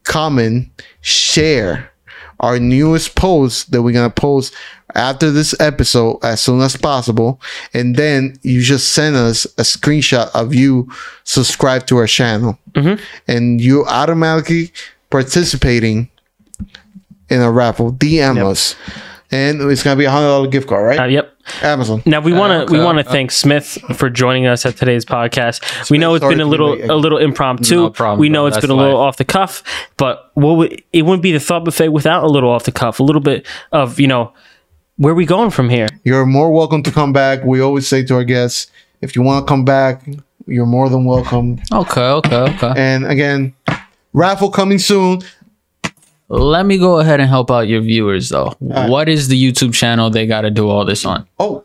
comment, 0.03 0.69
share 1.01 1.91
our 2.39 2.59
newest 2.59 3.15
post 3.15 3.71
that 3.71 3.81
we're 3.81 3.93
gonna 3.93 4.09
post 4.09 4.53
after 4.95 5.29
this 5.31 5.53
episode 5.59 6.17
as 6.23 6.41
soon 6.41 6.61
as 6.61 6.75
possible, 6.75 7.39
and 7.73 7.95
then 7.95 8.37
you 8.41 8.61
just 8.61 8.93
send 8.93 9.15
us 9.15 9.45
a 9.45 9.63
screenshot 9.63 10.29
of 10.33 10.53
you 10.53 10.89
subscribe 11.23 11.85
to 11.87 11.97
our 11.97 12.07
channel, 12.07 12.57
mm-hmm. 12.73 13.01
and 13.27 13.61
you 13.61 13.85
automatically 13.85 14.71
participating 15.09 16.09
in 17.29 17.41
a 17.41 17.51
raffle. 17.51 17.91
DM 17.91 18.37
Yep. 18.37 18.45
us, 18.45 18.75
and 19.31 19.61
it's 19.61 19.83
gonna 19.83 19.95
be 19.95 20.05
a 20.05 20.11
hundred 20.11 20.27
dollar 20.27 20.47
gift 20.47 20.67
card, 20.67 20.85
right? 20.85 20.99
Uh, 20.99 21.05
yep. 21.05 21.35
Amazon. 21.61 22.03
Now 22.05 22.19
we 22.19 22.31
want 22.33 22.67
to 22.67 22.71
we 22.71 22.79
okay, 22.79 22.85
want 22.85 22.97
to 22.97 23.03
okay. 23.03 23.11
thank 23.11 23.31
Smith 23.31 23.77
for 23.95 24.09
joining 24.09 24.45
us 24.45 24.65
at 24.65 24.77
today's 24.77 25.05
podcast. 25.05 25.89
we 25.89 25.97
know 25.97 26.13
it's 26.15 26.25
been 26.25 26.41
a 26.41 26.45
little 26.45 26.73
a 26.73 26.95
little 26.95 27.17
impromptu. 27.17 27.75
No 27.75 27.89
problem, 27.89 28.19
we 28.19 28.29
know 28.29 28.41
bro. 28.41 28.47
it's 28.47 28.55
That's 28.57 28.67
been 28.67 28.71
a 28.71 28.79
little 28.79 28.99
life. 28.99 29.07
off 29.07 29.17
the 29.17 29.25
cuff, 29.25 29.63
but 29.97 30.31
what 30.35 30.53
would, 30.53 30.83
it 30.93 31.03
wouldn't 31.03 31.23
be 31.23 31.31
the 31.31 31.39
thought 31.39 31.65
buffet 31.65 31.89
without 31.89 32.23
a 32.23 32.27
little 32.27 32.49
off 32.49 32.63
the 32.63 32.71
cuff, 32.71 32.99
a 32.99 33.03
little 33.03 33.21
bit 33.21 33.47
of 33.71 33.99
you 33.99 34.07
know 34.07 34.33
where 34.97 35.15
we 35.15 35.25
going 35.25 35.49
from 35.49 35.69
here. 35.69 35.87
You're 36.03 36.25
more 36.25 36.51
welcome 36.51 36.83
to 36.83 36.91
come 36.91 37.13
back. 37.13 37.43
We 37.43 37.61
always 37.61 37.87
say 37.87 38.03
to 38.05 38.15
our 38.15 38.23
guests, 38.23 38.69
if 39.01 39.15
you 39.15 39.21
want 39.21 39.45
to 39.45 39.49
come 39.49 39.65
back, 39.65 40.07
you're 40.45 40.65
more 40.65 40.89
than 40.89 41.05
welcome. 41.05 41.59
Okay, 41.71 42.01
okay, 42.01 42.35
okay. 42.35 42.73
And 42.75 43.05
again, 43.05 43.55
raffle 44.13 44.51
coming 44.51 44.79
soon. 44.79 45.21
Let 46.29 46.65
me 46.65 46.77
go 46.77 46.99
ahead 46.99 47.19
and 47.19 47.27
help 47.29 47.49
out 47.51 47.67
your 47.67 47.81
viewers 47.81 48.29
though. 48.29 48.55
What 48.59 49.09
is 49.09 49.27
the 49.27 49.51
YouTube 49.51 49.73
channel 49.73 50.09
they 50.09 50.25
got 50.27 50.41
to 50.41 50.51
do 50.51 50.69
all 50.69 50.85
this 50.85 51.05
on? 51.05 51.27
Oh, 51.39 51.63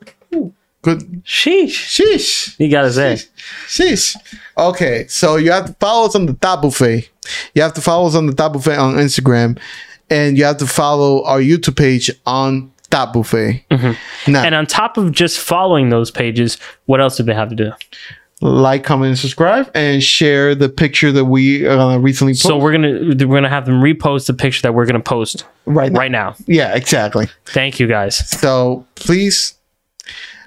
good. 0.83 1.23
Sheesh. 1.25 1.69
Sheesh. 1.69 2.59
You 2.59 2.71
gotta 2.71 2.93
say. 2.93 3.19
Sheesh. 3.67 4.17
Okay, 4.57 5.07
so 5.09 5.37
you 5.37 5.51
have 5.51 5.67
to 5.67 5.73
follow 5.75 6.07
us 6.07 6.15
on 6.15 6.27
the 6.27 6.35
Thought 6.35 6.63
Buffet. 6.63 7.09
You 7.55 7.63
have 7.63 7.75
to 7.75 7.81
follow 7.81 8.07
us 8.07 8.15
on 8.15 8.27
the 8.27 8.33
Thought 8.33 8.53
Buffet 8.55 8.77
on 8.77 8.95
Instagram, 8.95 9.59
and 10.11 10.37
you 10.39 10.45
have 10.45 10.59
to 10.59 10.67
follow 10.67 11.25
our 11.25 11.41
YouTube 11.41 11.77
page 11.77 12.11
on 12.27 12.71
Thought 12.91 13.13
Buffet. 13.13 13.65
Mm-hmm. 13.71 14.33
Now, 14.33 14.45
And 14.45 14.55
on 14.55 14.67
top 14.67 14.97
of 14.97 15.11
just 15.13 15.41
following 15.41 15.89
those 15.89 16.11
pages, 16.11 16.59
what 16.87 17.01
else 17.01 17.17
do 17.17 17.23
they 17.23 17.35
have 17.35 17.49
to 17.51 17.57
do? 17.57 17.73
Like, 18.45 18.85
comment, 18.85 19.09
and 19.09 19.19
subscribe, 19.19 19.71
and 19.75 20.03
share 20.03 20.55
the 20.55 20.69
picture 20.69 21.11
that 21.13 21.25
we 21.25 21.67
uh, 21.67 21.97
recently 21.97 22.35
posted. 22.35 22.49
So 22.49 22.59
we're 22.59 22.73
gonna 22.73 23.27
we're 23.27 23.37
gonna 23.37 23.49
have 23.49 23.65
them 23.65 23.81
repost 23.81 24.27
the 24.27 24.35
picture 24.35 24.61
that 24.63 24.75
we're 24.75 24.85
gonna 24.85 25.01
post 25.01 25.47
right, 25.65 25.91
now. 25.91 25.99
right 25.99 26.11
now. 26.11 26.37
Yeah, 26.47 26.75
exactly. 26.75 27.29
Thank 27.47 27.81
you 27.81 27.87
guys. 27.87 28.17
So 28.39 28.87
please, 28.97 29.55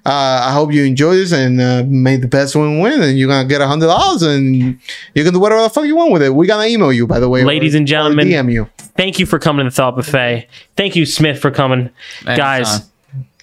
uh, 0.05 0.41
I 0.43 0.51
hope 0.53 0.71
you 0.71 0.83
enjoy 0.83 1.15
this 1.15 1.31
and 1.33 1.59
uh, 1.59 1.83
make 1.87 2.21
the 2.21 2.27
best 2.27 2.55
one 2.55 2.79
win, 2.81 3.01
and 3.01 3.17
you're 3.17 3.27
gonna 3.29 3.47
get 3.49 3.61
a 3.61 3.67
hundred 3.67 3.87
dollars, 3.87 4.21
and 4.21 4.55
you 4.55 5.23
can 5.23 5.33
do 5.33 5.39
whatever 5.39 5.63
the 5.63 5.69
fuck 5.71 5.85
you 5.85 5.95
want 5.95 6.11
with 6.11 6.21
it. 6.21 6.29
We're 6.35 6.45
gonna 6.47 6.67
email 6.67 6.93
you, 6.93 7.07
by 7.07 7.19
the 7.19 7.29
way, 7.29 7.43
Ladies 7.43 7.73
or- 7.73 7.79
and 7.79 7.87
gentlemen. 7.87 8.27
DM 8.27 8.51
you. 8.53 8.69
Thank 8.95 9.17
you 9.17 9.25
for 9.25 9.39
coming 9.39 9.65
to 9.65 9.69
the 9.71 9.75
Thought 9.75 9.95
Buffet. 9.95 10.47
Thank 10.75 10.95
you, 10.95 11.05
Smith, 11.07 11.39
for 11.39 11.49
coming. 11.49 11.89
Guys, 12.25 12.67
Anytime. 12.69 12.89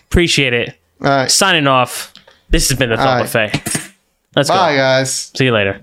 appreciate 0.06 0.52
it. 0.52 0.78
All 1.00 1.08
right, 1.08 1.30
Signing 1.30 1.66
off. 1.66 2.12
This 2.50 2.68
has 2.68 2.78
been 2.78 2.90
the 2.90 2.96
Thought 2.96 3.06
All 3.08 3.40
right. 3.42 3.52
Buffet. 3.52 3.80
Let's 4.36 4.48
bye, 4.48 4.72
go. 4.72 4.78
guys. 4.78 5.30
See 5.34 5.44
you 5.44 5.52
later. 5.52 5.80